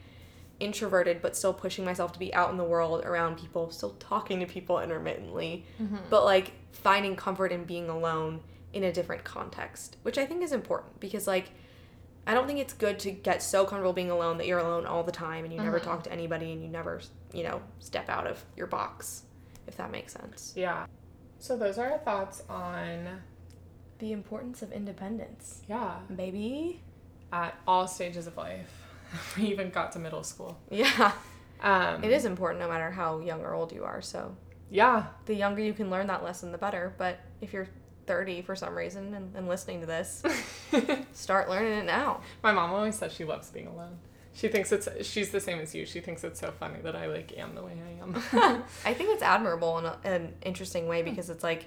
introverted 0.60 1.22
but 1.22 1.36
still 1.36 1.54
pushing 1.54 1.86
myself 1.86 2.12
to 2.12 2.20
be 2.20 2.34
out 2.34 2.50
in 2.50 2.58
the 2.58 2.64
world 2.64 3.04
around 3.06 3.38
people 3.38 3.70
still 3.70 3.92
talking 4.00 4.40
to 4.40 4.46
people 4.46 4.80
intermittently 4.80 5.66
mm-hmm. 5.82 5.98
but 6.10 6.26
like 6.26 6.54
finding 6.72 7.16
comfort 7.16 7.52
in 7.52 7.64
being 7.64 7.90
alone 7.90 8.40
in 8.74 8.84
a 8.84 8.92
different 8.92 9.24
context 9.24 9.98
which 10.02 10.18
i 10.18 10.26
think 10.26 10.42
is 10.42 10.52
important 10.52 11.00
because 11.00 11.28
like 11.28 11.52
i 12.26 12.34
don't 12.34 12.48
think 12.48 12.60
it's 12.60 12.74
good 12.74 12.98
to 12.98 13.12
get 13.12 13.42
so 13.42 13.66
comfortable 13.66 13.94
being 13.94 14.10
alone 14.10 14.38
that 14.38 14.48
you're 14.48 14.60
alone 14.60 14.86
all 14.86 15.04
the 15.04 15.12
time 15.12 15.44
and 15.44 15.54
you 15.54 15.60
never 15.60 15.80
mm-hmm. 15.80 15.90
talk 15.90 16.04
to 16.04 16.12
anybody 16.12 16.52
and 16.52 16.62
you 16.62 16.68
never 16.68 17.00
you 17.34 17.44
know 17.44 17.62
step 17.80 18.10
out 18.10 18.26
of 18.26 18.44
your 18.56 18.68
box 18.68 19.24
if 19.68 19.76
that 19.78 19.92
makes 19.92 20.14
sense. 20.14 20.54
Yeah. 20.56 20.86
So 21.40 21.56
those 21.56 21.78
are 21.78 21.92
our 21.92 21.98
thoughts 22.00 22.42
on 22.50 23.22
the 24.00 24.12
importance 24.12 24.62
of 24.62 24.72
independence. 24.72 25.62
Yeah. 25.68 26.00
Maybe 26.10 26.82
at 27.32 27.60
all 27.68 27.88
stages 27.88 28.26
of 28.26 28.38
life. 28.38 28.87
We 29.38 29.44
even 29.48 29.70
got 29.70 29.92
to 29.94 30.00
middle 30.00 30.24
school. 30.24 30.58
yeah 30.70 31.12
Um, 31.62 32.04
it 32.04 32.12
is 32.12 32.26
important 32.26 32.60
no 32.62 32.68
matter 32.70 32.92
how 32.92 33.20
young 33.20 33.42
or 33.42 33.54
old 33.54 33.72
you 33.72 33.84
are 33.84 34.02
so 34.02 34.36
Yeah. 34.70 35.08
the 35.26 35.34
younger 35.36 35.62
you 35.62 35.74
can 35.74 35.90
learn 35.90 36.08
that 36.08 36.24
lesson, 36.24 36.52
the 36.52 36.58
better. 36.58 36.94
But 36.98 37.20
if 37.42 37.52
you're 37.54 37.68
30 38.06 38.42
for 38.44 38.56
some 38.56 38.76
reason 38.78 39.14
and, 39.14 39.36
and 39.36 39.48
listening 39.48 39.82
to 39.82 39.86
this, 39.88 40.24
start 41.14 41.50
learning 41.50 41.74
it 41.80 41.86
now. 41.86 42.22
My 42.44 42.52
mom 42.54 42.72
always 42.72 42.96
says 42.96 43.12
she 43.14 43.26
loves 43.26 43.50
being 43.50 43.68
alone. 43.68 43.98
She 44.34 44.48
thinks 44.50 44.72
it's 44.72 44.88
she's 45.06 45.32
the 45.32 45.40
same 45.42 45.60
as 45.60 45.74
you. 45.74 45.84
She 45.86 46.00
thinks 46.00 46.24
it's 46.24 46.40
so 46.40 46.52
funny 46.52 46.80
that 46.84 46.96
I 46.96 47.08
like 47.08 47.36
am 47.38 47.56
the 47.56 47.64
way 47.64 47.74
I 47.74 48.04
am. 48.04 48.64
I 48.86 48.94
think 48.94 49.10
it's 49.10 49.24
admirable 49.24 49.80
in 49.80 49.86
a, 49.86 49.98
an 50.04 50.34
interesting 50.44 50.88
way 50.88 51.02
because 51.02 51.30
it's 51.32 51.44
like 51.44 51.66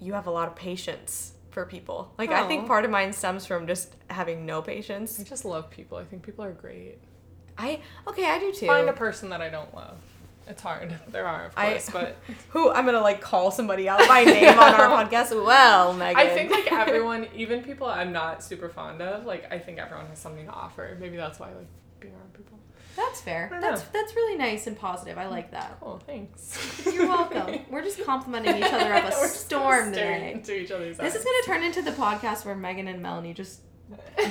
you 0.00 0.12
have 0.14 0.26
a 0.26 0.30
lot 0.30 0.48
of 0.48 0.56
patience 0.56 1.32
for 1.56 1.64
people. 1.64 2.12
Like, 2.18 2.30
I 2.30 2.46
think 2.46 2.66
part 2.66 2.84
of 2.84 2.90
mine 2.90 3.14
stems 3.14 3.46
from 3.46 3.66
just 3.66 3.96
having 4.10 4.44
no 4.44 4.60
patience. 4.60 5.18
I 5.18 5.22
just 5.22 5.46
love 5.46 5.70
people. 5.70 5.96
I 5.96 6.04
think 6.04 6.22
people 6.22 6.44
are 6.44 6.52
great. 6.52 6.98
I, 7.56 7.80
okay, 8.06 8.26
I 8.26 8.38
do 8.38 8.52
too. 8.52 8.66
Find 8.66 8.90
a 8.90 8.92
person 8.92 9.30
that 9.30 9.40
I 9.40 9.48
don't 9.48 9.74
love. 9.74 9.96
It's 10.46 10.60
hard. 10.60 10.94
There 11.08 11.26
are, 11.26 11.46
of 11.46 11.52
I- 11.56 11.70
course, 11.70 11.88
but 11.88 12.18
Who, 12.50 12.70
I'm 12.70 12.84
gonna 12.84 13.00
like 13.00 13.22
call 13.22 13.50
somebody 13.50 13.88
out 13.88 14.06
by 14.06 14.24
name 14.24 14.50
on 14.50 14.74
our 14.74 14.88
podcast. 15.04 15.30
Well, 15.46 15.94
Megan. 15.94 16.18
I 16.20 16.28
think 16.28 16.50
like 16.50 16.70
everyone, 16.70 17.26
even 17.34 17.62
people 17.62 17.86
I'm 17.86 18.12
not 18.12 18.44
super 18.44 18.68
fond 18.68 19.00
of, 19.00 19.24
like 19.24 19.50
I 19.50 19.58
think 19.58 19.78
everyone 19.78 20.08
has 20.08 20.18
something 20.18 20.44
to 20.44 20.52
offer. 20.52 20.94
Maybe 21.00 21.16
that's 21.16 21.40
why 21.40 21.46
I 21.52 21.54
like 21.54 21.68
being 22.00 22.12
around 22.12 22.34
people. 22.34 22.58
That's 22.96 23.20
fair. 23.20 23.48
That's 23.60 23.82
know. 23.82 23.88
that's 23.92 24.14
really 24.16 24.36
nice 24.38 24.66
and 24.66 24.76
positive. 24.78 25.18
I 25.18 25.26
like 25.28 25.50
that. 25.52 25.78
Oh, 25.82 25.98
thanks. 25.98 26.82
You're 26.86 27.06
welcome. 27.06 27.60
We're 27.70 27.82
just 27.82 28.02
complimenting 28.04 28.56
each 28.56 28.72
other 28.72 28.92
up 28.94 29.04
a 29.04 29.12
storm 29.28 29.92
today. 29.92 30.32
into 30.32 30.58
each 30.58 30.70
other's 30.70 30.96
This 30.96 31.14
eyes. 31.14 31.20
is 31.20 31.24
gonna 31.24 31.42
turn 31.44 31.62
into 31.62 31.82
the 31.82 31.92
podcast 31.92 32.44
where 32.44 32.54
Megan 32.56 32.88
and 32.88 33.02
Melanie 33.02 33.34
just 33.34 33.60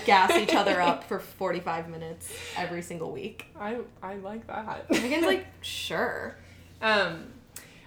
gas 0.05 0.31
each 0.31 0.53
other 0.53 0.81
up 0.89 1.03
for 1.05 1.19
45 1.19 1.89
minutes 1.89 2.29
every 2.57 2.81
single 2.81 3.11
week. 3.11 3.45
I 3.59 3.77
I 4.03 4.15
like 4.15 4.47
that. 4.47 4.89
Megan's 4.89 5.25
like, 5.25 5.45
sure. 5.61 6.37
Um, 6.81 7.27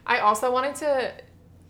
I 0.06 0.20
also 0.20 0.50
wanted 0.52 0.76
to 0.76 1.12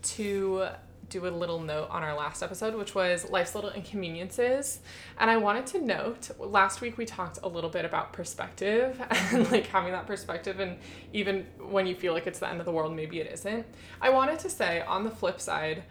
to 0.00 0.68
do 1.08 1.26
a 1.26 1.30
little 1.30 1.60
note 1.60 1.88
on 1.90 2.02
our 2.02 2.14
last 2.14 2.42
episode, 2.42 2.74
which 2.74 2.94
was 2.94 3.28
life's 3.30 3.54
little 3.54 3.70
inconveniences, 3.70 4.80
and 5.18 5.30
I 5.30 5.36
wanted 5.36 5.66
to 5.68 5.80
note 5.80 6.30
last 6.38 6.80
week 6.80 6.98
we 6.98 7.06
talked 7.06 7.38
a 7.42 7.48
little 7.48 7.70
bit 7.70 7.84
about 7.84 8.12
perspective 8.12 9.00
and 9.10 9.50
like 9.50 9.66
having 9.66 9.92
that 9.92 10.06
perspective, 10.06 10.60
and 10.60 10.78
even 11.12 11.46
when 11.58 11.86
you 11.86 11.94
feel 11.94 12.12
like 12.12 12.26
it's 12.26 12.38
the 12.38 12.48
end 12.48 12.60
of 12.60 12.66
the 12.66 12.72
world, 12.72 12.94
maybe 12.94 13.20
it 13.20 13.32
isn't. 13.32 13.66
I 14.00 14.10
wanted 14.10 14.38
to 14.40 14.50
say 14.50 14.82
on 14.82 15.04
the 15.04 15.10
flip 15.10 15.40
side, 15.40 15.84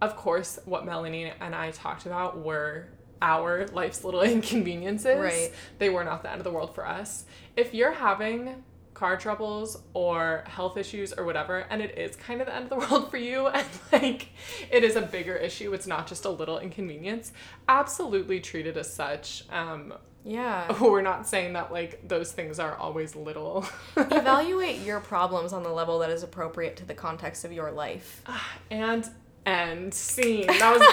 of 0.00 0.16
course, 0.16 0.58
what 0.64 0.86
Melanie 0.86 1.32
and 1.40 1.54
I 1.54 1.70
talked 1.72 2.06
about 2.06 2.38
were 2.38 2.86
our 3.22 3.66
life's 3.68 4.04
little 4.04 4.22
inconveniences. 4.22 5.18
Right. 5.18 5.52
They 5.78 5.90
were 5.90 6.04
not 6.04 6.22
the 6.22 6.30
end 6.30 6.38
of 6.40 6.44
the 6.44 6.50
world 6.50 6.74
for 6.74 6.86
us. 6.86 7.24
If 7.56 7.74
you're 7.74 7.92
having 7.92 8.62
car 9.00 9.16
troubles 9.16 9.78
or 9.94 10.44
health 10.46 10.76
issues 10.76 11.14
or 11.14 11.24
whatever, 11.24 11.60
and 11.70 11.80
it 11.80 11.96
is 11.96 12.16
kind 12.16 12.42
of 12.42 12.46
the 12.46 12.54
end 12.54 12.64
of 12.64 12.70
the 12.70 12.76
world 12.90 13.10
for 13.10 13.16
you, 13.16 13.46
and 13.46 13.66
like 13.92 14.28
it 14.70 14.84
is 14.84 14.94
a 14.94 15.00
bigger 15.00 15.34
issue, 15.34 15.72
it's 15.72 15.86
not 15.86 16.06
just 16.06 16.26
a 16.26 16.28
little 16.28 16.58
inconvenience, 16.58 17.32
absolutely 17.66 18.40
treat 18.40 18.66
it 18.66 18.76
as 18.76 18.92
such. 18.92 19.44
Um, 19.50 19.94
Yeah. 20.22 20.70
we're 20.82 21.00
not 21.00 21.26
saying 21.26 21.54
that 21.54 21.72
like 21.72 22.06
those 22.06 22.30
things 22.30 22.58
are 22.58 22.76
always 22.76 23.16
little. 23.16 23.64
Evaluate 23.96 24.80
your 24.82 25.00
problems 25.00 25.54
on 25.54 25.62
the 25.62 25.70
level 25.72 26.00
that 26.00 26.10
is 26.10 26.22
appropriate 26.22 26.76
to 26.76 26.84
the 26.84 26.94
context 26.94 27.46
of 27.46 27.52
your 27.52 27.70
life. 27.72 28.22
and 28.70 29.08
and 29.46 29.94
scene. 29.94 30.46
That 30.46 30.72
was 30.76 30.84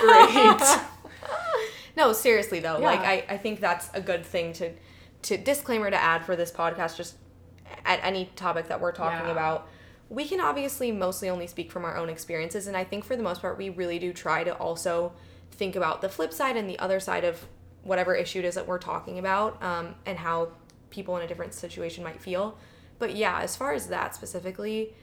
great. 1.19 1.29
No, 1.97 2.13
seriously 2.13 2.61
though, 2.61 2.77
like 2.79 3.01
I, 3.01 3.25
I 3.33 3.37
think 3.37 3.59
that's 3.59 3.89
a 3.93 3.99
good 3.99 4.25
thing 4.25 4.53
to 4.53 4.71
to 5.23 5.35
disclaimer 5.35 5.89
to 5.91 5.97
add 5.97 6.23
for 6.23 6.37
this 6.37 6.51
podcast 6.51 6.95
just 6.95 7.15
at 7.87 7.99
any 8.03 8.25
topic 8.35 8.67
that 8.67 8.79
we're 8.79 8.91
talking 8.91 9.25
Yeah. 9.25 9.31
about. 9.31 9.67
We 10.09 10.25
can 10.25 10.39
obviously 10.39 10.91
mostly 10.91 11.29
only 11.29 11.47
speak 11.47 11.71
from 11.71 11.83
our 11.83 11.97
own 11.97 12.09
experiences 12.09 12.67
and 12.67 12.77
I 12.77 12.83
think 12.83 13.03
for 13.03 13.15
the 13.15 13.23
most 13.23 13.41
part 13.41 13.57
we 13.57 13.69
really 13.69 13.99
do 13.99 14.13
try 14.13 14.43
to 14.43 14.53
also 14.55 15.13
think 15.51 15.75
about 15.75 16.01
the 16.01 16.09
flip 16.09 16.31
side 16.31 16.55
and 16.55 16.69
the 16.69 16.77
other 16.79 16.99
side 16.99 17.23
of 17.23 17.45
whatever 17.83 18.13
issue 18.15 18.39
it 18.39 18.45
is 18.45 18.55
that 18.55 18.67
we're 18.67 18.77
talking 18.77 19.17
about 19.17 19.61
um, 19.63 19.95
and 20.05 20.17
how 20.17 20.49
people 20.89 21.17
in 21.17 21.23
a 21.23 21.27
different 21.27 21.53
situation 21.53 22.03
might 22.03 22.21
feel. 22.21 22.57
But 22.99 23.15
yeah, 23.15 23.39
as 23.41 23.55
far 23.55 23.73
as 23.73 23.87
that 23.87 24.15
specifically, 24.15 24.93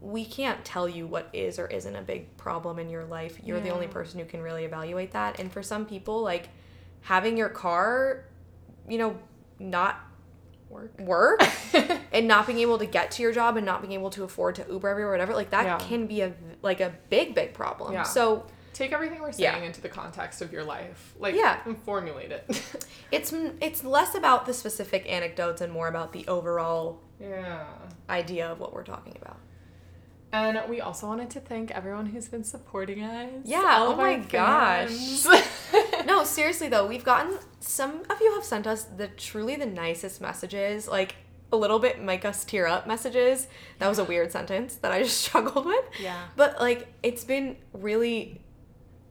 we 0.00 0.24
can't 0.24 0.64
tell 0.64 0.88
you 0.88 1.06
what 1.06 1.28
is 1.32 1.58
or 1.58 1.66
isn't 1.68 1.94
a 1.94 2.02
big 2.02 2.36
problem 2.36 2.78
in 2.78 2.88
your 2.88 3.04
life. 3.04 3.38
You're 3.44 3.60
the 3.60 3.70
only 3.70 3.86
person 3.86 4.18
who 4.18 4.26
can 4.26 4.42
really 4.42 4.64
evaluate 4.64 5.12
that. 5.12 5.38
And 5.38 5.52
for 5.52 5.62
some 5.62 5.86
people, 5.86 6.22
like 6.22 6.48
having 7.02 7.36
your 7.36 7.48
car, 7.48 8.24
you 8.88 8.98
know, 8.98 9.16
not 9.58 10.00
Work. 10.72 10.98
work 11.00 11.42
and 12.12 12.26
not 12.26 12.46
being 12.46 12.58
able 12.60 12.78
to 12.78 12.86
get 12.86 13.10
to 13.12 13.22
your 13.22 13.32
job 13.32 13.56
and 13.56 13.66
not 13.66 13.80
being 13.82 13.92
able 13.92 14.10
to 14.10 14.24
afford 14.24 14.54
to 14.56 14.64
Uber 14.70 14.88
everywhere, 14.88 15.12
whatever, 15.12 15.34
like 15.34 15.50
that 15.50 15.64
Yeah. 15.66 15.78
can 15.78 16.06
be 16.06 16.22
a 16.22 16.32
like 16.62 16.80
a 16.80 16.92
big, 17.10 17.34
big 17.34 17.52
problem. 17.54 17.92
Yeah. 17.92 18.02
So 18.04 18.46
Take 18.72 18.92
everything 18.92 19.20
we're 19.20 19.32
saying 19.32 19.60
Yeah. 19.60 19.66
into 19.66 19.82
the 19.82 19.90
context 19.90 20.40
of 20.40 20.50
your 20.50 20.64
life. 20.64 21.12
Like, 21.18 21.34
Yeah. 21.34 21.58
and 21.66 21.76
formulate 21.82 22.32
it. 22.32 22.44
It's 23.12 23.30
it's 23.60 23.84
less 23.84 24.14
about 24.14 24.46
the 24.46 24.54
specific 24.54 25.04
anecdotes 25.12 25.60
and 25.60 25.70
more 25.70 25.88
about 25.88 26.14
the 26.14 26.26
overall 26.26 27.02
yeah. 27.20 27.64
idea 28.08 28.50
of 28.50 28.58
what 28.58 28.72
we're 28.72 28.84
talking 28.84 29.14
about. 29.20 29.36
And 30.32 30.58
we 30.68 30.80
also 30.80 31.06
wanted 31.06 31.28
to 31.30 31.40
thank 31.40 31.70
everyone 31.70 32.06
who's 32.06 32.26
been 32.28 32.44
supporting 32.44 33.02
us. 33.02 33.30
Yeah, 33.44 33.76
oh 33.80 33.96
my 33.96 34.16
gosh. 34.16 35.26
No, 36.06 36.24
seriously 36.24 36.68
though, 36.68 36.86
we've 36.86 37.04
gotten 37.04 37.38
some 37.60 38.02
of 38.10 38.20
you 38.20 38.32
have 38.34 38.44
sent 38.44 38.66
us 38.66 38.84
the 38.84 39.08
truly 39.08 39.56
the 39.56 39.66
nicest 39.66 40.20
messages, 40.20 40.88
like 40.88 41.14
a 41.52 41.56
little 41.56 41.78
bit 41.78 42.00
make 42.00 42.24
us 42.24 42.44
tear 42.44 42.66
up 42.66 42.86
messages. 42.86 43.46
That 43.78 43.88
was 43.88 43.98
a 43.98 44.04
weird 44.04 44.32
sentence 44.32 44.76
that 44.76 44.90
I 44.90 45.02
just 45.02 45.20
struggled 45.24 45.66
with. 45.66 45.84
Yeah. 46.00 46.24
But 46.36 46.60
like 46.60 46.88
it's 47.02 47.24
been 47.24 47.56
really 47.72 48.40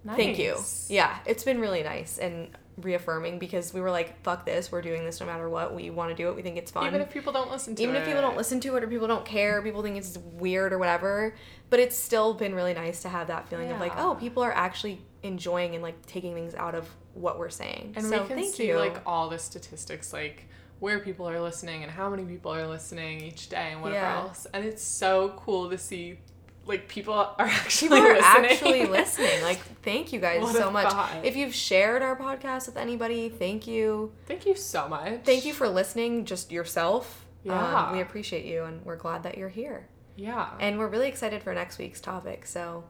thank 0.06 0.38
you. 0.40 0.58
Yeah, 0.90 1.18
it's 1.26 1.44
been 1.44 1.60
really 1.60 1.84
nice 1.84 2.18
and 2.18 2.50
reaffirming 2.78 3.40
because 3.40 3.74
we 3.74 3.82
were 3.82 3.92
like, 3.92 4.22
fuck 4.24 4.46
this, 4.46 4.72
we're 4.72 4.82
doing 4.82 5.04
this 5.06 5.20
no 5.20 5.26
matter 5.26 5.50
what. 5.50 5.74
We 5.76 5.90
want 5.90 6.10
to 6.10 6.16
do 6.16 6.30
it. 6.30 6.36
We 6.36 6.42
think 6.42 6.58
it's 6.58 6.72
fun. 6.72 6.88
Even 6.88 7.02
if 7.02 7.12
people 7.12 7.34
don't 7.34 7.52
listen 7.52 7.76
to 7.76 7.84
even 7.84 7.96
it. 7.96 8.00
Even 8.00 8.02
if 8.10 8.16
people 8.16 8.22
don't 8.22 8.38
listen 8.38 8.60
to 8.62 8.76
it 8.76 8.84
or 8.84 8.88
people 8.88 9.08
don't 9.08 9.26
care, 9.26 9.62
people 9.62 9.84
think 9.84 9.98
it's 9.98 10.18
weird 10.18 10.74
or 10.74 10.78
whatever. 10.78 11.36
But 11.70 11.80
it's 11.80 11.98
still 11.98 12.34
been 12.34 12.56
really 12.56 12.74
nice 12.74 13.02
to 13.04 13.10
have 13.10 13.28
that 13.28 13.48
feeling 13.48 13.72
of 13.72 13.80
like, 13.80 13.94
oh, 13.98 14.16
people 14.16 14.44
are 14.44 14.54
actually 14.54 15.02
enjoying 15.24 15.74
and 15.76 15.84
like 15.84 16.06
taking 16.06 16.34
things 16.34 16.56
out 16.56 16.76
of 16.76 16.90
what 17.14 17.38
we're 17.38 17.50
saying. 17.50 17.94
And 17.96 18.06
so 18.06 18.22
we 18.22 18.28
can 18.28 18.38
thank 18.38 18.56
see 18.56 18.68
you. 18.70 18.78
like 18.78 19.02
all 19.06 19.30
the 19.30 19.40
statistics, 19.40 20.14
like 20.14 20.48
where 20.80 21.00
people 21.00 21.30
are 21.30 21.40
listening 21.40 21.84
and 21.84 21.92
how 21.92 22.10
many 22.10 22.24
people 22.24 22.54
are 22.54 22.66
listening 22.68 23.22
each 23.22 23.50
day 23.50 23.70
and 23.72 23.82
whatever 23.82 24.02
Yeah. 24.02 24.20
else. 24.22 24.48
And 24.54 24.66
it's 24.66 24.82
so 24.84 25.34
cool 25.38 25.70
to 25.70 25.78
see 25.78 26.20
like 26.66 26.88
people 26.88 27.14
are 27.14 27.36
actually 27.40 27.90
listening. 28.00 28.12
people 28.12 28.12
are 28.12 28.14
listening. 28.22 28.52
actually 28.52 28.86
listening. 28.98 29.42
Like, 29.44 29.60
thank 29.84 30.14
you 30.14 30.20
guys 30.20 30.42
What 30.44 30.56
so 30.56 30.70
much. 30.72 30.90
thought. 30.92 31.12
If 31.26 31.36
you've 31.36 31.56
shared 31.56 32.02
our 32.02 32.16
podcast 32.18 32.68
with 32.68 32.78
anybody, 32.78 33.30
thank 33.30 33.68
you. 33.68 34.12
Thank 34.28 34.46
you 34.46 34.56
so 34.56 34.88
much. 34.88 35.22
Thank 35.24 35.46
you 35.46 35.54
for 35.54 35.68
listening, 35.68 36.26
just 36.26 36.52
yourself. 36.52 37.26
Um, 37.50 37.52
Yeah. 37.52 37.92
we 37.94 38.02
appreciate 38.02 38.46
you 38.46 38.64
and 38.66 38.86
we're 38.86 38.96
glad 38.98 39.24
that 39.24 39.38
you're 39.38 39.50
here. 39.50 39.88
Yeah. 40.16 40.50
And 40.60 40.78
we're 40.78 40.88
really 40.88 41.08
excited 41.08 41.42
for 41.42 41.54
next 41.54 41.80
week's 41.80 42.00
topic. 42.00 42.46
So 42.46 42.84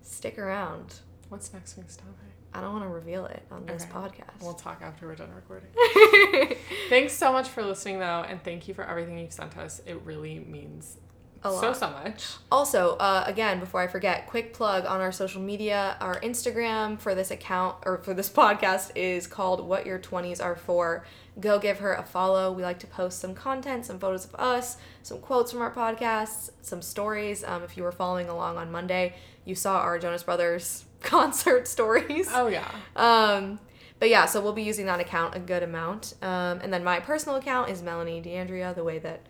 stick 0.00 0.38
around. 0.38 0.94
What's 1.28 1.52
next 1.52 1.76
week's 1.76 1.96
topic? 1.96 2.14
I 2.54 2.62
don't 2.62 2.72
want 2.72 2.84
to 2.84 2.88
reveal 2.88 3.26
it 3.26 3.42
on 3.50 3.66
this 3.66 3.82
Okay. 3.82 3.92
podcast. 3.92 4.40
We'll 4.42 4.54
talk 4.54 4.80
after 4.80 5.06
we're 5.06 5.16
done 5.16 5.28
recording. 5.34 5.68
Thanks 6.88 7.12
so 7.12 7.30
much 7.30 7.48
for 7.50 7.62
listening 7.62 7.98
though, 7.98 8.24
and 8.26 8.42
thank 8.42 8.66
you 8.68 8.72
for 8.72 8.84
everything 8.84 9.18
you've 9.18 9.34
sent 9.34 9.58
us. 9.58 9.82
It 9.84 10.00
really 10.04 10.38
means 10.38 10.96
A 11.44 11.50
so 11.50 11.54
lot. 11.68 11.76
so 11.76 11.90
much. 11.90 12.26
Also, 12.50 12.96
uh, 12.96 13.22
again, 13.26 13.60
before 13.60 13.80
I 13.80 13.86
forget, 13.86 14.26
quick 14.26 14.52
plug 14.52 14.84
on 14.86 15.00
our 15.00 15.12
social 15.12 15.40
media. 15.40 15.96
Our 16.00 16.18
Instagram 16.20 16.98
for 16.98 17.14
this 17.14 17.30
account 17.30 17.76
or 17.86 17.98
for 17.98 18.12
this 18.12 18.28
podcast 18.40 18.90
is 18.96 19.26
called 19.26 19.66
What 19.66 19.86
Your 19.86 19.98
20s 19.98 20.42
Are 20.42 20.56
For. 20.56 21.04
Go 21.38 21.60
give 21.60 21.78
her 21.78 21.94
a 21.94 22.02
follow. 22.02 22.50
We 22.52 22.62
like 22.62 22.80
to 22.80 22.88
post 22.88 23.20
some 23.20 23.34
content, 23.34 23.86
some 23.86 24.00
photos 24.00 24.24
of 24.24 24.34
us, 24.34 24.78
some 25.02 25.20
quotes 25.20 25.52
from 25.52 25.62
our 25.62 25.72
podcasts, 25.72 26.50
some 26.62 26.82
stories. 26.82 27.44
Um, 27.44 27.62
if 27.62 27.76
you 27.76 27.84
were 27.84 27.92
following 27.92 28.28
along 28.28 28.56
on 28.56 28.72
Monday, 28.72 29.14
you 29.44 29.54
saw 29.54 29.78
our 29.78 29.98
Jonas 30.00 30.24
Brothers 30.24 30.84
concert 31.02 31.68
stories. 31.68 32.28
Oh 32.32 32.48
yeah. 32.48 32.68
Um, 32.96 33.60
but 34.00 34.08
yeah, 34.08 34.26
so 34.26 34.40
we'll 34.40 34.52
be 34.52 34.62
using 34.62 34.86
that 34.86 34.98
account 35.00 35.36
a 35.36 35.40
good 35.40 35.62
amount. 35.62 36.14
Um, 36.20 36.60
and 36.60 36.72
then 36.72 36.82
my 36.82 36.98
personal 36.98 37.36
account 37.36 37.70
is 37.70 37.82
Melanie 37.82 38.22
DeAndrea, 38.22 38.74
the 38.74 38.84
way 38.84 38.98
that 38.98 39.20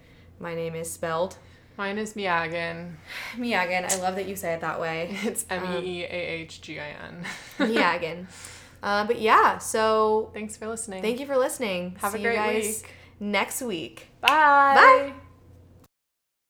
my 0.40 0.54
name 0.54 0.74
is 0.74 0.90
spelled. 0.90 1.36
Mine 1.78 1.98
is 1.98 2.16
Miagan. 2.16 2.98
Miagan, 3.38 3.86
I 3.88 3.96
love 4.02 4.16
that 4.16 4.26
you 4.28 4.34
say 4.36 4.52
it 4.52 4.60
that 4.60 4.80
way. 4.80 5.16
It's 5.22 5.46
M 5.48 5.64
E 5.82 6.00
E 6.00 6.04
A 6.04 6.08
H 6.42 6.60
G 6.60 6.78
I 6.80 6.90
N. 7.06 7.24
Miagan. 7.72 8.26
Uh, 8.82 9.06
but 9.06 9.20
yeah, 9.20 9.58
so 9.58 10.30
Thanks 10.34 10.56
for 10.56 10.66
listening. 10.66 11.02
thank 11.02 11.20
you 11.20 11.26
for 11.26 11.36
listening. 11.36 11.96
Have 12.00 12.14
a 12.14 12.18
great 12.18 12.64
week. 12.64 12.94
next 13.20 13.62
week. 13.62 14.08
Bye. 14.20 14.74
Bye. 15.12 15.27